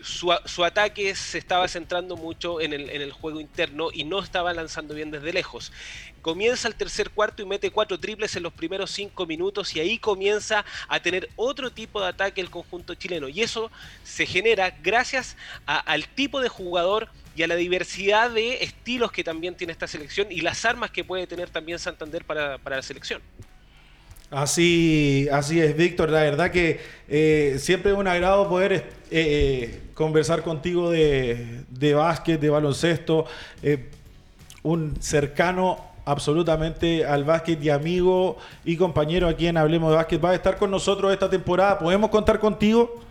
su, 0.00 0.32
su, 0.44 0.64
ataque 0.64 1.14
se 1.14 1.38
estaba 1.38 1.66
centrando 1.68 2.16
mucho 2.16 2.60
en 2.60 2.72
el, 2.72 2.90
en 2.90 3.02
el 3.02 3.12
juego 3.12 3.40
interno 3.40 3.88
y 3.92 4.04
no 4.04 4.20
estaba 4.20 4.52
lanzando 4.52 4.94
bien 4.94 5.10
desde 5.10 5.32
lejos 5.32 5.72
comienza 6.22 6.68
el 6.68 6.76
tercer 6.76 7.10
cuarto 7.10 7.42
y 7.42 7.46
mete 7.46 7.70
cuatro 7.70 7.98
triples 7.98 8.34
en 8.36 8.44
los 8.44 8.52
primeros 8.52 8.90
cinco 8.92 9.26
minutos 9.26 9.74
y 9.76 9.80
ahí 9.80 9.98
comienza 9.98 10.64
a 10.88 11.00
tener 11.00 11.28
otro 11.36 11.70
tipo 11.70 12.00
de 12.00 12.06
ataque 12.06 12.40
el 12.40 12.48
conjunto 12.48 12.94
chileno. 12.94 13.28
Y 13.28 13.42
eso 13.42 13.70
se 14.04 14.24
genera 14.24 14.70
gracias 14.82 15.36
al 15.66 16.06
tipo 16.08 16.40
de 16.40 16.48
jugador 16.48 17.08
y 17.34 17.42
a 17.42 17.46
la 17.46 17.56
diversidad 17.56 18.30
de 18.30 18.62
estilos 18.62 19.12
que 19.12 19.24
también 19.24 19.54
tiene 19.54 19.72
esta 19.72 19.86
selección 19.86 20.28
y 20.30 20.40
las 20.40 20.64
armas 20.64 20.90
que 20.90 21.04
puede 21.04 21.26
tener 21.26 21.50
también 21.50 21.78
Santander 21.78 22.24
para, 22.24 22.58
para 22.58 22.76
la 22.76 22.82
selección. 22.82 23.20
Así, 24.32 25.28
así 25.30 25.60
es, 25.60 25.76
Víctor. 25.76 26.08
La 26.08 26.22
verdad 26.22 26.50
que 26.50 26.80
eh, 27.06 27.56
siempre 27.58 27.92
es 27.92 27.98
un 27.98 28.08
agrado 28.08 28.48
poder 28.48 28.72
eh, 28.72 28.82
eh, 29.10 29.80
conversar 29.92 30.42
contigo 30.42 30.90
de, 30.90 31.64
de, 31.68 31.92
básquet, 31.92 32.40
de 32.40 32.48
baloncesto. 32.48 33.26
un 34.62 34.96
cercano 35.02 35.92
absolutamente 36.06 37.04
al 37.04 37.24
básquet 37.24 37.62
y 37.62 37.68
amigo 37.68 38.38
y 38.64 38.76
compañero 38.76 39.28
aquí 39.28 39.48
en 39.48 39.58
Hablemos 39.58 39.90
de 39.90 39.96
Básquet. 39.96 40.24
Va 40.24 40.30
a 40.30 40.34
estar 40.34 40.56
con 40.56 40.70
nosotros 40.70 41.12
esta 41.12 41.28
temporada. 41.28 41.78
¿Podemos 41.78 42.08
contar 42.08 42.38
contigo? 42.38 43.02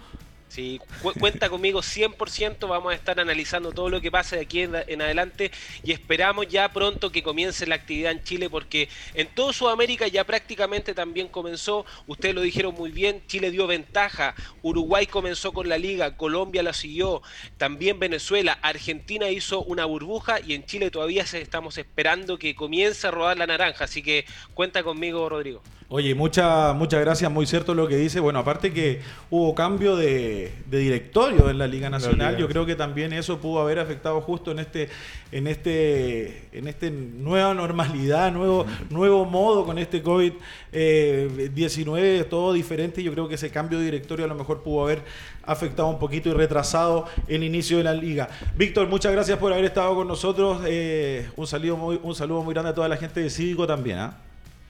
Sí, 0.52 0.82
cu 1.02 1.14
cuenta 1.14 1.47
conmigo 1.47 1.80
100%, 1.80 2.68
vamos 2.68 2.91
a 2.91 2.95
estar 2.95 3.18
analizando 3.22 3.72
todo 3.72 3.89
lo 3.89 4.02
que 4.02 4.12
pasa 4.12 4.36
de 4.36 4.41
aquí 4.41 4.64
en, 4.64 5.02
adelante 5.02 5.49
y 5.82 5.93
esperamos 5.93 6.45
ya 6.49 6.74
pronto 6.74 7.10
que 7.10 7.24
comience 7.24 7.66
la 7.66 7.76
actividad 7.76 8.12
en 8.12 8.22
Chile 8.22 8.49
porque 8.49 8.89
en 9.14 9.28
toda 9.34 9.54
Sudamérica 9.54 10.10
ya 10.10 10.26
prácticamente 10.26 10.93
también 10.93 11.30
comenzó, 11.30 11.86
ustedes 12.06 12.36
lo 12.36 12.41
dijeron 12.41 12.76
muy 12.76 12.91
bien, 12.91 13.24
Chile 13.28 13.49
dio 13.49 13.66
ventaja, 13.66 14.36
Uruguay 14.62 15.08
comenzó 15.08 15.54
con 15.54 15.70
la 15.70 15.78
liga, 15.78 16.18
Colombia 16.18 16.64
la 16.64 16.74
siguió, 16.74 17.22
también 17.58 17.97
Venezuela, 17.97 18.60
Argentina 18.62 19.30
hizo 19.30 19.64
una 19.64 19.86
burbuja 19.86 20.41
y 20.45 20.54
en 20.54 20.66
Chile 20.66 20.91
todavía 20.91 21.24
estamos 21.24 21.78
esperando 21.78 22.38
que 22.38 22.56
comience 22.56 23.08
a 23.08 23.12
rodar 23.12 23.38
la 23.38 23.47
naranja, 23.47 23.86
así 23.86 24.04
que 24.04 24.26
cuenta 24.54 24.84
conmigo 24.84 25.30
Rodrigo. 25.30 25.62
Oye, 25.93 26.16
muchas 26.16 26.74
muchas 26.74 27.02
gracias, 27.02 27.30
muy 27.30 27.45
cierto 27.45 27.76
lo 27.76 27.86
que 27.86 27.97
dice. 27.97 28.22
Bueno, 28.22 28.39
aparte 28.39 28.72
que 28.72 29.02
hubo 29.30 29.54
cambio 29.54 29.97
de 29.97 30.40
de, 30.41 30.51
de 30.65 30.77
directorio 30.77 31.49
en 31.49 31.57
la 31.57 31.67
Liga 31.67 31.89
Nacional. 31.89 32.33
Liga. 32.33 32.39
Yo 32.39 32.47
creo 32.47 32.65
que 32.65 32.75
también 32.75 33.13
eso 33.13 33.39
pudo 33.39 33.61
haber 33.61 33.79
afectado 33.79 34.21
justo 34.21 34.51
en 34.51 34.59
este, 34.59 34.89
en 35.31 35.47
este, 35.47 36.47
en 36.51 36.67
este 36.67 36.91
nueva 36.91 37.53
normalidad, 37.53 38.31
nuevo, 38.31 38.65
nuevo 38.89 39.25
modo 39.25 39.65
con 39.65 39.77
este 39.77 40.01
COVID 40.01 40.33
eh, 40.71 41.49
19, 41.53 42.23
todo 42.25 42.53
diferente. 42.53 43.03
Yo 43.03 43.11
creo 43.11 43.27
que 43.27 43.35
ese 43.35 43.51
cambio 43.51 43.79
de 43.79 43.85
directorio 43.85 44.25
a 44.25 44.27
lo 44.27 44.35
mejor 44.35 44.63
pudo 44.63 44.83
haber 44.83 45.01
afectado 45.43 45.87
un 45.89 45.99
poquito 45.99 46.29
y 46.29 46.33
retrasado 46.33 47.07
el 47.27 47.43
inicio 47.43 47.77
de 47.77 47.83
la 47.83 47.93
liga. 47.93 48.29
Víctor, 48.55 48.87
muchas 48.87 49.11
gracias 49.11 49.37
por 49.37 49.51
haber 49.53 49.65
estado 49.65 49.95
con 49.95 50.07
nosotros. 50.07 50.61
Eh, 50.65 51.29
un 51.35 51.47
saludo 51.47 51.77
muy, 51.77 51.99
un 52.01 52.15
saludo 52.15 52.43
muy 52.43 52.53
grande 52.53 52.71
a 52.71 52.75
toda 52.75 52.87
la 52.87 52.97
gente 52.97 53.21
de 53.21 53.29
Cívico 53.29 53.67
también. 53.67 53.99
¿ah? 53.99 54.17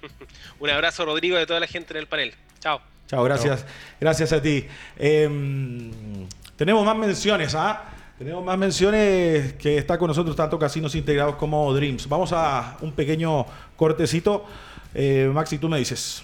Un 0.59 0.69
abrazo, 0.69 1.05
Rodrigo, 1.05 1.38
de 1.38 1.45
toda 1.45 1.59
la 1.59 1.67
gente 1.67 1.93
en 1.93 1.97
el 1.97 2.07
panel. 2.07 2.34
Chao. 2.62 2.80
Chao, 3.07 3.24
gracias. 3.26 3.66
Gracias 3.99 4.32
a 4.32 4.41
ti. 4.41 4.66
Eh, 4.97 5.91
tenemos 6.55 6.86
más 6.86 6.95
menciones, 6.95 7.53
¿ah? 7.55 7.84
Tenemos 8.18 8.45
más 8.45 8.55
menciones 8.55 9.53
que 9.53 9.80
está 9.80 9.97
con 9.97 10.07
nosotros 10.07 10.36
tanto 10.36 10.59
Casinos 10.59 10.93
Integrados 10.93 11.36
como 11.38 11.74
Dreams. 11.74 12.07
Vamos 12.07 12.32
a 12.34 12.78
un 12.82 12.91
pequeño 12.91 13.45
cortecito. 13.76 14.45
Eh, 14.93 15.30
Maxi, 15.34 15.57
tú 15.57 15.68
me 15.68 15.80
dices. 15.80 16.24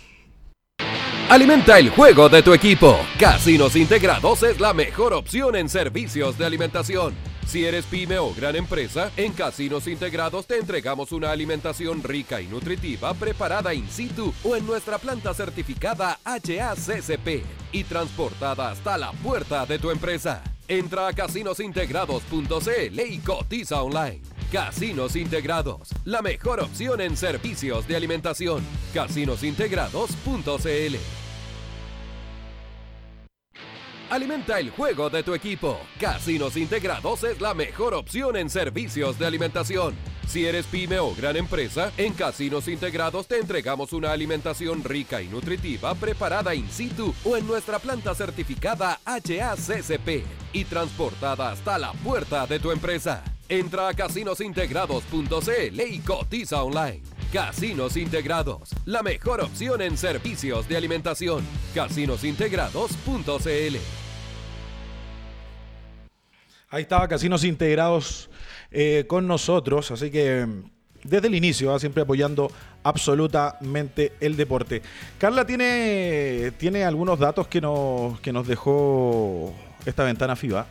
Alimenta 1.28 1.80
el 1.80 1.90
juego 1.90 2.30
de 2.30 2.44
tu 2.44 2.54
equipo. 2.54 3.00
Casinos 3.20 3.76
Integrados 3.76 4.44
es 4.44 4.60
la 4.60 4.76
mejor 4.76 5.14
opción 5.14 5.56
en 5.56 5.68
servicios 5.68 6.38
de 6.38 6.46
alimentación. 6.46 7.16
Si 7.48 7.66
eres 7.66 7.86
pyme 7.86 8.20
o 8.20 8.34
gran 8.34 8.58
empresa, 8.58 9.10
en 9.16 9.32
Casinos 9.32 9.88
Integrados 9.88 10.46
te 10.46 10.58
entregamos 10.58 11.14
una 11.14 11.32
alimentación 11.32 12.04
rica 12.04 12.42
y 12.42 12.48
nutritiva 12.48 13.14
preparada 13.14 13.74
in 13.74 13.90
situ 13.90 14.34
o 14.44 14.58
en 14.58 14.66
nuestra 14.66 14.98
planta 14.98 15.34
certificada 15.34 16.20
HACCP 16.26 17.46
y 17.72 17.86
transportada 17.86 18.72
hasta 18.72 18.98
la 18.98 19.14
puerta 19.14 19.66
de 19.66 19.80
tu 19.80 19.92
empresa. 19.92 20.44
Entra 20.68 21.08
a 21.08 21.14
casinosintegrados.cl 21.14 23.00
y 23.00 23.20
cotiza 23.20 23.82
online. 23.82 24.24
Casinos 24.52 25.16
Integrados, 25.16 25.92
la 26.04 26.22
mejor 26.22 26.60
opción 26.60 27.00
en 27.00 27.16
servicios 27.16 27.88
de 27.88 27.96
alimentación. 27.96 28.62
Casinosintegrados.cl 28.94 31.27
Alimenta 34.10 34.58
el 34.58 34.70
juego 34.70 35.10
de 35.10 35.22
tu 35.22 35.36
equipo. 35.36 35.78
Casinos 36.00 36.56
Integrados 36.56 37.26
es 37.26 37.42
la 37.42 37.54
mejor 37.54 37.94
opción 37.94 38.38
en 38.38 38.50
servicios 38.50 39.20
de 39.20 39.26
alimentación. 39.26 39.96
Si 40.26 40.46
eres 40.46 40.66
pyme 40.66 40.98
o 41.00 41.14
gran 41.14 41.36
empresa, 41.36 41.92
en 41.98 42.14
Casinos 42.14 42.70
Integrados 42.70 43.28
te 43.28 43.38
entregamos 43.38 43.92
una 43.92 44.14
alimentación 44.14 44.82
rica 44.86 45.22
y 45.22 45.28
nutritiva 45.28 45.94
preparada 45.96 46.56
in 46.56 46.70
situ 46.70 47.14
o 47.26 47.36
en 47.36 47.46
nuestra 47.46 47.80
planta 47.80 48.16
certificada 48.16 49.02
HACCP 49.04 50.24
y 50.54 50.64
transportada 50.64 51.52
hasta 51.52 51.78
la 51.78 51.92
puerta 51.92 52.48
de 52.48 52.60
tu 52.60 52.72
empresa. 52.72 53.26
Entra 53.50 53.90
a 53.90 53.94
casinosintegrados.cl 53.94 55.82
y 55.82 56.00
cotiza 56.00 56.64
online. 56.64 57.17
Casinos 57.32 57.96
Integrados, 57.98 58.70
la 58.86 59.04
mejor 59.04 59.42
opción 59.42 59.82
en 59.82 59.98
servicios 59.98 60.70
de 60.70 60.78
alimentación. 60.78 61.44
Casinosintegrados.cl 61.76 63.76
Ahí 66.70 66.84
estaba 66.84 67.08
Casinos 67.10 67.44
Integrados 67.44 68.30
eh, 68.72 69.04
con 69.08 69.28
nosotros, 69.28 69.92
así 69.92 70.10
que 70.10 70.46
mm, 70.46 70.64
desde 71.04 71.28
el 71.28 71.36
inicio, 71.36 71.74
¿ah? 71.74 71.80
siempre 71.80 72.04
apoyando 72.04 72.50
absolutamente 72.84 74.14
el 74.22 74.38
deporte. 74.38 74.82
Carla 75.18 75.46
tiene, 75.46 76.54
tiene 76.58 76.86
algunos 76.86 77.20
datos 77.20 77.48
que 77.48 77.60
nos, 77.60 78.22
que 78.22 78.32
nos 78.32 78.48
dejó 78.48 79.54
esta 79.86 80.06
ventana 80.06 80.38
FIBA. 80.38 80.66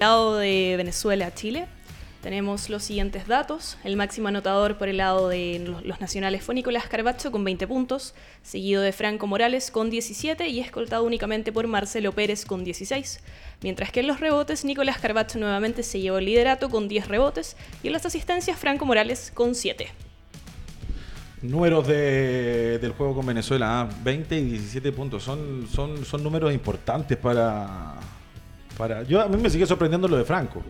lado 0.00 0.38
de 0.38 0.74
Venezuela 0.76 1.28
a 1.28 1.34
Chile, 1.34 1.68
tenemos 2.30 2.70
los 2.70 2.82
siguientes 2.82 3.28
datos. 3.28 3.78
El 3.84 3.96
máximo 3.96 4.26
anotador 4.26 4.78
por 4.78 4.88
el 4.88 4.96
lado 4.96 5.28
de 5.28 5.60
los- 5.84 6.00
nacionales 6.00 6.42
fue 6.42 6.56
Nicolás 6.56 6.88
Carbacho 6.88 7.30
con 7.30 7.44
20 7.44 7.68
puntos, 7.68 8.14
seguido 8.42 8.82
de 8.82 8.90
Franco 8.90 9.28
Morales 9.28 9.70
con 9.70 9.90
17 9.90 10.48
y 10.48 10.58
escoltado 10.58 11.04
únicamente 11.04 11.52
por 11.52 11.68
Marcelo 11.68 12.10
Pérez 12.10 12.44
con 12.44 12.64
16. 12.64 13.20
Mientras 13.62 13.92
que 13.92 14.00
en 14.00 14.08
los 14.08 14.18
rebotes, 14.18 14.64
Nicolás 14.64 14.98
Carbacho 14.98 15.38
nuevamente 15.38 15.84
se 15.84 16.00
llevó 16.00 16.18
el 16.18 16.24
liderato 16.24 16.68
con 16.68 16.88
10 16.88 17.06
rebotes 17.06 17.56
y 17.84 17.86
en 17.86 17.92
las 17.92 18.04
asistencias, 18.06 18.58
Franco 18.58 18.84
Morales 18.86 19.30
con 19.32 19.54
7. 19.54 19.86
Números 21.42 21.86
de- 21.86 22.80
del 22.80 22.90
juego 22.90 23.14
con 23.14 23.24
Venezuela, 23.26 23.82
ah, 23.82 23.88
20 24.02 24.36
y 24.36 24.42
17 24.46 24.90
puntos. 24.90 25.22
Son, 25.22 25.68
son, 25.72 26.04
son 26.04 26.24
números 26.24 26.52
importantes 26.52 27.16
para, 27.18 27.94
para. 28.76 29.04
Yo 29.04 29.20
a 29.20 29.28
mí 29.28 29.36
me 29.40 29.48
sigue 29.48 29.64
sorprendiendo 29.64 30.08
lo 30.08 30.16
de 30.16 30.24
Franco. 30.24 30.64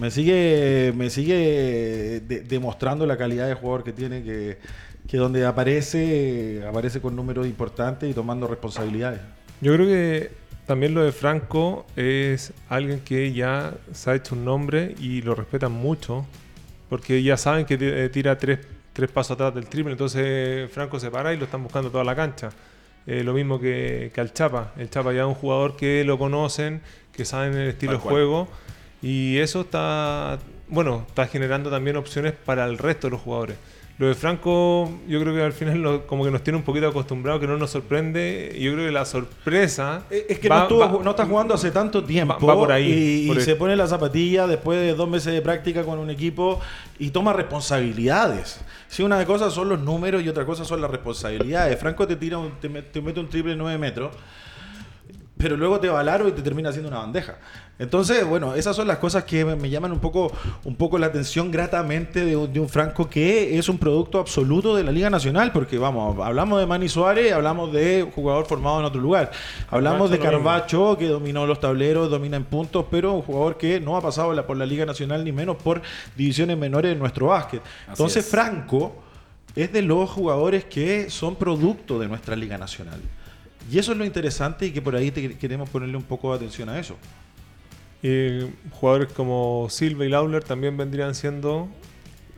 Me 0.00 0.10
sigue, 0.10 0.92
me 0.96 1.10
sigue 1.10 2.20
de- 2.26 2.40
demostrando 2.48 3.04
la 3.06 3.16
calidad 3.18 3.46
de 3.48 3.54
jugador 3.54 3.84
que 3.84 3.92
tiene, 3.92 4.22
que, 4.22 4.58
que 5.06 5.16
donde 5.18 5.44
aparece, 5.44 6.64
aparece 6.66 7.00
con 7.00 7.14
números 7.14 7.46
importantes 7.46 8.10
y 8.10 8.14
tomando 8.14 8.46
responsabilidades. 8.46 9.20
Yo 9.60 9.74
creo 9.74 9.86
que 9.86 10.30
también 10.66 10.94
lo 10.94 11.04
de 11.04 11.12
Franco 11.12 11.84
es 11.96 12.52
alguien 12.68 13.00
que 13.00 13.32
ya 13.32 13.74
se 13.92 14.10
ha 14.10 14.14
hecho 14.14 14.34
un 14.34 14.44
nombre 14.44 14.94
y 14.98 15.20
lo 15.20 15.34
respetan 15.34 15.72
mucho, 15.72 16.24
porque 16.88 17.22
ya 17.22 17.36
saben 17.36 17.66
que 17.66 17.76
eh, 17.78 18.08
tira 18.08 18.38
tres, 18.38 18.60
tres 18.94 19.10
pasos 19.10 19.32
atrás 19.32 19.54
del 19.54 19.66
triple, 19.66 19.92
entonces 19.92 20.70
Franco 20.70 20.98
se 20.98 21.10
para 21.10 21.34
y 21.34 21.36
lo 21.36 21.44
están 21.44 21.62
buscando 21.62 21.90
toda 21.90 22.04
la 22.04 22.16
cancha. 22.16 22.48
Eh, 23.06 23.22
lo 23.24 23.32
mismo 23.32 23.58
que, 23.60 24.10
que 24.14 24.20
al 24.20 24.32
Chapa. 24.32 24.72
El 24.78 24.88
Chapa 24.88 25.12
ya 25.12 25.22
es 25.22 25.26
un 25.26 25.34
jugador 25.34 25.76
que 25.76 26.04
lo 26.04 26.18
conocen, 26.18 26.80
que 27.12 27.24
saben 27.24 27.54
el 27.54 27.68
estilo 27.68 27.92
de 27.92 27.98
cual. 27.98 28.14
Y 29.02 29.38
eso 29.38 29.62
está, 29.62 30.38
bueno, 30.68 31.04
está 31.08 31.26
generando 31.26 31.70
también 31.70 31.96
opciones 31.96 32.32
para 32.32 32.64
el 32.66 32.78
resto 32.78 33.06
de 33.06 33.12
los 33.12 33.20
jugadores. 33.20 33.56
Lo 33.98 34.06
de 34.08 34.14
Franco, 34.14 34.90
yo 35.06 35.20
creo 35.20 35.34
que 35.34 35.42
al 35.42 35.52
final 35.52 35.82
lo- 35.82 36.06
como 36.06 36.24
que 36.24 36.30
nos 36.30 36.42
tiene 36.42 36.56
un 36.56 36.62
poquito 36.62 36.88
acostumbrados, 36.88 37.38
que 37.38 37.46
no 37.46 37.58
nos 37.58 37.68
sorprende. 37.70 38.50
Y 38.56 38.62
yo 38.64 38.72
creo 38.72 38.86
que 38.86 38.92
la 38.92 39.04
sorpresa. 39.04 40.04
Es 40.10 40.38
que 40.38 40.48
va- 40.48 40.56
no, 40.56 40.62
estuvo- 40.62 40.80
va- 40.98 41.04
no 41.04 41.10
está 41.10 41.26
jugando 41.26 41.52
hace 41.52 41.70
tanto 41.70 42.02
tiempo. 42.02 42.32
Va- 42.46 42.54
va 42.54 42.60
por 42.60 42.72
ahí, 42.72 43.24
Y, 43.24 43.28
por 43.28 43.42
se 43.42 43.56
pone 43.56 43.76
la 43.76 43.86
zapatilla 43.86 44.46
después 44.46 44.80
de 44.80 44.94
dos 44.94 45.06
meses 45.06 45.34
de 45.34 45.42
práctica 45.42 45.82
con 45.84 45.98
un 45.98 46.08
equipo 46.08 46.58
y 46.98 47.10
toma 47.10 47.34
responsabilidades. 47.34 48.60
Si 48.88 49.02
una 49.02 49.22
cosa 49.26 49.50
son 49.50 49.68
los 49.68 49.80
números 49.80 50.22
y 50.22 50.28
otra 50.30 50.44
cosa 50.46 50.64
son 50.64 50.80
las 50.80 50.90
responsabilidades. 50.90 51.78
Franco 51.78 52.06
te 52.06 52.16
tira 52.16 52.38
un- 52.38 52.52
te, 52.60 52.70
met- 52.70 52.90
te 52.90 53.00
mete 53.02 53.20
un 53.20 53.28
triple 53.28 53.52
de 53.52 53.56
9 53.58 53.76
metros, 53.78 54.12
pero 55.40 55.56
luego 55.56 55.80
te 55.80 55.88
va 55.88 56.00
al 56.00 56.08
aro 56.08 56.28
y 56.28 56.32
te 56.32 56.42
termina 56.42 56.68
haciendo 56.68 56.88
una 56.88 56.98
bandeja. 56.98 57.36
Entonces, 57.78 58.26
bueno, 58.26 58.54
esas 58.54 58.76
son 58.76 58.86
las 58.86 58.98
cosas 58.98 59.24
que 59.24 59.42
me, 59.44 59.70
llaman 59.70 59.90
un 59.90 60.00
poco, 60.00 60.30
un 60.64 60.76
poco 60.76 60.98
la 60.98 61.06
atención 61.06 61.50
gratamente 61.50 62.24
de, 62.26 62.36
un- 62.36 62.52
de 62.52 62.60
un 62.60 62.68
Franco 62.68 63.08
que 63.08 63.58
es 63.58 63.70
un 63.70 63.78
producto 63.78 64.18
absoluto 64.18 64.76
de 64.76 64.84
la 64.84 64.92
Liga 64.92 65.08
Nacional, 65.08 65.50
porque 65.50 65.78
vamos, 65.78 66.18
hablamos 66.22 66.60
de 66.60 66.66
Manny 66.66 66.90
Suárez, 66.90 67.32
hablamos 67.32 67.72
de 67.72 68.06
jugador 68.14 68.44
formado 68.44 68.80
en 68.80 68.84
otro 68.84 69.00
lugar, 69.00 69.30
hablamos 69.70 70.10
de 70.10 70.18
Carbacho, 70.42 70.96
que 70.98 71.06
dominó 71.08 71.46
los 71.46 71.58
tableros, 71.58 72.10
domina 72.10 72.36
en 72.36 72.44
puntos, 72.44 72.84
pero 72.90 73.14
un 73.14 73.22
jugador 73.22 73.56
que 73.56 73.80
no 73.80 73.96
ha 73.96 74.02
pasado 74.02 74.34
la- 74.34 74.46
por 74.46 74.58
la 74.58 74.66
Liga 74.66 74.84
Nacional 74.84 75.24
ni 75.24 75.32
menos 75.32 75.56
por 75.56 75.80
divisiones 76.16 76.58
menores 76.58 76.92
de 76.92 76.98
nuestro 76.98 77.28
básquet. 77.28 77.62
Entonces, 77.88 78.24
es. 78.26 78.30
Franco 78.30 78.94
es 79.56 79.72
de 79.72 79.80
los 79.82 80.10
jugadores 80.10 80.66
que 80.66 81.08
son 81.08 81.34
producto 81.36 81.98
de 81.98 82.08
nuestra 82.08 82.36
Liga 82.36 82.58
Nacional. 82.58 83.00
Y 83.70 83.78
eso 83.78 83.92
es 83.92 83.98
lo 83.98 84.04
interesante 84.04 84.66
y 84.66 84.70
que 84.72 84.80
por 84.82 84.94
ahí 84.94 85.10
te- 85.10 85.36
queremos 85.36 85.68
ponerle 85.70 85.96
un 85.96 86.02
poco 86.04 86.30
de 86.30 86.36
atención 86.36 86.68
a 86.68 86.78
eso. 86.78 86.96
y 88.02 88.46
jugadores 88.70 89.12
como 89.12 89.66
Silva 89.68 90.06
y 90.06 90.08
Lawler 90.08 90.42
también 90.42 90.74
vendrían 90.76 91.14
siendo 91.14 91.68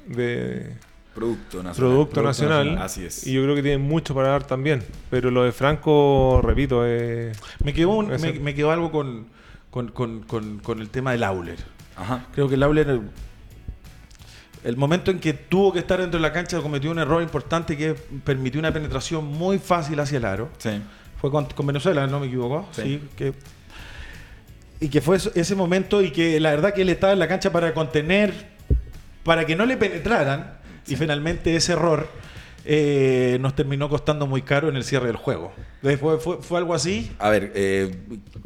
de 0.09 0.75
Producto 1.15 1.63
nacional. 1.63 1.75
producto, 1.77 2.23
nacional. 2.23 2.79
Así 2.79 3.05
es. 3.05 3.25
Y 3.27 3.35
yo 3.35 3.43
creo 3.45 3.55
que 3.55 3.63
tienen 3.63 3.83
mucho 3.83 4.13
para 4.13 4.29
dar 4.31 4.45
también. 4.45 4.83
Pero 5.09 5.31
lo 5.31 5.45
de 5.45 5.53
Franco, 5.53 6.41
repito, 6.43 6.85
es. 6.85 7.39
Me 7.63 7.73
quedó, 7.73 7.91
un- 7.91 8.09
me, 8.09 8.33
me 8.41 8.55
quedó 8.57 8.73
algo 8.73 8.91
con, 8.91 9.27
con, 9.71 9.89
con- 9.93 10.23
con- 10.25 10.59
con 10.59 10.81
el 10.81 10.89
tema 10.89 11.13
del 11.13 11.23
Auler. 11.23 11.59
Ajá. 11.97 12.27
Creo 12.35 12.49
que 12.49 12.57
el 12.57 12.63
Auler, 12.65 13.01
el 14.65 14.77
momento 14.77 15.11
en 15.11 15.19
que 15.21 15.33
tuvo 15.35 15.73
que 15.73 15.81
estar 15.81 16.01
dentro 16.01 16.19
de 16.19 16.23
la 16.23 16.33
cancha, 16.33 16.61
cometió 16.61 16.91
un 16.91 16.99
error 16.99 17.23
importante 17.23 17.77
que 17.77 17.95
permitió 18.25 18.59
una 18.59 18.73
penetración 18.73 19.25
muy 19.25 19.59
fácil 19.59 19.99
hacia 20.01 20.19
el 20.19 20.25
aro. 20.25 20.49
Sí. 20.59 20.71
Fue 21.23 21.31
con, 21.31 21.47
con 21.47 21.67
Venezuela, 21.67 22.07
no 22.07 22.21
me 22.21 22.27
equivoco. 22.27 22.69
Sí. 22.73 22.83
Sí. 22.83 23.01
que, 23.17 23.33
y 24.81 24.89
que 24.89 25.01
fue 25.01 25.17
ese 25.17 25.55
momento 25.55 26.03
y 26.03 26.11
que 26.11 26.39
la 26.41 26.51
verdad 26.51 26.75
que 26.75 26.83
él 26.83 26.89
estaba 26.91 27.15
en 27.15 27.21
la 27.21 27.29
cancha 27.29 27.51
para 27.53 27.73
contener, 27.73 28.35
para 29.25 29.47
que 29.47 29.57
no 29.57 29.65
le 29.65 29.77
penetraran. 29.79 30.59
Y 30.89 30.97
finalmente 30.97 31.55
ese 31.55 31.75
error 31.75 32.09
eh, 32.65 33.39
nos 33.41 33.55
terminó 33.55 33.89
costando 33.89 34.27
muy 34.27 34.43
caro 34.43 34.69
en 34.69 34.75
el 34.75 34.83
cierre 34.83 35.07
del 35.07 35.15
juego. 35.17 35.53
Entonces, 35.77 36.01
¿Fue, 36.01 36.19
fue, 36.19 36.43
fue 36.43 36.59
algo 36.59 36.75
así? 36.75 37.13
A 37.21 37.31
ver, 37.31 37.53
eh, 37.55 37.95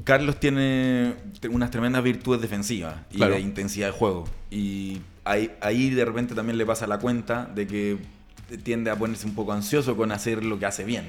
Carlos 0.05 0.39
tiene 0.39 1.15
unas 1.51 1.71
tremendas 1.71 2.03
virtudes 2.03 2.43
defensivas 2.43 2.95
y 3.11 3.17
Claro. 3.17 3.35
de 3.35 3.41
intensidad 3.41 3.87
de 3.87 3.93
juego. 3.93 4.25
Y 4.51 5.01
ahí, 5.25 5.51
ahí 5.63 5.89
de 5.89 6.05
repente 6.05 6.35
también 6.35 6.59
le 6.59 6.67
pasa 6.67 6.87
la 6.87 6.99
cuenta 6.99 7.51
de 7.55 7.67
que 7.67 7.97
tiende 8.63 8.91
a 8.91 8.97
ponerse 8.97 9.27
un 9.27 9.35
poco 9.35 9.55
ansioso 9.55 9.97
con 9.97 10.13
hacer 10.13 10.45
lo 10.45 10.59
que 10.59 10.67
hace 10.67 10.85
bien. 10.85 11.07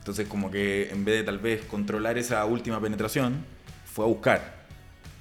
Entonces 0.00 0.26
como 0.26 0.50
que 0.50 0.90
en 0.90 1.04
vez 1.04 1.18
de 1.18 1.24
tal 1.24 1.38
vez 1.38 1.64
controlar 1.66 2.18
esa 2.18 2.44
última 2.44 2.80
penetración, 2.80 3.44
fue 3.86 4.04
a 4.04 4.08
buscar. 4.08 4.60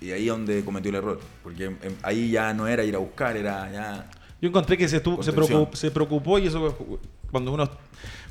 Y 0.01 0.11
ahí 0.11 0.23
es 0.23 0.29
donde 0.29 0.63
cometió 0.65 0.89
el 0.89 0.95
error. 0.95 1.19
Porque 1.43 1.65
em, 1.65 1.77
ahí 2.03 2.31
ya 2.31 2.53
no 2.53 2.67
era 2.67 2.83
ir 2.83 2.95
a 2.95 2.99
buscar, 2.99 3.35
era 3.37 3.71
ya... 3.71 4.09
Yo 4.41 4.47
encontré 4.49 4.77
que 4.77 4.87
se, 4.87 4.97
estuvo- 4.97 5.21
se, 5.21 5.31
preocupó, 5.33 5.75
se 5.75 5.91
preocupó 5.91 6.39
y 6.39 6.47
eso 6.47 6.77
cuando 7.29 7.51
uno 7.51 7.69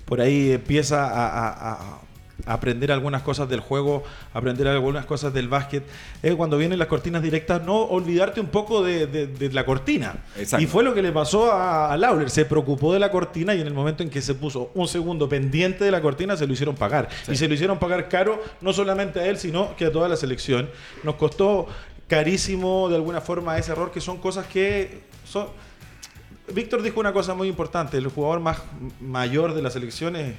por 0.07 0.21
ahí 0.23 0.53
empieza 0.53 1.05
a, 1.07 1.29
a- 1.29 1.53
a- 1.53 1.73
a 1.95 2.01
aprender 2.47 2.93
algunas 2.93 3.23
cosas 3.23 3.49
del 3.49 3.61
juego, 3.61 4.05
aprender 4.33 4.69
algunas 4.69 5.05
cosas 5.07 5.35
del 5.35 5.49
básquet, 5.49 5.83
es 6.23 6.35
cuando 6.37 6.57
vienen 6.57 6.79
las 6.79 6.89
cortinas 6.89 7.23
directas, 7.23 7.63
no 7.65 7.83
olvidarte 7.83 8.41
un 8.41 8.47
poco 8.47 8.83
de, 8.83 9.07
de- 9.07 9.27
de 9.27 9.53
la 9.53 9.65
cortina. 9.67 10.15
Exacto. 10.37 10.63
Y 10.63 10.67
fue 10.67 10.85
lo 10.85 10.95
que 10.95 11.03
le 11.03 11.11
pasó 11.13 11.53
a, 11.53 11.93
a 11.93 11.97
Laurer, 11.97 12.31
se 12.31 12.45
preocupó 12.45 12.93
de 12.93 13.01
la 13.01 13.11
cortina 13.11 13.55
y 13.55 13.61
en 13.61 13.67
el 13.67 13.75
momento 13.75 14.03
en 14.03 14.11
que 14.11 14.23
se 14.23 14.35
puso 14.35 14.71
un 14.75 14.87
segundo 14.89 15.29
pendiente 15.29 15.85
de 15.85 15.91
la 15.91 16.01
cortina 16.01 16.37
se 16.37 16.47
lo 16.47 16.53
hicieron 16.53 16.77
pagar. 16.77 17.09
Sí. 17.27 17.33
Y 17.33 17.37
se 17.37 17.49
lo 17.49 17.55
hicieron 17.55 17.79
pagar 17.79 18.09
caro, 18.09 18.43
no 18.61 18.73
solamente 18.73 19.21
a 19.21 19.27
él, 19.27 19.39
sino 19.39 19.75
que 19.77 19.87
a 19.87 19.93
toda 19.93 20.09
la 20.09 20.17
selección. 20.17 20.71
Nos 21.03 21.17
costó 21.17 21.67
carísimo 22.07 22.89
de 22.89 22.97
alguna 22.97 23.21
forma 23.21 23.59
ese 23.59 23.73
error, 23.73 23.91
que 23.91 24.01
son 24.01 24.19
cosas 24.19 24.47
que 24.47 25.01
son... 25.25 25.49
Víctor 26.55 26.81
dijo 26.83 26.99
una 27.01 27.13
cosa 27.13 27.35
muy 27.35 27.49
importante, 27.49 27.99
el 27.99 28.09
jugador 28.09 28.41
más 28.41 28.63
mayor 29.01 29.53
de 29.53 29.61
la 29.61 29.71
selección 29.71 30.17
es, 30.17 30.35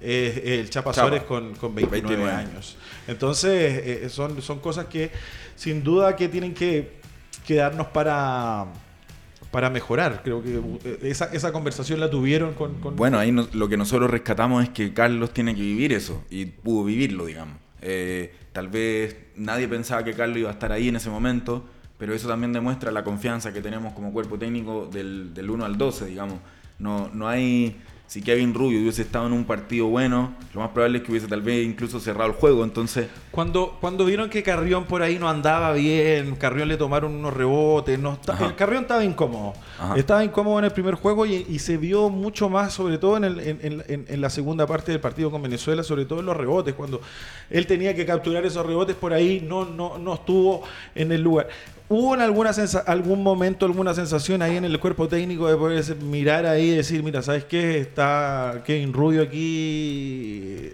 el 0.00 0.70
Chapa, 0.70 0.92
Chapa. 0.92 1.08
Suárez 1.08 1.22
con, 1.24 1.54
con 1.54 1.74
29, 1.74 2.16
29 2.16 2.32
años. 2.32 2.76
Entonces, 3.08 3.82
eh, 4.04 4.08
son, 4.10 4.40
son 4.42 4.58
cosas 4.60 4.86
que 4.86 5.10
sin 5.54 5.82
duda 5.82 6.16
que 6.16 6.28
tienen 6.28 6.54
que 6.54 6.96
quedarnos 7.46 7.86
para, 7.88 8.66
para 9.50 9.70
mejorar. 9.70 10.22
Creo 10.24 10.42
que 10.42 10.60
eh, 10.84 10.98
esa, 11.02 11.26
esa 11.26 11.52
conversación 11.52 12.00
la 12.00 12.10
tuvieron 12.10 12.54
con... 12.54 12.74
con- 12.80 12.96
Bueno, 12.96 13.18
ahí 13.18 13.32
no- 13.32 13.48
lo 13.52 13.68
que 13.68 13.76
nosotros 13.76 14.10
rescatamos 14.10 14.64
es 14.64 14.70
que 14.70 14.92
Carlos 14.92 15.32
tiene 15.32 15.54
que 15.54 15.60
vivir 15.62 15.92
eso 15.92 16.24
y 16.30 16.46
pudo 16.46 16.84
vivirlo, 16.84 17.26
digamos. 17.26 17.56
Eh, 17.82 18.34
tal 18.52 18.68
vez 18.68 19.16
nadie 19.36 19.68
pensaba 19.68 20.02
que 20.02 20.12
Carlos 20.14 20.38
iba 20.38 20.50
a 20.50 20.52
estar 20.52 20.72
ahí 20.72 20.88
en 20.88 20.96
ese 20.96 21.08
momento, 21.10 21.64
pero 21.98 22.12
eso 22.14 22.26
también 22.28 22.52
demuestra 22.52 22.90
la 22.90 23.04
confianza 23.04 23.52
que 23.52 23.60
tenemos 23.62 23.92
como 23.94 24.12
cuerpo 24.12 24.38
técnico 24.38 24.86
del, 24.92 25.32
del 25.32 25.48
1 25.48 25.64
al 25.64 25.78
12, 25.78 26.06
digamos. 26.06 26.38
No, 26.78 27.08
no 27.14 27.28
hay... 27.28 27.76
Si 28.08 28.22
Kevin 28.22 28.54
Rubio 28.54 28.80
hubiese 28.80 29.02
estado 29.02 29.26
en 29.26 29.32
un 29.32 29.44
partido 29.44 29.86
bueno, 29.88 30.32
lo 30.54 30.60
más 30.60 30.70
probable 30.70 30.98
es 30.98 31.04
que 31.04 31.10
hubiese 31.10 31.26
tal 31.26 31.42
vez 31.42 31.66
incluso 31.66 31.98
cerrado 31.98 32.30
el 32.30 32.36
juego. 32.36 32.62
Entonces, 32.62 33.08
Cuando, 33.32 33.76
cuando 33.80 34.04
vieron 34.04 34.30
que 34.30 34.44
Carrión 34.44 34.84
por 34.84 35.02
ahí 35.02 35.18
no 35.18 35.28
andaba 35.28 35.72
bien, 35.72 36.36
Carrión 36.36 36.68
le 36.68 36.76
tomaron 36.76 37.14
unos 37.16 37.34
rebotes, 37.34 37.98
no 37.98 38.16
el 38.46 38.54
Carrión 38.54 38.82
estaba 38.82 39.04
incómodo. 39.04 39.54
Ajá. 39.78 39.96
Estaba 39.96 40.24
incómodo 40.24 40.58
en 40.60 40.66
el 40.66 40.70
primer 40.70 40.94
juego 40.94 41.26
y, 41.26 41.46
y 41.48 41.58
se 41.58 41.78
vio 41.78 42.08
mucho 42.08 42.48
más, 42.48 42.72
sobre 42.72 42.96
todo 42.98 43.16
en, 43.16 43.24
el- 43.24 43.40
en- 43.40 43.58
en- 43.62 43.84
en- 43.88 44.04
en 44.08 44.20
la 44.20 44.30
segunda 44.30 44.66
parte 44.68 44.92
del 44.92 45.00
partido 45.00 45.30
con 45.32 45.42
Venezuela, 45.42 45.82
sobre 45.82 46.04
todo 46.04 46.20
en 46.20 46.26
los 46.26 46.36
rebotes. 46.36 46.74
Cuando 46.74 47.00
él 47.50 47.66
tenía 47.66 47.92
que 47.96 48.06
capturar 48.06 48.46
esos 48.46 48.64
rebotes 48.64 48.94
por 48.94 49.12
ahí, 49.12 49.44
no, 49.46 49.64
no, 49.64 49.98
no 49.98 50.14
estuvo 50.14 50.62
en 50.94 51.10
el 51.10 51.22
lugar. 51.22 51.48
¿Hubo 51.88 52.14
en 52.16 52.20
alguna 52.20 52.52
sensa- 52.52 52.82
algún 52.86 53.22
momento 53.22 53.64
alguna 53.64 53.94
sensación 53.94 54.42
ahí 54.42 54.56
en 54.56 54.64
el 54.64 54.80
cuerpo 54.80 55.06
técnico 55.06 55.46
de 55.46 55.56
poder 55.56 55.96
mirar 56.02 56.44
ahí 56.44 56.70
y 56.70 56.76
decir, 56.76 57.02
mira, 57.04 57.22
¿sabes 57.22 57.44
qué? 57.44 57.78
Está 57.78 58.62
Kevin 58.66 58.92
Rubio 58.92 59.22
aquí, 59.22 59.40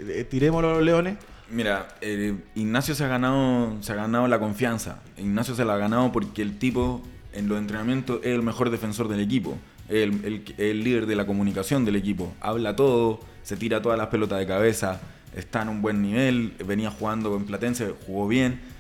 eh, 0.09 0.27
tirémoslo 0.31 0.71
a 0.71 0.75
los 0.75 0.83
leones? 0.83 1.17
Mira, 1.51 1.89
eh, 2.01 2.35
Ignacio 2.55 2.95
se 2.95 3.05
ha 3.05 3.09
ganado, 3.09 3.77
se 3.83 3.93
ha 3.93 3.97
ganado 3.97 4.27
la 4.27 4.39
confianza. 4.39 5.03
Ignacio 5.19 5.55
se 5.55 5.67
la 5.67 5.75
ha 5.75 5.77
ganado 5.77 6.11
porque 6.13 6.41
el 6.41 6.59
tipo 6.59 7.03
en 7.35 7.47
los 7.47 7.59
entrenamientos 7.59 8.21
es 8.23 8.29
el 8.35 8.43
mejor 8.43 8.71
defensor 8.71 9.09
del 9.09 9.21
equipo, 9.21 9.59
el, 9.91 10.25
el- 10.25 10.55
el 10.57 10.83
líder 10.83 11.05
de 11.05 11.15
la 11.17 11.27
comunicación 11.27 11.85
del 11.85 11.97
equipo. 11.97 12.33
Habla 12.41 12.75
todo, 12.75 13.21
se 13.43 13.57
tira 13.59 13.83
todas 13.83 13.99
las 13.99 14.07
pelotas 14.09 14.39
de 14.39 14.47
cabeza, 14.47 14.99
está 15.37 15.61
en 15.61 15.69
un 15.69 15.83
buen 15.83 16.01
nivel, 16.01 16.55
venía 16.67 16.91
jugando 16.91 17.37
en 17.37 17.45
Platense, 17.45 17.93
jugó 18.07 18.27
bien. 18.29 18.72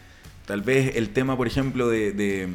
Tal 0.47 0.61
vez 0.63 0.97
el 0.97 1.11
tema, 1.11 1.37
por 1.37 1.47
ejemplo, 1.47 1.89
de, 1.89 2.13
de- 2.13 2.49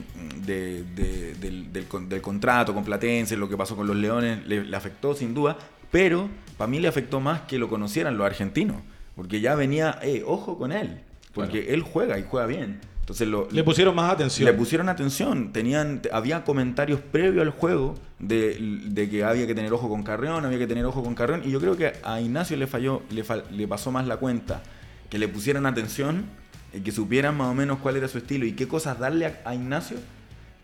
de- 0.45 0.83
de- 0.95 1.33
del, 1.35 1.71
del 1.73 2.09
del 2.09 2.21
contrato 2.21 2.73
con 2.73 2.83
Platense, 2.83 3.37
lo 3.37 3.47
que 3.49 3.55
pasó 3.57 3.75
con 3.75 3.87
los 3.87 3.95
Leones, 3.95 4.45
le, 4.45 4.63
le 4.65 4.75
afectó 4.77 5.13
sin 5.15 5.33
duda, 5.33 5.57
pero 5.91 6.29
para 6.57 6.69
mí 6.69 6.79
le 6.79 6.87
afectó 6.87 7.19
más 7.21 7.41
que 7.41 7.57
lo 7.57 7.69
conocieran 7.69 8.17
los 8.17 8.25
argentinos, 8.25 8.77
porque 9.15 9.39
ya 9.41 9.55
venía, 9.55 9.99
eh, 10.01 10.23
ojo 10.25 10.57
con 10.57 10.71
él, 10.71 10.99
porque 11.33 11.73
él 11.73 11.81
juega 11.81 12.19
y 12.19 12.23
juega 12.27 12.45
bien. 12.47 12.79
Entonces 12.99 13.25
lo, 13.29 13.47
Le 13.51 13.63
pusieron 13.63 13.95
más 13.95 14.11
atención. 14.11 14.45
le 14.45 14.51
pusieron 14.53 14.89
atención, 14.89 15.53
tenían, 15.53 16.01
había 16.11 16.43
comentarios 16.43 16.99
previo 16.99 17.41
al 17.41 17.51
juego 17.51 17.95
de, 18.19 18.57
de 18.85 19.09
que 19.09 19.23
había 19.23 19.47
que 19.47 19.55
tener 19.55 19.71
ojo 19.71 19.87
con 19.87 20.03
Carrión, 20.03 20.43
había 20.45 20.59
que 20.59 20.67
tener 20.67 20.83
ojo 20.85 21.01
con 21.03 21.15
Carrión, 21.15 21.41
y 21.45 21.51
yo 21.51 21.61
creo 21.61 21.77
que 21.77 21.93
a 22.03 22.19
Ignacio 22.19 22.57
le 22.57 22.67
falló, 22.67 23.01
le, 23.11 23.23
fa- 23.23 23.43
le 23.49 23.65
pasó 23.65 23.91
más 23.93 24.05
la 24.07 24.17
cuenta, 24.17 24.61
que 25.09 25.17
le 25.19 25.29
pusieran 25.29 25.65
atención, 25.65 26.25
y 26.73 26.81
que 26.81 26.91
supieran 26.91 27.37
más 27.37 27.47
o 27.47 27.53
menos 27.53 27.79
cuál 27.79 27.97
era 27.97 28.07
su 28.07 28.17
estilo 28.17 28.45
y 28.45 28.53
qué 28.53 28.67
cosas 28.67 28.99
darle 28.99 29.25
a, 29.25 29.41
a 29.45 29.55
Ignacio, 29.55 29.97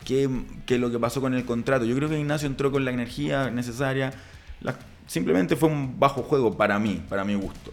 que, 0.06 0.30
que 0.66 0.78
lo 0.78 0.92
que 0.92 1.00
pasó 1.00 1.22
con 1.22 1.34
el 1.34 1.46
contrato. 1.46 1.86
Yo 1.86 1.96
creo 1.96 2.10
que 2.10 2.20
Ignacio 2.20 2.48
entró 2.48 2.72
con 2.72 2.84
la 2.86 2.92
energía 2.92 3.50
necesaria, 3.50 4.14
la- 4.62 4.78
simplemente 5.08 5.56
fue 5.56 5.70
un 5.70 6.00
bajo 6.00 6.24
juego 6.24 6.58
para 6.58 6.78
mí, 6.80 7.02
para 7.10 7.24
mi 7.24 7.36
gusto. 7.36 7.72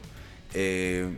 Eh, 0.54 1.08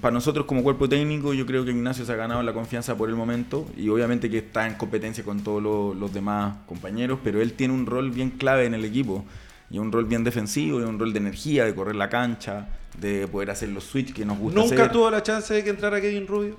para 0.00 0.12
nosotros 0.14 0.46
como 0.46 0.62
cuerpo 0.62 0.88
técnico, 0.88 1.34
yo 1.34 1.44
creo 1.44 1.64
que 1.64 1.72
Ignacio 1.72 2.04
se 2.04 2.12
ha 2.12 2.16
ganado 2.16 2.42
la 2.42 2.52
confianza 2.52 2.96
por 2.96 3.08
el 3.08 3.16
momento 3.16 3.66
y 3.76 3.88
obviamente 3.88 4.30
que 4.30 4.38
está 4.38 4.66
en 4.68 4.74
competencia 4.74 5.24
con 5.24 5.40
todos 5.42 5.96
los 5.96 6.14
demás 6.14 6.54
compañeros, 6.66 7.18
pero 7.24 7.42
él 7.42 7.54
tiene 7.54 7.74
un 7.74 7.86
rol 7.86 8.10
bien 8.12 8.30
clave 8.30 8.64
en 8.66 8.74
el 8.74 8.84
equipo 8.84 9.24
y 9.72 9.78
un 9.78 9.90
rol 9.90 10.04
bien 10.04 10.22
defensivo 10.22 10.80
y 10.80 10.84
un 10.84 10.98
rol 10.98 11.12
de 11.14 11.18
energía, 11.18 11.64
de 11.64 11.74
correr 11.74 11.96
la 11.96 12.10
cancha, 12.10 12.68
de 13.00 13.26
poder 13.26 13.50
hacer 13.50 13.70
los 13.70 13.84
switch 13.84 14.12
que 14.12 14.24
nos 14.24 14.38
gusta 14.38 14.60
Nunca 14.60 14.74
hacer. 14.74 14.92
tuvo 14.92 15.10
la 15.10 15.22
chance 15.22 15.54
de 15.54 15.64
que 15.64 15.70
entrara 15.70 15.98
Kevin 16.00 16.26
Rubio. 16.26 16.56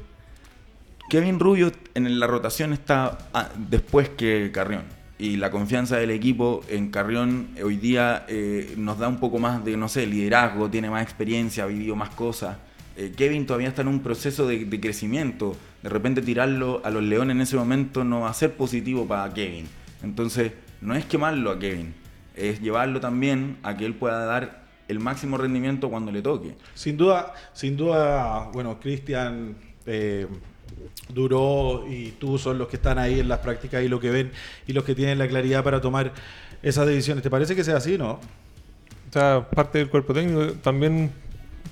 Kevin 1.10 1.40
Rubio 1.40 1.72
en 1.94 2.20
la 2.20 2.26
rotación 2.26 2.74
está 2.74 3.30
ah, 3.34 3.50
después 3.56 4.10
que 4.10 4.50
Carrión. 4.52 4.82
Y 5.20 5.38
la 5.38 5.52
confianza 5.52 5.98
del 5.98 6.10
equipo 6.10 6.62
en 6.70 6.90
Carrión 6.90 7.50
hoy 7.64 7.78
día 7.78 8.26
eh, 8.28 8.74
nos 8.78 8.98
da 8.98 9.08
un 9.08 9.20
poco 9.20 9.38
más 9.38 9.64
de, 9.64 9.78
no 9.78 9.88
sé, 9.88 10.08
liderazgo, 10.08 10.70
tiene 10.70 10.90
más 10.90 11.04
experiencia, 11.04 11.66
ha 11.66 11.68
vivido 11.68 11.96
más 11.96 12.10
cosas. 12.10 12.58
Eh, 12.98 13.14
Kevin 13.16 13.46
todavía 13.46 13.68
está 13.68 13.84
en 13.84 13.90
un 13.90 14.00
proceso 14.00 14.48
de, 14.48 14.66
de 14.66 14.80
crecimiento. 14.80 15.56
De 15.84 15.90
repente 15.90 16.24
tirarlo 16.24 16.82
a 16.84 16.90
los 16.90 17.04
Leones 17.04 17.36
en 17.36 17.42
ese 17.42 17.58
momento 17.58 18.04
no 18.04 18.22
va 18.22 18.32
a 18.32 18.34
ser 18.34 18.54
positivo 18.56 19.08
para 19.08 19.32
Kevin. 19.32 19.68
Entonces, 20.02 20.52
no 20.82 20.96
es 20.96 21.06
quemarlo 21.06 21.52
a 21.52 21.60
Kevin, 21.60 21.94
es 22.36 22.62
llevarlo 22.62 23.00
también 23.00 23.58
a 23.64 23.76
que 23.76 23.86
él 23.86 23.96
pueda 23.96 24.26
dar 24.26 24.64
el 24.88 25.00
máximo 25.00 25.38
rendimiento 25.38 25.90
cuando 25.90 26.12
le 26.12 26.22
toque. 26.22 26.56
Sin 26.74 26.98
duda, 26.98 27.34
sin 27.54 27.78
duda, 27.78 28.50
bueno, 28.54 28.80
Cristian, 28.80 29.56
eh, 29.86 30.28
Duró 31.10 31.86
y 31.88 32.12
tú 32.12 32.38
son 32.38 32.58
los 32.58 32.68
que 32.68 32.78
están 32.78 32.98
ahí 32.98 33.20
en 33.20 33.28
las 33.28 33.40
prácticas 33.40 33.84
y 33.84 33.88
lo 33.88 34.00
que 34.00 34.10
ven 34.10 34.32
y 34.66 34.74
los 34.74 34.84
que 34.84 34.96
tienen 34.96 35.20
la 35.20 35.28
claridad 35.28 35.64
para 35.64 35.82
tomar 35.82 36.14
esas 36.62 36.88
decisiones. 36.88 37.24
¿Te 37.24 37.30
parece 37.30 37.56
que 37.56 37.64
sea 37.64 37.78
así, 37.78 37.98
no? 37.98 38.14
O 38.14 38.20
sea, 39.12 39.48
parte 39.50 39.78
del 39.78 39.90
cuerpo 39.90 40.14
técnico 40.14 40.54
también 40.64 41.12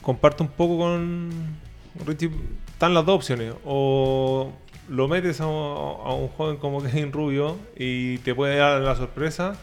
comparto 0.01 0.43
un 0.43 0.49
poco 0.49 0.77
con 0.77 1.29
Richie. 2.05 2.29
Están 2.73 2.93
las 2.93 3.05
dos 3.05 3.15
opciones. 3.15 3.53
O 3.65 4.51
lo 4.89 5.07
metes 5.07 5.41
a, 5.41 5.45
a 5.45 6.13
un 6.13 6.27
joven 6.29 6.57
como 6.57 6.83
Kevin 6.83 7.11
Rubio 7.11 7.57
y 7.75 8.19
te 8.19 8.35
puede 8.35 8.57
dar 8.57 8.81
la 8.81 8.95
sorpresa. 8.95 9.55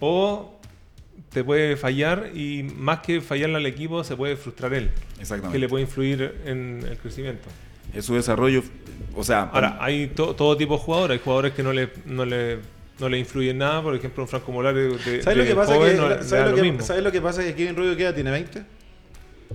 O 0.00 0.58
te 1.30 1.42
puede 1.44 1.76
fallar 1.76 2.30
y 2.34 2.62
más 2.62 3.00
que 3.00 3.20
fallarle 3.20 3.56
al 3.56 3.66
equipo, 3.66 4.04
se 4.04 4.16
puede 4.16 4.36
frustrar 4.36 4.72
él. 4.74 4.90
Exactamente. 5.20 5.52
Que 5.52 5.58
le 5.58 5.68
puede 5.68 5.84
influir 5.84 6.40
en 6.44 6.84
el 6.88 6.96
crecimiento. 6.98 7.48
Es 7.92 8.04
su 8.04 8.14
desarrollo, 8.14 8.62
o 9.14 9.22
sea, 9.24 9.42
Ahora, 9.52 9.78
hay 9.80 10.08
to- 10.08 10.34
todo 10.34 10.56
tipo 10.56 10.74
de 10.76 10.80
jugadores. 10.82 11.18
Hay 11.18 11.24
jugadores 11.24 11.52
que 11.54 11.62
no 11.62 11.72
le, 11.72 11.90
no 12.06 12.24
le, 12.24 12.58
no 12.98 13.08
le 13.08 13.18
influyen 13.18 13.58
nada. 13.58 13.82
Por 13.82 13.94
ejemplo, 13.94 14.24
un 14.24 14.28
Franco 14.28 14.50
Molares 14.52 15.04
de, 15.04 15.22
¿Sabes 15.22 15.36
lo 15.38 15.42
de 15.44 15.48
que 15.50 15.54
pasa? 15.54 15.74
joven 15.74 15.92
que, 15.92 15.96
no 15.96 16.08
¿sabes 16.24 16.50
lo 16.50 16.56
lo 16.56 16.62
que-. 16.78 16.82
¿Sabes 16.82 17.02
lo 17.04 17.12
que 17.12 17.20
pasa? 17.20 17.42
Que 17.44 17.54
Kevin 17.54 17.76
Rubio 17.76 17.96
queda, 17.96 18.14
tiene 18.14 18.30
20. 18.32 18.62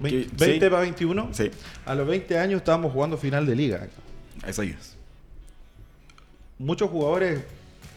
Vein- 0.01 0.29
Que- 0.29 0.29
20 0.37 0.65
sí. 0.65 0.69
para 0.69 0.81
21. 0.83 1.29
Sí, 1.33 1.51
A 1.85 1.95
los 1.95 2.07
20 2.07 2.37
años 2.39 2.59
estábamos 2.59 2.93
jugando 2.93 3.17
final 3.17 3.45
de 3.45 3.55
liga. 3.55 3.87
eso 4.47 4.61
es. 4.61 4.95
muchos 6.57 6.89
jugadores 6.89 7.41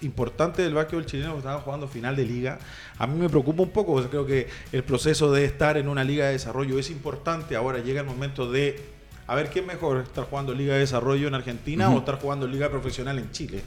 importantes 0.03 0.65
del 0.65 0.75
básquetbol 0.75 1.07
chileno 1.07 1.33
que 1.33 1.39
estaban 1.39 1.61
jugando 1.61 1.89
final 1.89 2.15
de 2.17 2.25
liga. 2.25 2.59
A 2.99 3.07
mí 3.07 3.19
me 3.19 3.29
preocupa 3.29 3.63
un 3.63 3.71
poco, 3.71 3.93
porque 3.95 4.09
creo 4.11 4.27
que 4.27 4.49
el 4.73 4.83
proceso 4.85 5.33
de 5.33 5.45
estar 5.45 5.77
en 5.77 5.89
una 5.89 6.05
liga 6.05 6.27
de 6.27 6.33
desarrollo 6.33 6.79
es 6.79 6.91
importante. 6.91 7.57
Ahora 7.57 7.79
llega 7.79 8.01
el 8.01 8.07
momento 8.07 8.51
de 8.51 8.81
a 9.29 9.35
ver 9.37 9.51
qué 9.51 9.61
es 9.61 9.67
mejor, 9.67 9.99
estar 9.99 10.25
jugando 10.25 10.53
liga 10.53 10.75
de 10.75 10.81
desarrollo 10.81 11.29
en 11.29 11.35
Argentina 11.35 11.89
Ujú. 11.89 11.97
o 11.97 12.01
estar 12.01 12.19
jugando 12.21 12.47
liga 12.47 12.69
profesional 12.69 13.19
en 13.19 13.31
Chile. 13.31 13.63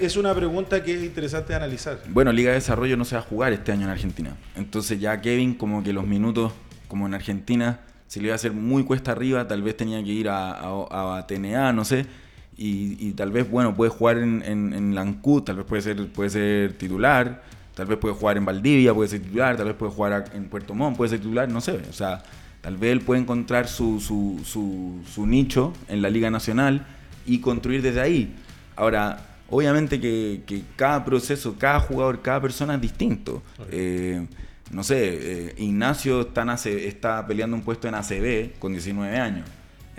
Es 0.00 0.16
una 0.16 0.34
pregunta 0.34 0.82
que 0.82 0.94
es 0.94 1.02
interesante 1.02 1.48
de 1.52 1.56
analizar. 1.56 1.98
Bueno, 2.08 2.30
Liga 2.32 2.50
de 2.50 2.56
Desarrollo 2.56 2.96
no 2.96 3.04
se 3.04 3.14
va 3.16 3.22
a 3.22 3.24
jugar 3.24 3.52
este 3.52 3.72
año 3.72 3.84
en 3.84 3.90
Argentina. 3.90 4.36
Entonces 4.56 5.00
ya 5.00 5.20
Kevin, 5.20 5.54
como 5.54 5.82
que 5.82 5.92
los 5.92 6.06
minutos, 6.06 6.52
como 6.88 7.06
en 7.06 7.14
Argentina, 7.14 7.80
se 8.06 8.20
le 8.20 8.26
iba 8.26 8.34
a 8.34 8.36
hacer 8.36 8.52
muy 8.52 8.84
cuesta 8.84 9.12
arriba, 9.12 9.48
tal 9.48 9.62
vez 9.62 9.76
tenía 9.76 10.02
que 10.04 10.10
ir 10.10 10.28
a, 10.28 10.50
a- 10.52 11.18
a 11.18 11.26
TNA, 11.26 11.72
no 11.72 11.84
sé. 11.84 12.06
Y, 12.60 12.96
y 13.00 13.12
tal 13.14 13.32
vez, 13.32 13.50
bueno, 13.50 13.74
puede 13.74 13.90
jugar 13.90 14.18
en, 14.18 14.42
en, 14.44 14.74
en 14.74 14.94
Lancud, 14.94 15.42
tal 15.42 15.56
vez 15.56 15.64
puede 15.64 15.80
ser, 15.82 16.12
puede 16.12 16.30
ser 16.30 16.74
titular. 16.74 17.40
Tal 17.40 17.60
Tal 17.80 17.86
vez 17.86 17.98
puede 17.98 18.14
jugar 18.14 18.36
en 18.36 18.44
Valdivia, 18.44 18.92
puede 18.92 19.08
ser 19.08 19.22
titular, 19.22 19.56
tal 19.56 19.64
vez 19.64 19.74
puede 19.74 19.90
jugar 19.92 20.24
en 20.34 20.50
Puerto 20.50 20.74
Montt, 20.74 20.98
puede 20.98 21.08
ser 21.08 21.20
titular, 21.20 21.48
no 21.48 21.62
sé. 21.62 21.80
O 21.88 21.94
sea, 21.94 22.22
tal 22.60 22.76
vez 22.76 22.92
él 22.92 23.00
puede 23.00 23.22
encontrar 23.22 23.68
su, 23.68 24.00
su, 24.00 24.38
su, 24.44 25.00
su 25.10 25.26
nicho 25.26 25.72
en 25.88 26.02
la 26.02 26.10
Liga 26.10 26.30
Nacional 26.30 26.84
y 27.24 27.38
construir 27.38 27.80
desde 27.80 28.02
ahí. 28.02 28.34
Ahora, 28.76 29.20
obviamente 29.48 29.98
que, 29.98 30.42
que 30.46 30.62
cada 30.76 31.04
proceso, 31.06 31.56
cada 31.58 31.80
jugador, 31.80 32.20
cada 32.20 32.42
persona 32.42 32.74
es 32.74 32.82
distinto. 32.82 33.42
Eh, 33.70 34.26
no 34.72 34.84
sé, 34.84 34.98
eh, 35.48 35.54
Ignacio 35.58 36.20
está, 36.20 36.42
en 36.42 36.50
AC 36.50 36.66
está 36.66 37.26
peleando 37.26 37.56
un 37.56 37.62
puesto 37.62 37.88
en 37.88 37.94
ACB 37.94 38.58
con 38.58 38.72
19 38.72 39.16
años. 39.16 39.48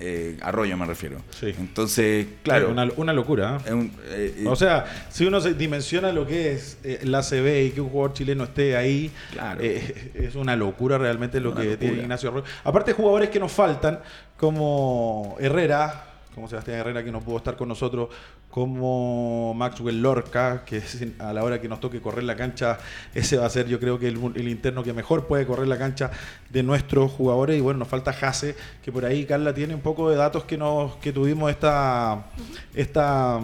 Eh, 0.04 0.38
Arroyo 0.42 0.76
me 0.78 0.86
refiero. 0.88 1.18
Sí. 1.40 1.54
Entonces, 1.60 2.26
claro. 2.44 2.70
Una, 2.72 2.90
una 2.98 3.14
locura. 3.14 3.60
¿eh? 3.68 3.74
un- 3.74 3.92
eh, 4.10 4.44
O 4.48 4.56
sea, 4.56 5.06
si 5.10 5.26
uno 5.26 5.40
se 5.40 5.54
dimensiona 5.54 6.12
lo 6.12 6.26
que 6.26 6.54
es 6.54 6.80
eh, 6.84 7.02
la 7.04 7.22
CB 7.22 7.66
y 7.68 7.72
que 7.72 7.82
un 7.82 7.90
jugador 7.90 8.14
chileno 8.14 8.46
esté 8.46 8.76
ahí, 8.76 9.12
Claro. 9.32 9.60
eh, 9.64 10.12
es 10.16 10.36
una 10.36 10.56
locura 10.56 10.98
realmente 10.98 11.40
lo 11.40 11.54
que 11.54 11.60
locura. 11.64 11.78
tiene 11.80 12.02
Ignacio 12.02 12.30
Arroyo. 12.30 12.46
Aparte, 12.64 12.94
jugadores 12.94 13.30
que 13.30 13.40
nos 13.40 13.52
faltan, 13.52 14.00
como 14.38 15.36
Herrera, 15.40 16.06
como 16.34 16.48
Sebastián 16.48 16.80
Herrera, 16.80 17.04
que 17.04 17.12
no 17.12 17.22
pudo 17.22 17.38
estar 17.38 17.58
con 17.58 17.68
nosotros, 17.68 18.10
como 18.50 19.54
Maxwell 19.54 20.02
Lorca, 20.02 20.64
que 20.66 20.82
a 21.20 21.34
la 21.34 21.44
hora 21.44 21.60
que 21.62 21.68
nos 21.68 21.80
toque 21.80 22.02
correr 22.02 22.24
la 22.24 22.36
cancha, 22.36 22.78
ese 23.14 23.38
va 23.38 23.46
a 23.46 23.50
ser, 23.50 23.68
yo 23.68 23.80
creo 23.80 24.00
que 24.00 24.08
el, 24.08 24.20
el 24.36 24.48
interno 24.48 24.84
que 24.84 24.94
mejor 24.94 25.28
puede 25.28 25.46
correr 25.46 25.68
la 25.68 25.78
cancha 25.78 26.12
de 26.50 26.64
nuestros 26.64 27.12
jugadores. 27.12 27.58
Y 27.58 27.62
bueno, 27.62 27.80
nos 27.80 27.88
falta 27.88 28.14
Jase, 28.14 28.56
que 28.84 28.92
por 28.92 29.06
ahí 29.06 29.26
Carla 29.26 29.54
tiene 29.54 29.76
un 29.76 29.82
poco 29.82 30.10
de 30.10 30.16
datos 30.16 30.44
que 30.46 30.58
nos 30.58 30.96
que 30.98 31.12
tuvimos 31.14 31.50
esta, 31.52 32.26
esta, 32.74 33.40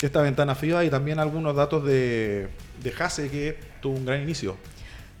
esta 0.00 0.22
ventana 0.22 0.54
FIBA 0.54 0.84
y 0.84 0.90
también 0.90 1.18
algunos 1.18 1.54
datos 1.54 1.84
de, 1.84 2.48
de 2.82 2.92
Jase, 2.92 3.30
que 3.30 3.58
tuvo 3.80 3.96
un 3.96 4.04
gran 4.04 4.22
inicio. 4.22 4.56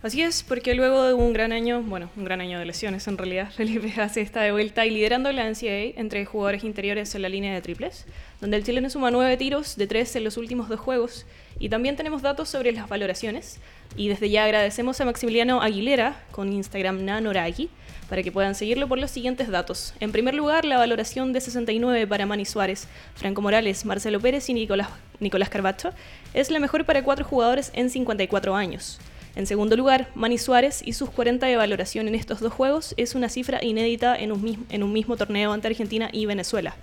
Así 0.02 0.22
es, 0.22 0.42
porque 0.42 0.74
luego 0.74 1.04
de 1.04 1.12
un 1.12 1.34
gran 1.34 1.52
año, 1.52 1.82
bueno, 1.82 2.08
un 2.16 2.24
gran 2.24 2.40
año 2.40 2.58
de 2.58 2.64
lesiones 2.64 3.06
en 3.06 3.18
realidad, 3.18 3.50
Felipe 3.56 3.92
Hace 4.00 4.22
está 4.22 4.40
de 4.40 4.50
vuelta 4.50 4.86
y 4.86 4.90
liderando 4.90 5.30
la 5.30 5.44
NCAA 5.44 6.00
entre 6.00 6.24
jugadores 6.24 6.64
interiores 6.64 7.14
en 7.14 7.20
la 7.20 7.28
línea 7.28 7.52
de 7.52 7.60
triples, 7.60 8.06
donde 8.40 8.56
el 8.56 8.64
chileno 8.64 8.88
suma 8.88 9.10
nueve 9.10 9.36
tiros 9.36 9.76
de 9.76 9.86
tres 9.86 10.16
en 10.16 10.24
los 10.24 10.38
últimos 10.38 10.70
dos 10.70 10.80
juegos. 10.80 11.26
Y 11.58 11.68
también 11.68 11.96
tenemos 11.96 12.22
datos 12.22 12.48
sobre 12.48 12.72
las 12.72 12.88
valoraciones. 12.88 13.58
Y 13.94 14.08
desde 14.08 14.30
ya 14.30 14.44
agradecemos 14.44 14.98
a 15.02 15.04
Maximiliano 15.04 15.60
Aguilera 15.60 16.24
con 16.30 16.50
Instagram 16.50 17.04
Nanoragi 17.04 17.68
para 18.08 18.22
que 18.22 18.32
puedan 18.32 18.54
seguirlo 18.54 18.88
por 18.88 18.98
los 18.98 19.10
siguientes 19.10 19.48
datos. 19.48 19.92
En 20.00 20.12
primer 20.12 20.34
lugar, 20.34 20.64
la 20.64 20.78
valoración 20.78 21.34
de 21.34 21.42
69 21.42 22.06
para 22.06 22.24
Manny 22.24 22.46
Suárez, 22.46 22.88
Franco 23.16 23.42
Morales, 23.42 23.84
Marcelo 23.84 24.18
Pérez 24.18 24.48
y 24.48 24.54
Nicolás, 24.54 24.88
Nicolás 25.18 25.50
Carbacho 25.50 25.92
es 26.32 26.50
la 26.50 26.58
mejor 26.58 26.86
para 26.86 27.04
cuatro 27.04 27.26
jugadores 27.26 27.70
en 27.74 27.90
54 27.90 28.56
años. 28.56 28.98
En 29.36 29.46
segundo 29.46 29.76
lugar, 29.76 30.08
Manny 30.14 30.38
Suárez 30.38 30.82
y 30.84 30.92
sus 30.92 31.08
40 31.10 31.46
de 31.46 31.56
valoración 31.56 32.08
en 32.08 32.14
estos 32.14 32.40
dos 32.40 32.52
juegos 32.52 32.94
es 32.96 33.14
una 33.14 33.28
cifra 33.28 33.62
inédita 33.64 34.16
en 34.16 34.32
un, 34.32 34.42
mis- 34.42 34.58
en 34.70 34.82
un 34.82 34.92
mismo 34.92 35.16
torneo 35.16 35.52
ante 35.52 35.68
Argentina 35.68 36.08
y 36.12 36.26
Venezuela. 36.26 36.74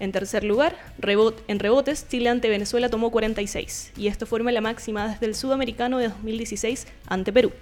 En 0.00 0.10
tercer 0.10 0.42
lugar, 0.42 0.76
rebot- 1.00 1.36
en 1.48 1.58
rebotes, 1.58 2.08
Chile 2.08 2.28
ante 2.30 2.48
Venezuela 2.48 2.88
tomó 2.88 3.10
46, 3.10 3.92
y 3.96 4.06
esto 4.08 4.26
forma 4.26 4.50
la 4.50 4.60
máxima 4.60 5.06
desde 5.08 5.26
el 5.26 5.34
sudamericano 5.34 5.98
de 5.98 6.08
2016 6.08 6.86
ante 7.06 7.32
Perú. 7.32 7.52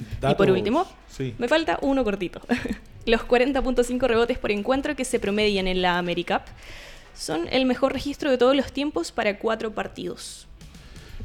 Y 0.00 0.34
por 0.34 0.48
último, 0.50 0.86
sí. 1.08 1.34
me 1.38 1.46
falta 1.48 1.78
uno 1.82 2.02
cortito. 2.04 2.40
Los 3.06 3.22
40.5 3.22 4.00
rebotes 4.06 4.38
por 4.38 4.50
encuentro 4.50 4.94
que 4.96 5.04
se 5.04 5.18
promedian 5.20 5.66
en 5.68 5.82
la 5.82 5.98
AmeriCup 5.98 6.42
son 7.14 7.46
el 7.50 7.64
mejor 7.66 7.92
registro 7.92 8.30
de 8.30 8.38
todos 8.38 8.56
los 8.56 8.72
tiempos 8.72 9.12
para 9.12 9.38
cuatro 9.38 9.72
partidos. 9.72 10.46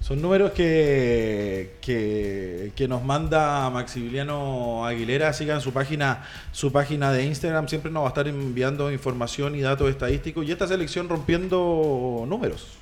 Son 0.07 0.21
números 0.21 0.51
que, 0.51 1.73
que, 1.81 2.87
nos 2.87 3.03
manda 3.03 3.69
Maximiliano 3.69 4.85
Aguilera. 4.85 5.33
Sigan 5.33 5.59
su 5.59 5.73
página, 5.73 6.23
su 6.53 6.71
página 6.71 7.11
de 7.11 7.25
Instagram. 7.25 7.67
Siempre 7.67 7.91
nos 7.91 8.03
va 8.03 8.07
a 8.07 8.09
estar 8.11 8.25
enviando 8.25 8.89
información 8.89 9.53
y 9.55 9.59
datos 9.59 9.89
estadísticos. 9.89 10.47
Y 10.47 10.53
esta 10.53 10.65
selección 10.65 11.09
rompiendo 11.09 12.23
números. 12.25 12.77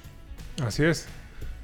Así 0.64 0.84
es. 0.84 1.08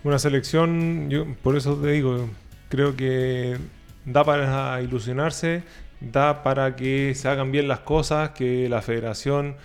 Una 0.04 0.18
selección, 0.18 1.12
yo 1.12 1.28
por 1.44 1.56
eso 1.56 1.76
te 1.76 1.92
digo, 1.92 2.28
creo 2.70 2.96
que 2.96 3.60
da 4.04 4.24
para 4.24 4.82
ilusionarse, 4.82 5.62
da 6.00 6.42
para 6.42 6.76
que 6.76 7.14
se 7.14 7.28
hagan 7.28 7.52
bien 7.52 7.68
las 7.68 7.82
cosas, 7.82 8.32
que 8.32 8.68
la 8.68 8.82
federación 8.82 9.58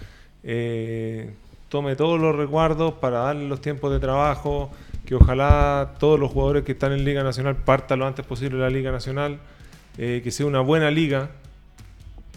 eh, 0.42 1.32
tome 1.70 1.96
todos 1.96 2.20
los 2.20 2.36
recuerdos 2.36 2.92
para 2.94 3.20
darle 3.20 3.48
los 3.48 3.62
tiempos 3.62 3.90
de 3.92 3.98
trabajo, 3.98 4.70
que 5.06 5.14
ojalá 5.14 5.94
todos 5.98 6.18
los 6.20 6.30
jugadores 6.30 6.64
que 6.64 6.72
están 6.72 6.92
en 6.92 7.04
Liga 7.04 7.22
Nacional 7.22 7.56
partan 7.56 8.00
lo 8.00 8.06
antes 8.06 8.26
posible 8.26 8.58
la 8.58 8.70
Liga 8.70 8.92
Nacional, 8.92 9.38
eh, 9.98 10.20
que 10.22 10.30
sea 10.30 10.46
una 10.46 10.60
buena 10.60 10.90
liga, 10.90 11.30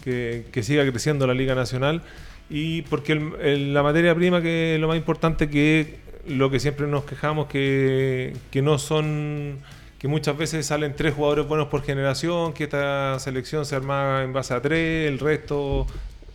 que, 0.02 0.46
que 0.52 0.62
siga 0.62 0.88
creciendo 0.88 1.26
la 1.26 1.34
Liga 1.34 1.54
Nacional 1.54 2.02
y 2.48 2.82
porque 2.82 3.14
la 3.14 3.82
materia 3.82 4.14
prima 4.14 4.42
que 4.42 4.74
es 4.74 4.80
lo 4.80 4.88
más 4.88 4.96
importante 4.96 5.48
que 5.48 6.00
lo 6.26 6.50
que 6.50 6.58
siempre 6.58 6.86
nos 6.86 7.04
quejamos 7.04 7.46
que, 7.46 8.36
que 8.50 8.60
no 8.60 8.78
son 8.78 9.58
que 9.98 10.08
muchas 10.08 10.36
veces 10.36 10.66
salen 10.66 10.96
tres 10.96 11.14
jugadores 11.14 11.46
buenos 11.46 11.68
por 11.68 11.82
generación 11.82 12.52
que 12.52 12.64
esta 12.64 13.18
selección 13.20 13.64
se 13.64 13.76
arma 13.76 14.22
en 14.24 14.32
base 14.32 14.52
a 14.52 14.60
tres 14.60 15.08
el 15.08 15.18
resto 15.18 15.86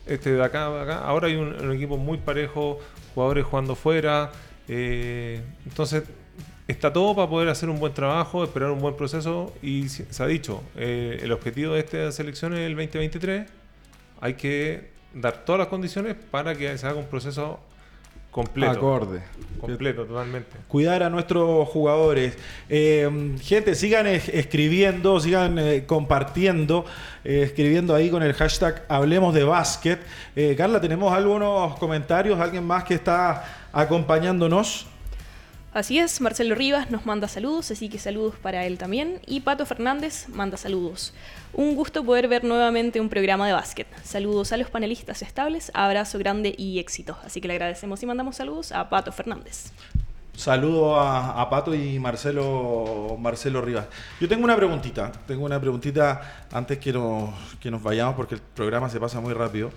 este 0.06 0.34
de 0.34 0.44
acá, 0.44 0.70
de 0.70 0.82
acá. 0.82 0.98
ahora 1.00 1.28
hay 1.28 1.36
un, 1.36 1.54
un 1.54 1.74
equipo 1.74 1.98
muy 1.98 2.18
parejo 2.18 2.80
jugadores 3.14 3.44
jugando 3.44 3.76
fuera 3.76 4.32
eh, 4.68 5.42
entonces 5.66 6.04
está 6.68 6.92
todo 6.92 7.16
para 7.16 7.30
poder 7.30 7.50
hacer 7.50 7.70
un 7.70 7.80
buen 7.80 7.94
trabajo, 7.94 8.44
esperar 8.44 8.72
un 8.72 8.80
buen 8.80 8.96
proceso 8.96 9.54
y 9.62 9.88
se 9.90 10.24
ha 10.24 10.28
dicho, 10.28 10.64
eh, 10.76 11.20
el 11.22 11.32
objetivo 11.32 11.74
de 11.74 11.80
esta 11.82 12.12
selección 12.12 12.54
es 12.54 12.60
el 12.62 12.76
2023, 12.76 13.48
hay 14.22 14.34
que 14.36 14.90
dar 15.14 15.46
todas 15.46 15.60
las 15.60 15.68
condiciones 15.68 16.16
para 16.32 16.56
que 16.56 16.78
se 16.78 16.88
haga 16.88 16.98
un 17.00 17.06
proceso 17.06 17.60
completo. 18.32 18.72
Acorde. 18.72 19.22
Completo, 19.62 20.04
totalmente. 20.06 20.58
Cuidar 20.68 21.04
a 21.04 21.10
nuestros 21.10 21.70
jugadores. 21.70 22.38
Eh, 22.68 23.38
gente, 23.42 23.76
sigan 23.76 24.08
es- 24.08 24.28
escribiendo, 24.28 25.20
sigan 25.22 25.58
eh, 25.58 25.86
compartiendo, 25.86 26.86
eh, 27.24 27.44
escribiendo 27.44 27.96
ahí 27.96 28.10
con 28.10 28.24
el 28.24 28.34
hashtag 28.34 28.84
Hablemos 28.90 29.34
de 29.34 29.44
Básquet. 29.46 30.00
Carla, 30.58 30.82
tenemos 30.82 31.14
algunos 31.14 31.78
comentarios, 31.80 32.38
alguien 32.40 32.66
más 32.66 32.84
que 32.84 32.96
está 32.96 33.68
acompañándonos. 33.72 34.88
Así 35.76 36.00
es, 36.00 36.22
Marcelo 36.22 36.56
Rivas 36.56 36.90
nos 36.90 37.06
manda 37.06 37.28
saludos, 37.28 37.70
así 37.70 37.90
que 37.90 38.00
saludos 38.00 38.36
para 38.42 38.66
él 38.66 38.78
también. 38.78 39.20
Y 39.28 39.42
Pato 39.42 39.66
Fernández 39.66 40.30
manda 40.30 40.56
saludos. 40.56 41.14
Un 41.52 41.76
gusto 41.76 42.02
poder 42.06 42.30
ver 42.30 42.46
nuevamente 42.46 43.02
un 43.02 43.10
programa 43.10 43.46
de 43.46 43.52
básquet. 43.52 43.86
Saludos 44.02 44.54
a 44.54 44.58
los 44.58 44.70
panelistas 44.70 45.22
estables, 45.22 45.72
abrazo 45.74 46.18
grande 46.18 46.56
y 46.58 46.80
éxito. 46.80 47.18
Así 47.26 47.42
que 47.42 47.50
le 47.50 47.56
agradecemos 47.56 48.02
y 48.02 48.06
mandamos 48.06 48.38
saludos 48.38 48.72
a 48.72 48.88
Pato 48.88 49.12
Fernández. 49.12 49.74
Saludo 50.38 50.98
a, 50.98 51.50
Pato 51.50 51.76
y 51.76 52.00
Marcelo, 52.00 53.18
Marcelo 53.20 53.62
Rivas. 53.62 53.88
Yo 54.22 54.30
tengo 54.30 54.46
una 54.46 54.56
preguntita, 54.56 55.12
tengo 55.28 55.44
una 55.44 55.60
preguntita 55.60 56.46
antes 56.54 56.78
que 56.78 56.94
nos, 56.94 57.32
que 57.60 57.70
nos 57.70 57.84
vayamos 57.84 58.16
porque 58.16 58.36
el 58.36 58.42
programa 58.42 58.90
se 58.90 59.02
pasa 59.02 59.20
muy 59.20 59.34
rápido. 59.34 59.72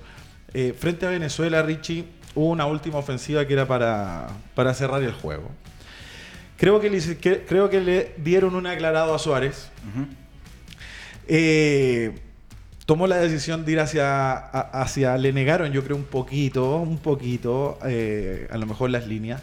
Eh, 0.55 0.77
frente 0.79 1.07
a 1.07 1.11
Venezuela, 1.11 1.61
Richie, 1.63 2.05
hubo 2.37 2.51
una 2.51 2.67
última 2.67 2.99
ofensiva 2.99 3.45
que 3.45 3.55
era 3.55 3.67
para, 3.67 4.29
para 4.55 4.73
cerrar 4.75 5.03
el 5.03 5.13
juego. 5.13 5.51
Creo 6.59 6.81
que, 6.81 6.91
le, 6.91 6.99
hice- 6.99 7.17
que- 7.19 7.45
creo 7.47 7.71
que 7.71 7.81
le 7.81 8.13
dieron 8.19 8.55
un 8.55 8.67
aclarado 8.67 9.15
a 9.15 9.19
Suárez. 9.19 9.71
Eh, 11.29 12.19
tomó 12.87 13.07
la 13.07 13.17
decisión 13.17 13.65
de 13.65 13.73
ir 13.73 13.81
hacia, 13.81 14.33
a- 14.33 14.83
hacia, 14.83 15.17
le 15.19 15.33
negaron 15.33 15.73
yo 15.73 15.85
creo 15.85 15.97
un 15.97 16.05
poquito, 16.05 16.77
un 16.77 16.99
poquito, 16.99 17.79
eh, 17.87 18.49
a 18.51 18.57
lo 18.59 18.67
mejor 18.67 18.91
las 18.91 19.07
líneas, 19.07 19.41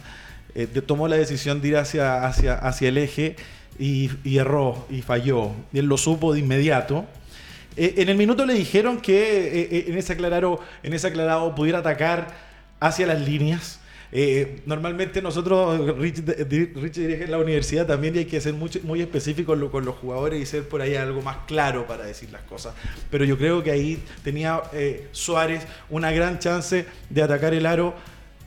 Eh, 0.58 0.66
tomó 0.86 1.06
la 1.06 1.16
decisión 1.16 1.60
de 1.60 1.68
ir 1.68 1.76
hacia, 1.76 2.26
hacia, 2.26 2.54
hacia 2.54 2.88
el 2.88 2.96
eje 2.96 3.36
y, 3.78 4.10
y 4.24 4.38
erró 4.38 4.86
y 4.88 5.02
falló. 5.02 5.50
Y 5.70 5.80
él 5.80 5.84
lo 5.86 5.98
supo 5.98 6.32
de 6.32 6.40
inmediato. 6.40 7.04
En 7.76 8.08
el 8.08 8.16
minuto 8.16 8.46
le 8.46 8.54
dijeron 8.54 8.98
que 9.02 9.84
en, 9.86 9.98
ese 9.98 10.14
aclarado, 10.14 10.60
en 10.82 10.94
ese 10.94 11.08
aclarado 11.08 11.54
pudiera 11.54 11.80
atacar 11.80 12.28
hacia 12.80 13.06
las 13.06 13.20
líneas. 13.20 13.80
Eh, 14.12 14.60
normalmente 14.66 15.20
nosotros, 15.20 15.96
Rich, 15.98 16.22
Rich 16.76 16.94
dirige 16.94 17.26
la 17.26 17.38
universidad 17.38 17.86
también 17.86 18.14
y 18.14 18.18
hay 18.18 18.24
que 18.26 18.40
ser 18.40 18.54
muy 18.54 19.00
específicos 19.00 19.58
lo- 19.58 19.70
con 19.70 19.84
los 19.84 19.96
jugadores 19.96 20.40
y 20.40 20.46
ser 20.46 20.68
por 20.68 20.80
ahí 20.80 20.94
algo 20.94 21.22
más 21.22 21.38
claro 21.46 21.86
para 21.86 22.04
decir 22.04 22.30
las 22.30 22.42
cosas. 22.42 22.74
Pero 23.10 23.24
yo 23.24 23.36
creo 23.36 23.62
que 23.62 23.70
ahí 23.72 24.02
tenía 24.22 24.62
eh, 24.72 25.08
Suárez 25.12 25.66
una 25.90 26.12
gran 26.12 26.38
chance 26.38 26.86
de 27.10 27.22
atacar 27.22 27.52
el 27.54 27.66
aro 27.66 27.94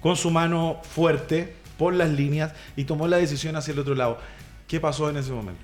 con 0.02 0.16
su 0.16 0.32
mano 0.32 0.82
fuerte 0.96 1.54
por 1.78 1.94
las 1.94 2.10
líneas 2.10 2.54
y 2.76 2.86
tomó 2.86 3.08
la 3.08 3.18
decisión 3.18 3.56
hacia 3.56 3.74
el 3.74 3.80
otro 3.80 3.96
lado. 3.96 4.18
¿Qué 4.68 4.80
pasó 4.80 5.10
en 5.10 5.18
ese 5.18 5.32
momento? 5.32 5.62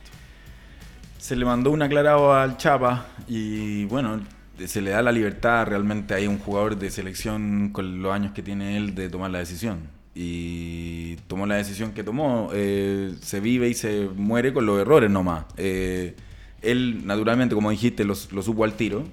Se 1.17 1.35
le 1.35 1.45
mandó 1.45 1.71
un 1.71 1.81
aclarado 1.81 2.33
al 2.33 2.57
Chapa 2.57 3.07
y 3.27 3.85
bueno, 3.85 4.19
se 4.65 4.81
le 4.81 4.91
da 4.91 5.01
la 5.01 5.11
libertad 5.11 5.65
realmente 5.67 6.13
hay 6.13 6.27
un 6.27 6.37
jugador 6.39 6.77
de 6.77 6.89
selección 6.89 7.69
con 7.71 8.01
los 8.01 8.13
años 8.13 8.33
que 8.33 8.41
tiene 8.41 8.77
él 8.77 8.95
de 8.95 9.09
tomar 9.09 9.31
la 9.31 9.39
decisión. 9.39 9.93
y 10.17 11.17
tomó 11.27 11.45
la 11.45 11.55
decisión 11.55 11.91
que 11.91 12.01
tomó. 12.03 12.49
Eh, 12.53 13.13
se 13.21 13.39
vive 13.41 13.67
y 13.67 13.73
se 13.73 14.07
muere 14.15 14.53
con 14.53 14.65
los 14.65 14.79
errores 14.79 15.11
nomás. 15.11 15.43
Eh, 15.57 16.15
él, 16.61 17.01
naturalmente, 17.05 17.53
como 17.53 17.69
dijiste, 17.69 18.05
lo, 18.05 18.13
lo 18.31 18.41
supo 18.41 18.63
al 18.63 18.73
tiro, 18.75 19.03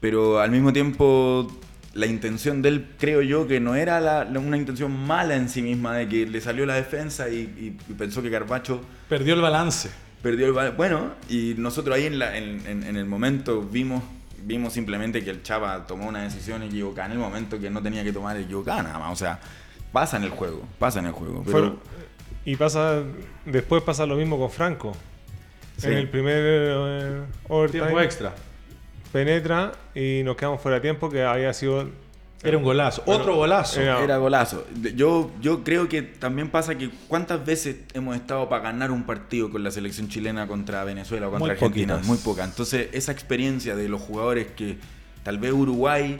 pero 0.00 0.40
al 0.40 0.50
mismo 0.50 0.72
tiempo 0.72 1.46
la 1.94 2.06
intención 2.06 2.62
de 2.62 2.70
él, 2.70 2.86
creo 2.98 3.20
yo, 3.20 3.46
que 3.46 3.60
no 3.60 3.74
era 3.74 4.00
la- 4.00 4.24
la- 4.24 4.40
una 4.40 4.56
intención 4.56 4.90
mala 5.06 5.36
en 5.36 5.50
sí 5.50 5.60
misma, 5.60 5.94
de 5.96 6.08
que 6.08 6.24
le 6.26 6.40
salió 6.40 6.64
la 6.64 6.74
defensa 6.76 7.28
y, 7.28 7.34
y- 7.40 7.76
y 7.90 7.92
pensó 7.94 8.22
que 8.22 8.30
Carbacho 8.30 8.80
Perdió 9.10 9.34
el 9.34 9.42
balance. 9.42 9.90
perdió 10.22 10.46
el 10.46 10.52
balance. 10.54 10.76
Bueno, 10.78 11.10
y 11.28 11.54
nosotros 11.58 11.94
ahí 11.94 12.06
en, 12.06 12.18
la- 12.18 12.38
en- 12.38 12.62
en- 12.66 12.84
en 12.84 12.96
el 12.96 13.04
momento 13.04 13.60
vimos 13.60 14.02
vimos 14.44 14.72
simplemente 14.72 15.22
que 15.22 15.30
el 15.30 15.42
Chava 15.42 15.86
tomó 15.86 16.08
una 16.08 16.22
decisión 16.22 16.62
equivocada 16.62 17.06
en 17.06 17.12
el 17.12 17.18
momento 17.18 17.58
que 17.58 17.70
no 17.70 17.82
tenía 17.82 18.04
que 18.04 18.12
tomar 18.12 18.36
equivocada 18.36 18.82
nada 18.82 18.98
más. 18.98 19.12
O 19.12 19.16
sea, 19.16 19.38
pasa 19.92 20.16
en 20.16 20.24
el 20.24 20.30
juego, 20.30 20.62
pasa 20.78 20.98
en 21.00 21.06
el 21.06 21.12
juego. 21.12 21.42
Pero, 21.44 21.78
y 22.44 22.56
pasa 22.56 23.02
después 23.44 23.82
pasa 23.82 24.06
lo 24.06 24.16
mismo 24.16 24.38
con 24.38 24.50
Franco. 24.50 24.96
Sí. 25.76 25.86
En 25.86 25.94
el 25.94 26.08
primer 26.08 26.36
eh, 26.38 27.22
overtime 27.48 27.82
Tiempo 27.84 28.00
extra. 28.00 28.34
penetra 29.12 29.72
y 29.94 30.22
nos 30.24 30.36
quedamos 30.36 30.60
fuera 30.60 30.76
de 30.76 30.82
tiempo 30.82 31.08
que 31.08 31.22
había 31.22 31.52
sido 31.52 31.88
Era 32.44 32.58
un 32.58 32.64
golazo. 32.64 33.02
Otro 33.06 33.36
golazo. 33.36 33.80
era- 33.80 34.02
Era 34.02 34.16
golazo. 34.16 34.66
Yo, 34.96 35.30
yo 35.40 35.62
creo 35.62 35.88
que 35.88 36.02
también 36.02 36.50
pasa 36.50 36.76
que 36.76 36.90
cuántas 37.06 37.44
veces 37.46 37.76
hemos 37.94 38.16
estado 38.16 38.48
para 38.48 38.64
ganar 38.64 38.90
un 38.90 39.04
partido 39.04 39.48
con 39.50 39.62
la 39.62 39.70
selección 39.70 40.08
chilena 40.08 40.46
contra 40.48 40.82
Venezuela 40.84 41.28
o 41.28 41.30
contra 41.30 41.46
Muy 41.46 41.50
Argentina. 41.50 41.94
poquitas. 41.94 42.08
Muy 42.08 42.18
poca. 42.18 42.44
Entonces, 42.44 42.88
esa 42.92 43.12
experiencia 43.12 43.76
de 43.76 43.88
los 43.88 44.00
jugadores 44.00 44.48
que 44.56 44.76
tal 45.22 45.38
vez 45.38 45.52
Uruguay 45.52 46.18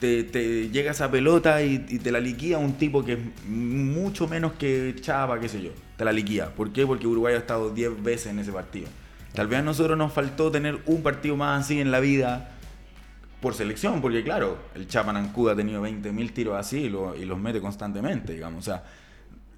te, 0.00 0.22
te 0.22 0.68
llega 0.68 0.90
esa 0.92 1.10
pelota 1.10 1.62
y, 1.62 1.84
y 1.88 1.98
te 1.98 2.12
la 2.12 2.20
liquida 2.20 2.58
un 2.58 2.74
tipo 2.74 3.04
que 3.04 3.14
es 3.14 3.18
mucho 3.48 4.28
menos 4.28 4.52
que 4.52 4.94
Chava, 5.00 5.40
qué 5.40 5.48
sé 5.48 5.62
yo. 5.62 5.70
Te 5.96 6.04
la 6.04 6.12
liquida. 6.12 6.50
¿Por 6.54 6.72
qué? 6.72 6.86
Porque 6.86 7.06
Uruguay 7.06 7.34
ha 7.34 7.38
estado 7.38 7.70
10 7.70 8.02
veces 8.02 8.26
en 8.28 8.38
ese 8.38 8.52
partido. 8.52 8.86
Tal 9.34 9.46
vez 9.48 9.58
a 9.60 9.62
nosotros 9.62 9.96
nos 9.96 10.12
faltó 10.12 10.50
tener 10.50 10.78
un 10.86 11.02
partido 11.02 11.36
más 11.36 11.64
así 11.64 11.80
en 11.80 11.90
la 11.90 12.00
vida 12.00 12.50
por 13.40 13.54
selección, 13.54 14.00
porque 14.00 14.22
claro, 14.24 14.58
el 14.74 14.88
Chapanancuda 14.88 15.52
ha 15.52 15.56
tenido 15.56 15.80
20.000 15.82 16.32
tiros 16.32 16.56
así 16.56 16.84
y, 16.84 16.88
lo- 16.88 17.16
y 17.16 17.24
los 17.24 17.38
mete 17.38 17.60
constantemente, 17.60 18.32
digamos. 18.34 18.60
O 18.66 18.70
sea, 18.70 18.84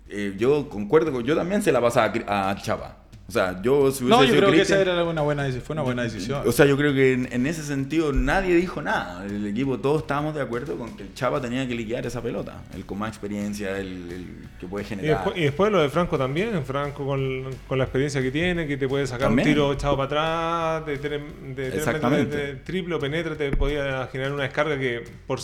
eh, 0.09 0.35
yo 0.39 0.69
concuerdo, 0.69 1.13
con- 1.13 1.25
yo 1.25 1.35
también 1.37 1.63
se 1.63 1.73
la 1.73 1.81
pasaba 1.81 2.13
a, 2.51 2.55
Chapa. 2.57 2.97
O 3.31 3.33
sea, 3.33 3.63
yo 3.63 3.93
si 3.93 4.03
hubiese 4.03 4.09
No, 4.09 4.25
yo 4.25 4.35
creo 4.37 4.51
que 4.51 4.63
esa 4.63 4.81
era 4.81 5.05
una 5.05 5.23
buena, 5.23 5.47
deci- 5.49 5.61
fue 5.61 5.75
una 5.75 5.83
buena 5.83 6.03
decisión. 6.03 6.43
o 6.45 6.51
sea, 6.51 6.67
yo 6.67 6.77
creo 6.77 6.93
que 6.93 7.13
en, 7.13 7.33
en 7.33 7.47
ese 7.47 7.63
sentido 7.63 8.13
nadie 8.13 8.57
dijo 8.57 8.83
nada. 8.83 9.25
El 9.25 9.47
equipo, 9.47 9.79
todos 9.79 10.03
estábamos 10.03 10.35
de 10.35 10.43
acuerdo 10.43 10.77
con 10.77 10.97
que 10.97 11.05
el 11.05 11.15
Chapa 11.15 11.41
tenía 11.41 11.65
que 11.69 11.77
liquidar 11.77 12.05
esa 12.05 12.21
pelota. 12.21 12.61
El 12.75 12.85
con 12.85 12.99
más 12.99 13.11
experiencia, 13.11 13.79
el, 13.79 13.87
el 14.11 14.27
que 14.59 14.67
puede 14.67 14.85
Y 14.85 14.89
generar. 14.89 15.15
después, 15.19 15.37
y 15.39 15.43
después 15.43 15.71
lo 15.71 15.81
de 15.81 15.89
Franco 15.91 16.19
también, 16.19 16.65
Franco 16.65 17.07
con, 17.07 17.45
con 17.69 17.79
la 17.79 17.85
experiencia 17.85 18.21
que 18.21 18.33
tiene, 18.33 18.67
que 18.67 18.77
te 18.77 18.89
puede 18.89 19.07
sacar 19.07 19.29
También. 19.29 19.47
un 19.47 19.55
tiro 19.55 19.73
echado 19.73 19.97
para 19.97 20.81
atrás, 20.81 20.87
de 20.87 20.99
tres, 20.99 21.23
de 21.55 21.71
de, 21.71 22.25
de 22.27 22.55
triple 22.57 22.97
o 22.97 22.99
penetra, 22.99 23.37
te 23.37 23.49
podía 23.57 24.09
generar 24.11 24.33
una 24.33 24.43
descarga 24.43 24.77
que 24.77 25.05
por, 25.29 25.39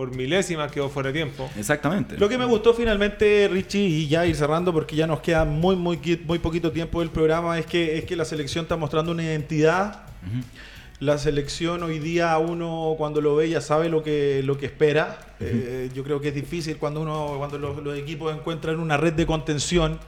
por 0.00 0.16
milésimas 0.16 0.72
quedó 0.72 0.88
fuera 0.88 1.08
de 1.08 1.12
tiempo. 1.12 1.50
Exactamente. 1.58 2.16
Lo 2.16 2.26
que 2.26 2.38
me 2.38 2.46
gustó 2.46 2.72
finalmente, 2.72 3.48
Richie, 3.52 3.86
y 3.86 4.08
ya 4.08 4.24
ir 4.24 4.34
cerrando 4.34 4.72
porque 4.72 4.96
ya 4.96 5.06
nos 5.06 5.20
queda 5.20 5.44
muy, 5.44 5.76
muy, 5.76 5.98
muy 6.26 6.38
poquito 6.38 6.72
tiempo 6.72 7.00
del 7.00 7.10
programa, 7.10 7.58
es 7.58 7.66
que, 7.66 7.98
es 7.98 8.06
que 8.06 8.16
la 8.16 8.24
selección 8.24 8.62
está 8.62 8.78
mostrando 8.78 9.12
una 9.12 9.24
identidad. 9.24 10.04
Ujú. 10.26 10.42
La 11.00 11.18
selección 11.18 11.82
hoy 11.82 11.98
día 11.98 12.38
uno 12.38 12.94
cuando 12.96 13.20
lo 13.20 13.36
ve 13.36 13.50
ya 13.50 13.60
sabe 13.60 13.90
lo 13.90 14.02
que, 14.02 14.40
lo 14.42 14.56
que 14.56 14.64
espera. 14.64 15.18
Eh, 15.38 15.90
yo 15.94 16.02
creo 16.02 16.18
que 16.18 16.28
es 16.28 16.34
difícil 16.34 16.78
cuando 16.78 17.02
uno 17.02 17.34
cuando 17.36 17.58
los, 17.58 17.82
los 17.82 17.98
equipos 17.98 18.34
encuentran 18.34 18.80
una 18.80 18.96
red 18.96 19.12
de 19.12 19.26
contención. 19.26 19.98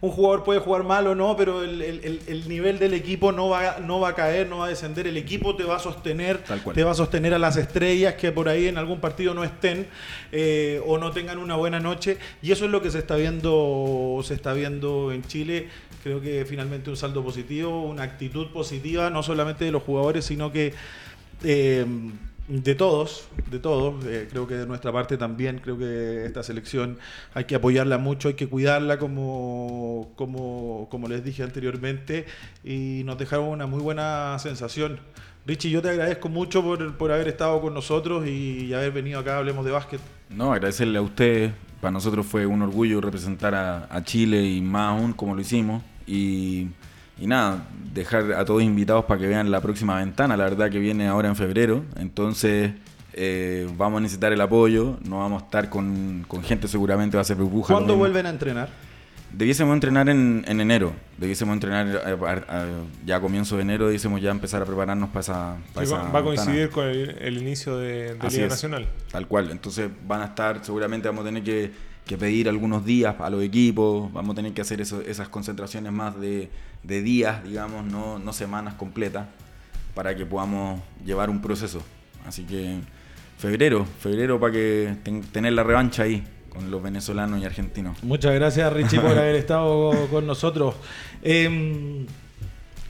Un 0.00 0.10
jugador 0.10 0.44
puede 0.44 0.60
jugar 0.60 0.82
mal 0.84 1.06
o 1.06 1.14
no, 1.14 1.34
pero 1.36 1.62
el, 1.62 1.80
el- 1.80 2.04
el- 2.04 2.20
el 2.26 2.48
nivel 2.48 2.78
del 2.78 2.92
equipo 2.92 3.32
no 3.32 3.48
va, 3.48 3.78
no 3.80 4.00
va 4.00 4.10
a 4.10 4.14
caer, 4.14 4.46
no 4.48 4.58
va 4.58 4.66
a 4.66 4.68
descender. 4.68 5.06
El 5.06 5.16
equipo 5.16 5.56
te 5.56 5.64
va 5.64 5.76
a 5.76 5.78
sostener, 5.78 6.38
Tal 6.44 6.62
cual. 6.62 6.74
te 6.76 6.84
va 6.84 6.90
a 6.90 6.94
sostener 6.94 7.32
a 7.32 7.38
las 7.38 7.56
estrellas 7.56 8.14
que 8.14 8.30
por 8.30 8.48
ahí 8.50 8.66
en 8.68 8.76
algún 8.76 9.00
partido 9.00 9.32
no 9.32 9.44
estén 9.44 9.86
eh, 10.30 10.82
o 10.86 10.98
no 10.98 11.10
tengan 11.12 11.38
una 11.38 11.56
buena 11.56 11.80
noche. 11.80 12.18
Y 12.42 12.52
eso 12.52 12.66
es 12.66 12.70
lo 12.70 12.82
que 12.82 12.90
se 12.90 12.98
está 12.98 13.16
viendo, 13.16 14.20
se 14.24 14.34
está 14.34 14.52
viendo 14.52 15.10
en 15.12 15.24
Chile. 15.24 15.68
Creo 16.02 16.20
que 16.20 16.44
finalmente 16.44 16.90
un 16.90 16.96
saldo 16.98 17.24
positivo, 17.24 17.82
una 17.84 18.02
actitud 18.02 18.48
positiva, 18.48 19.08
no 19.08 19.22
solamente 19.22 19.64
de 19.64 19.70
los 19.70 19.82
jugadores, 19.84 20.26
sino 20.26 20.52
que 20.52 20.74
eh, 21.42 21.86
de 22.48 22.74
todos, 22.74 23.28
de 23.50 23.58
todos. 23.58 24.04
Eh, 24.06 24.28
creo 24.30 24.46
que 24.46 24.54
de 24.54 24.66
nuestra 24.66 24.92
parte 24.92 25.16
también, 25.16 25.58
creo 25.58 25.78
que 25.78 26.26
esta 26.26 26.42
selección 26.42 26.98
hay 27.32 27.44
que 27.44 27.54
apoyarla 27.54 27.98
mucho, 27.98 28.28
hay 28.28 28.34
que 28.34 28.48
cuidarla 28.48 28.98
como, 28.98 30.12
como, 30.16 31.08
les 31.08 31.24
dije 31.24 31.42
anteriormente 31.42 32.26
y 32.62 33.02
nos 33.04 33.18
dejaron 33.18 33.46
una 33.46 33.66
muy 33.66 33.80
buena 33.80 34.38
sensación. 34.38 35.00
Richie, 35.46 35.70
yo 35.70 35.82
te 35.82 35.90
agradezco 35.90 36.28
mucho 36.28 36.62
por, 36.62 36.96
por 36.96 37.12
haber 37.12 37.28
estado 37.28 37.60
con 37.60 37.74
nosotros 37.74 38.26
y 38.26 38.72
haber 38.72 38.92
venido 38.92 39.20
acá, 39.20 39.38
hablemos 39.38 39.64
de 39.64 39.70
básquet. 39.70 40.00
No, 40.30 40.52
agradecerle 40.52 40.98
a 40.98 41.02
ustedes. 41.02 41.52
Para 41.80 41.92
nosotros 41.92 42.24
fue 42.24 42.46
un 42.46 42.62
orgullo 42.62 43.00
representar 43.02 43.54
a, 43.54 43.86
a 43.94 44.02
Chile 44.04 44.42
y 44.42 44.62
más 44.62 44.98
aún 44.98 45.12
como 45.12 45.34
lo 45.34 45.42
hicimos. 45.42 45.82
Y, 46.06 46.68
y 47.18 47.26
nada, 47.26 47.66
dejar 47.92 48.32
a 48.32 48.44
todos 48.44 48.62
invitados 48.62 49.04
para 49.04 49.20
que 49.20 49.26
vean 49.28 49.50
la 49.50 49.60
próxima 49.60 49.96
ventana, 49.98 50.36
la 50.36 50.44
verdad 50.44 50.70
que 50.70 50.78
viene 50.78 51.06
ahora 51.06 51.28
en 51.28 51.36
febrero. 51.36 51.84
Entonces 51.96 52.72
eh, 53.12 53.68
vamos 53.76 53.98
a 53.98 54.00
necesitar 54.00 54.32
el 54.32 54.40
apoyo, 54.40 54.98
no 55.08 55.18
vamos 55.20 55.42
a 55.42 55.44
estar 55.46 55.68
con, 55.70 56.24
con 56.26 56.42
gente 56.42 56.66
seguramente, 56.68 57.16
va 57.16 57.20
a 57.20 57.24
ser 57.24 57.36
burbuja. 57.36 57.72
¿Cuándo 57.74 57.96
vuelven 57.96 58.26
a 58.26 58.30
entrenar? 58.30 58.68
Debiésemos 59.32 59.74
entrenar 59.74 60.08
en, 60.08 60.44
en 60.46 60.60
enero, 60.60 60.92
debiésemos 61.18 61.54
entrenar 61.54 61.88
eh, 61.88 62.16
a- 62.48 62.56
a- 62.56 62.66
ya 63.04 63.16
a 63.16 63.20
comienzo 63.20 63.56
de 63.56 63.62
enero, 63.62 63.86
debiésemos 63.86 64.20
ya 64.20 64.30
empezar 64.30 64.62
a 64.62 64.64
prepararnos 64.64 65.08
para 65.08 65.20
esa, 65.20 65.56
para 65.72 65.86
Sí, 65.86 65.92
esa 65.92 66.02
va, 66.04 66.10
va 66.12 66.18
a 66.20 66.22
coincidir 66.22 66.70
con 66.70 66.84
el, 66.86 67.10
el 67.20 67.38
inicio 67.38 67.76
de, 67.78 68.14
de 68.14 68.30
Liga 68.30 68.44
es, 68.44 68.48
Nacional. 68.50 68.86
Tal 69.10 69.26
cual. 69.26 69.50
Entonces 69.50 69.90
van 70.06 70.22
a 70.22 70.26
estar, 70.26 70.64
seguramente 70.64 71.08
vamos 71.08 71.22
a 71.22 71.28
tener 71.28 71.42
que, 71.42 71.72
que 72.06 72.16
pedir 72.16 72.48
algunos 72.48 72.84
días 72.84 73.16
a 73.18 73.28
los 73.28 73.42
equipos, 73.42 74.12
vamos 74.12 74.34
a 74.34 74.36
tener 74.36 74.52
que 74.52 74.60
hacer 74.60 74.80
eso- 74.80 75.00
esas 75.00 75.28
concentraciones 75.28 75.90
más 75.92 76.16
de, 76.20 76.48
de 76.84 77.02
días, 77.02 77.42
digamos, 77.44 77.84
no, 77.84 78.18
no 78.18 78.32
semanas 78.32 78.74
completas, 78.74 79.26
para 79.94 80.14
que 80.14 80.24
podamos 80.26 80.80
llevar 81.04 81.30
un 81.30 81.40
proceso. 81.42 81.82
Así 82.26 82.44
que 82.44 82.78
febrero, 83.38 83.86
febrero 84.00 84.38
para 84.38 84.52
que 84.52 84.96
ten- 85.02 85.22
tener 85.22 85.52
la 85.54 85.62
revancha 85.62 86.02
ahí 86.04 86.22
con 86.50 86.70
los 86.70 86.82
venezolanos 86.82 87.40
y 87.42 87.44
argentinos. 87.44 88.02
Muchas 88.02 88.32
gracias 88.34 88.72
Richie 88.72 89.00
por 89.00 89.10
haber 89.18 89.34
estado 89.36 90.06
con 90.10 90.26
nosotros. 90.26 90.74
Em, 91.22 92.06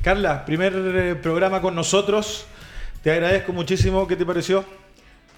Carla, 0.02 0.44
primer 0.44 0.74
eh, 0.76 1.14
programa 1.14 1.60
con 1.62 1.74
nosotros. 1.74 2.46
Te 3.02 3.10
agradezco 3.12 3.52
muchísimo. 3.52 4.06
¿Qué 4.06 4.16
te 4.16 4.26
pareció? 4.26 4.64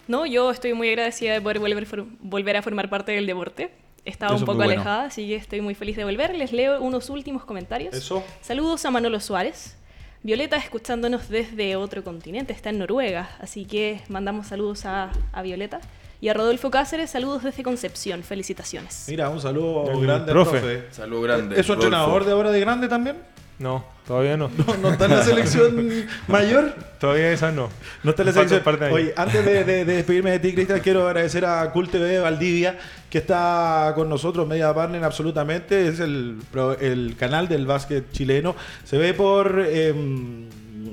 No, 0.09 0.25
yo 0.27 0.51
estoy 0.51 0.73
muy 0.73 0.89
agradecida 0.89 1.33
de 1.35 1.41
poder 1.41 1.59
volver, 1.59 1.87
volver 2.21 2.57
a 2.57 2.63
formar 2.63 2.89
parte 2.89 3.13
del 3.13 3.27
deporte. 3.27 3.71
Estaba 4.07 4.35
Eso 4.35 4.43
un 4.43 4.47
poco 4.47 4.57
bueno. 4.59 4.73
alejada, 4.73 5.05
así 5.05 5.27
que 5.27 5.37
estoy 5.37 5.61
muy 5.61 5.75
feliz 5.75 5.97
de 5.97 6.05
volver. 6.05 6.35
Les 6.35 6.53
leo 6.53 6.81
unos 6.81 7.11
últimos 7.11 7.45
comentarios. 7.45 7.95
Eso. 7.95 8.23
Saludos 8.41 8.85
a 8.87 8.91
Manolo 8.91 9.21
Suárez. 9.21 9.77
Violeta 10.23 10.57
escuchándonos 10.57 11.29
desde 11.29 11.77
otro 11.77 12.03
continente, 12.03 12.53
está 12.53 12.71
en 12.71 12.79
Noruega, 12.79 13.29
así 13.41 13.65
que 13.65 14.01
mandamos 14.09 14.49
saludos 14.49 14.85
a, 14.87 15.13
a 15.33 15.43
Violeta. 15.43 15.81
Y 16.21 16.29
a 16.31 16.35
Rodolfo 16.35 16.71
Cáceres, 16.71 17.11
saludos 17.11 17.43
desde 17.43 17.63
Concepción, 17.63 18.23
felicitaciones. 18.23 19.05
Mira, 19.09 19.29
un 19.29 19.39
saludo 19.41 19.85
grande 20.01 20.33
profe. 20.33 20.59
profe. 20.61 20.85
Saludo 20.91 21.21
grande. 21.23 21.61
¿Es 21.61 21.67
su 21.67 21.75
entrenador 21.75 22.25
de 22.25 22.33
ahora 22.33 22.51
de 22.51 22.59
grande 22.59 22.89
también? 22.89 23.19
No, 23.59 23.85
todavía 24.07 24.37
no. 24.37 24.51
¿No, 24.67 24.77
no 24.77 24.91
está 24.91 25.07
en 25.07 25.11
la 25.13 25.23
selección 25.23 25.91
mayor? 26.29 26.75
Todavía 27.01 27.33
esa 27.33 27.53
no. 27.53 27.71
No 28.03 28.11
está 28.11 28.23
en 28.23 28.27
la 28.27 28.33
selección. 28.35 28.61
Oye, 28.93 29.15
antes 29.17 29.45
de, 29.45 29.65
de- 29.65 29.85
de 29.87 29.95
despedirme 29.97 30.31
de 30.33 30.39
ti, 30.41 30.53
Cristian, 30.53 30.81
quiero 30.81 31.07
agradecer 31.09 31.45
a 31.47 31.71
Cool 31.73 31.89
TV 31.89 32.05
de 32.07 32.19
Valdivia, 32.19 32.79
que 33.09 33.19
está 33.19 33.93
con 33.95 34.09
nosotros, 34.11 34.47
media 34.47 34.75
partner 34.75 35.03
absolutamente. 35.05 35.89
Es 35.89 36.01
el, 36.01 36.37
el 36.81 37.17
canal 37.19 37.49
del 37.49 37.65
básquet 37.67 38.13
chileno. 38.13 38.55
Se 38.85 38.99
ve 38.99 39.15
por 39.15 39.59
em, 39.61 40.49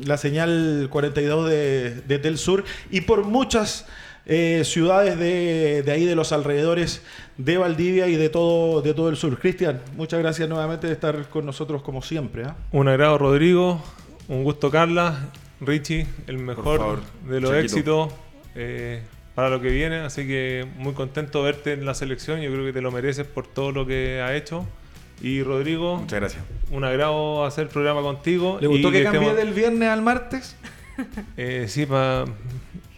la 0.05 0.15
señal 0.17 0.87
42 0.89 1.49
de, 1.49 2.01
de 2.07 2.19
Tel 2.19 2.37
Sur 2.37 2.63
y 2.89 3.01
por 3.01 3.25
muchas 3.25 3.85
eh, 4.25 4.61
ciudades 4.63 5.19
de, 5.19 5.83
de 5.85 5.91
ahí, 5.91 6.05
de 6.05 6.15
los 6.15 6.31
alrededores 6.31 7.01
de 7.37 7.57
Valdivia 7.57 8.07
y 8.07 8.15
de 8.15 8.29
todo, 8.29 8.81
de 8.81 8.93
todo 8.93 9.09
el 9.09 9.17
sur. 9.17 9.37
Cristian, 9.39 9.81
muchas 9.95 10.19
gracias 10.19 10.47
nuevamente 10.49 10.87
de 10.87 10.93
estar 10.93 11.29
con 11.29 11.45
nosotros 11.45 11.81
como 11.81 12.01
siempre. 12.01 12.43
¿ah? 12.45 12.55
Un 12.71 12.87
agrado, 12.87 13.17
Rodrigo. 13.17 13.81
Un 14.27 14.43
gusto, 14.43 14.69
Carla. 14.71 15.29
Richie, 15.61 16.07
el 16.27 16.39
mejor 16.39 16.77
favor, 16.77 16.99
de 17.29 17.39
los 17.39 17.53
éxitos 17.53 18.11
eh, 18.55 19.01
para 19.33 19.49
lo 19.49 19.61
que 19.61 19.69
viene. 19.69 19.97
Así 20.01 20.27
que 20.27 20.67
muy 20.77 20.93
contento 20.93 21.39
de 21.39 21.45
verte 21.51 21.73
en 21.73 21.85
la 21.85 21.93
selección. 21.93 22.41
Yo 22.41 22.51
creo 22.51 22.65
que 22.65 22.73
te 22.73 22.81
lo 22.81 22.91
mereces 22.91 23.25
por 23.25 23.47
todo 23.47 23.71
lo 23.71 23.85
que 23.85 24.21
ha 24.21 24.35
hecho. 24.35 24.65
Y 25.21 25.41
Rodrigo, 25.41 25.97
Muchas 25.97 26.19
gracias. 26.19 26.43
un 26.71 26.83
agrado 26.83 27.45
hacer 27.45 27.69
programa 27.69 28.01
contigo. 28.01 28.57
¿Le 28.59 28.67
gustó 28.67 28.89
y 28.89 28.91
que 28.91 29.03
cambié 29.03 29.21
estemos- 29.21 29.37
del 29.37 29.53
viernes 29.53 29.89
al 29.89 30.01
martes? 30.01 30.55
Eh, 31.37 31.65
sí, 31.69 31.85
pa- 31.87 32.25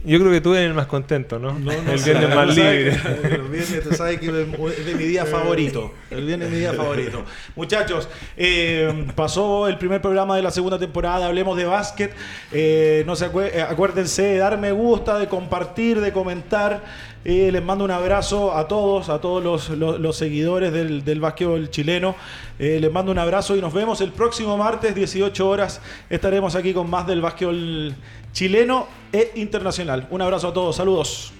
Yo 0.05 0.19
creo 0.19 0.31
que 0.31 0.41
tú 0.41 0.53
eres 0.53 0.67
el 0.67 0.73
más 0.75 0.85
contento, 0.85 1.39
¿no? 1.39 1.53
No, 1.53 1.71
no 1.71 1.91
el 1.91 2.01
viernes 2.01 2.35
más 2.35 2.55
libre. 2.55 2.89
El 3.23 3.41
viernes, 3.43 3.83
tú 3.83 3.95
sabes 3.95 4.19
que 4.19 4.27
es 4.27 4.85
de 4.85 4.95
mi 4.95 5.03
día 5.03 5.25
favorito. 5.25 5.93
El 6.11 6.25
viernes 6.25 6.47
es 6.47 6.53
mi 6.53 6.59
día 6.59 6.73
favorito. 6.73 7.23
Muchachos, 7.55 8.07
eh, 8.37 9.07
pasó 9.15 9.67
el 9.67 9.77
primer 9.77 10.01
programa 10.01 10.35
de 10.35 10.43
la 10.43 10.51
segunda 10.51 10.77
temporada. 10.77 11.25
Hablemos 11.25 11.57
de 11.57 11.65
básquet. 11.65 12.13
Eh, 12.51 13.03
no 13.07 13.15
se 13.15 13.25
eh, 13.25 13.61
acuérdense 13.61 14.21
de 14.21 14.37
dar 14.37 14.59
me 14.59 14.71
gusta, 14.71 15.17
de 15.17 15.27
compartir, 15.27 15.99
de 15.99 16.11
comentar. 16.11 16.83
Les 17.25 17.63
mando 17.63 17.83
un 17.83 17.89
abrazo 17.89 18.55
a 18.55 18.67
todos, 18.67 19.09
a 19.09 19.19
todos 19.19 19.69
los 19.71 20.15
seguidores 20.15 20.71
del, 20.71 21.03
del 21.03 21.19
básquetbol 21.19 21.71
chileno. 21.71 22.13
Eh, 22.59 22.77
les 22.79 22.91
mando 22.91 23.11
un 23.11 23.17
abrazo 23.17 23.55
y 23.55 23.61
nos 23.61 23.73
vemos 23.73 23.99
el 24.01 24.11
próximo 24.11 24.55
martes, 24.57 24.93
18 24.93 25.49
horas. 25.49 25.81
Estaremos 26.07 26.53
aquí 26.53 26.71
con 26.71 26.87
más 26.87 27.07
del 27.07 27.21
básquetbol 27.21 27.95
chileno 28.31 28.87
e 29.11 29.31
internacional. 29.37 30.07
Un 30.11 30.21
abrazo 30.21 30.49
a 30.49 30.53
todos, 30.53 30.75
saludos. 30.75 31.33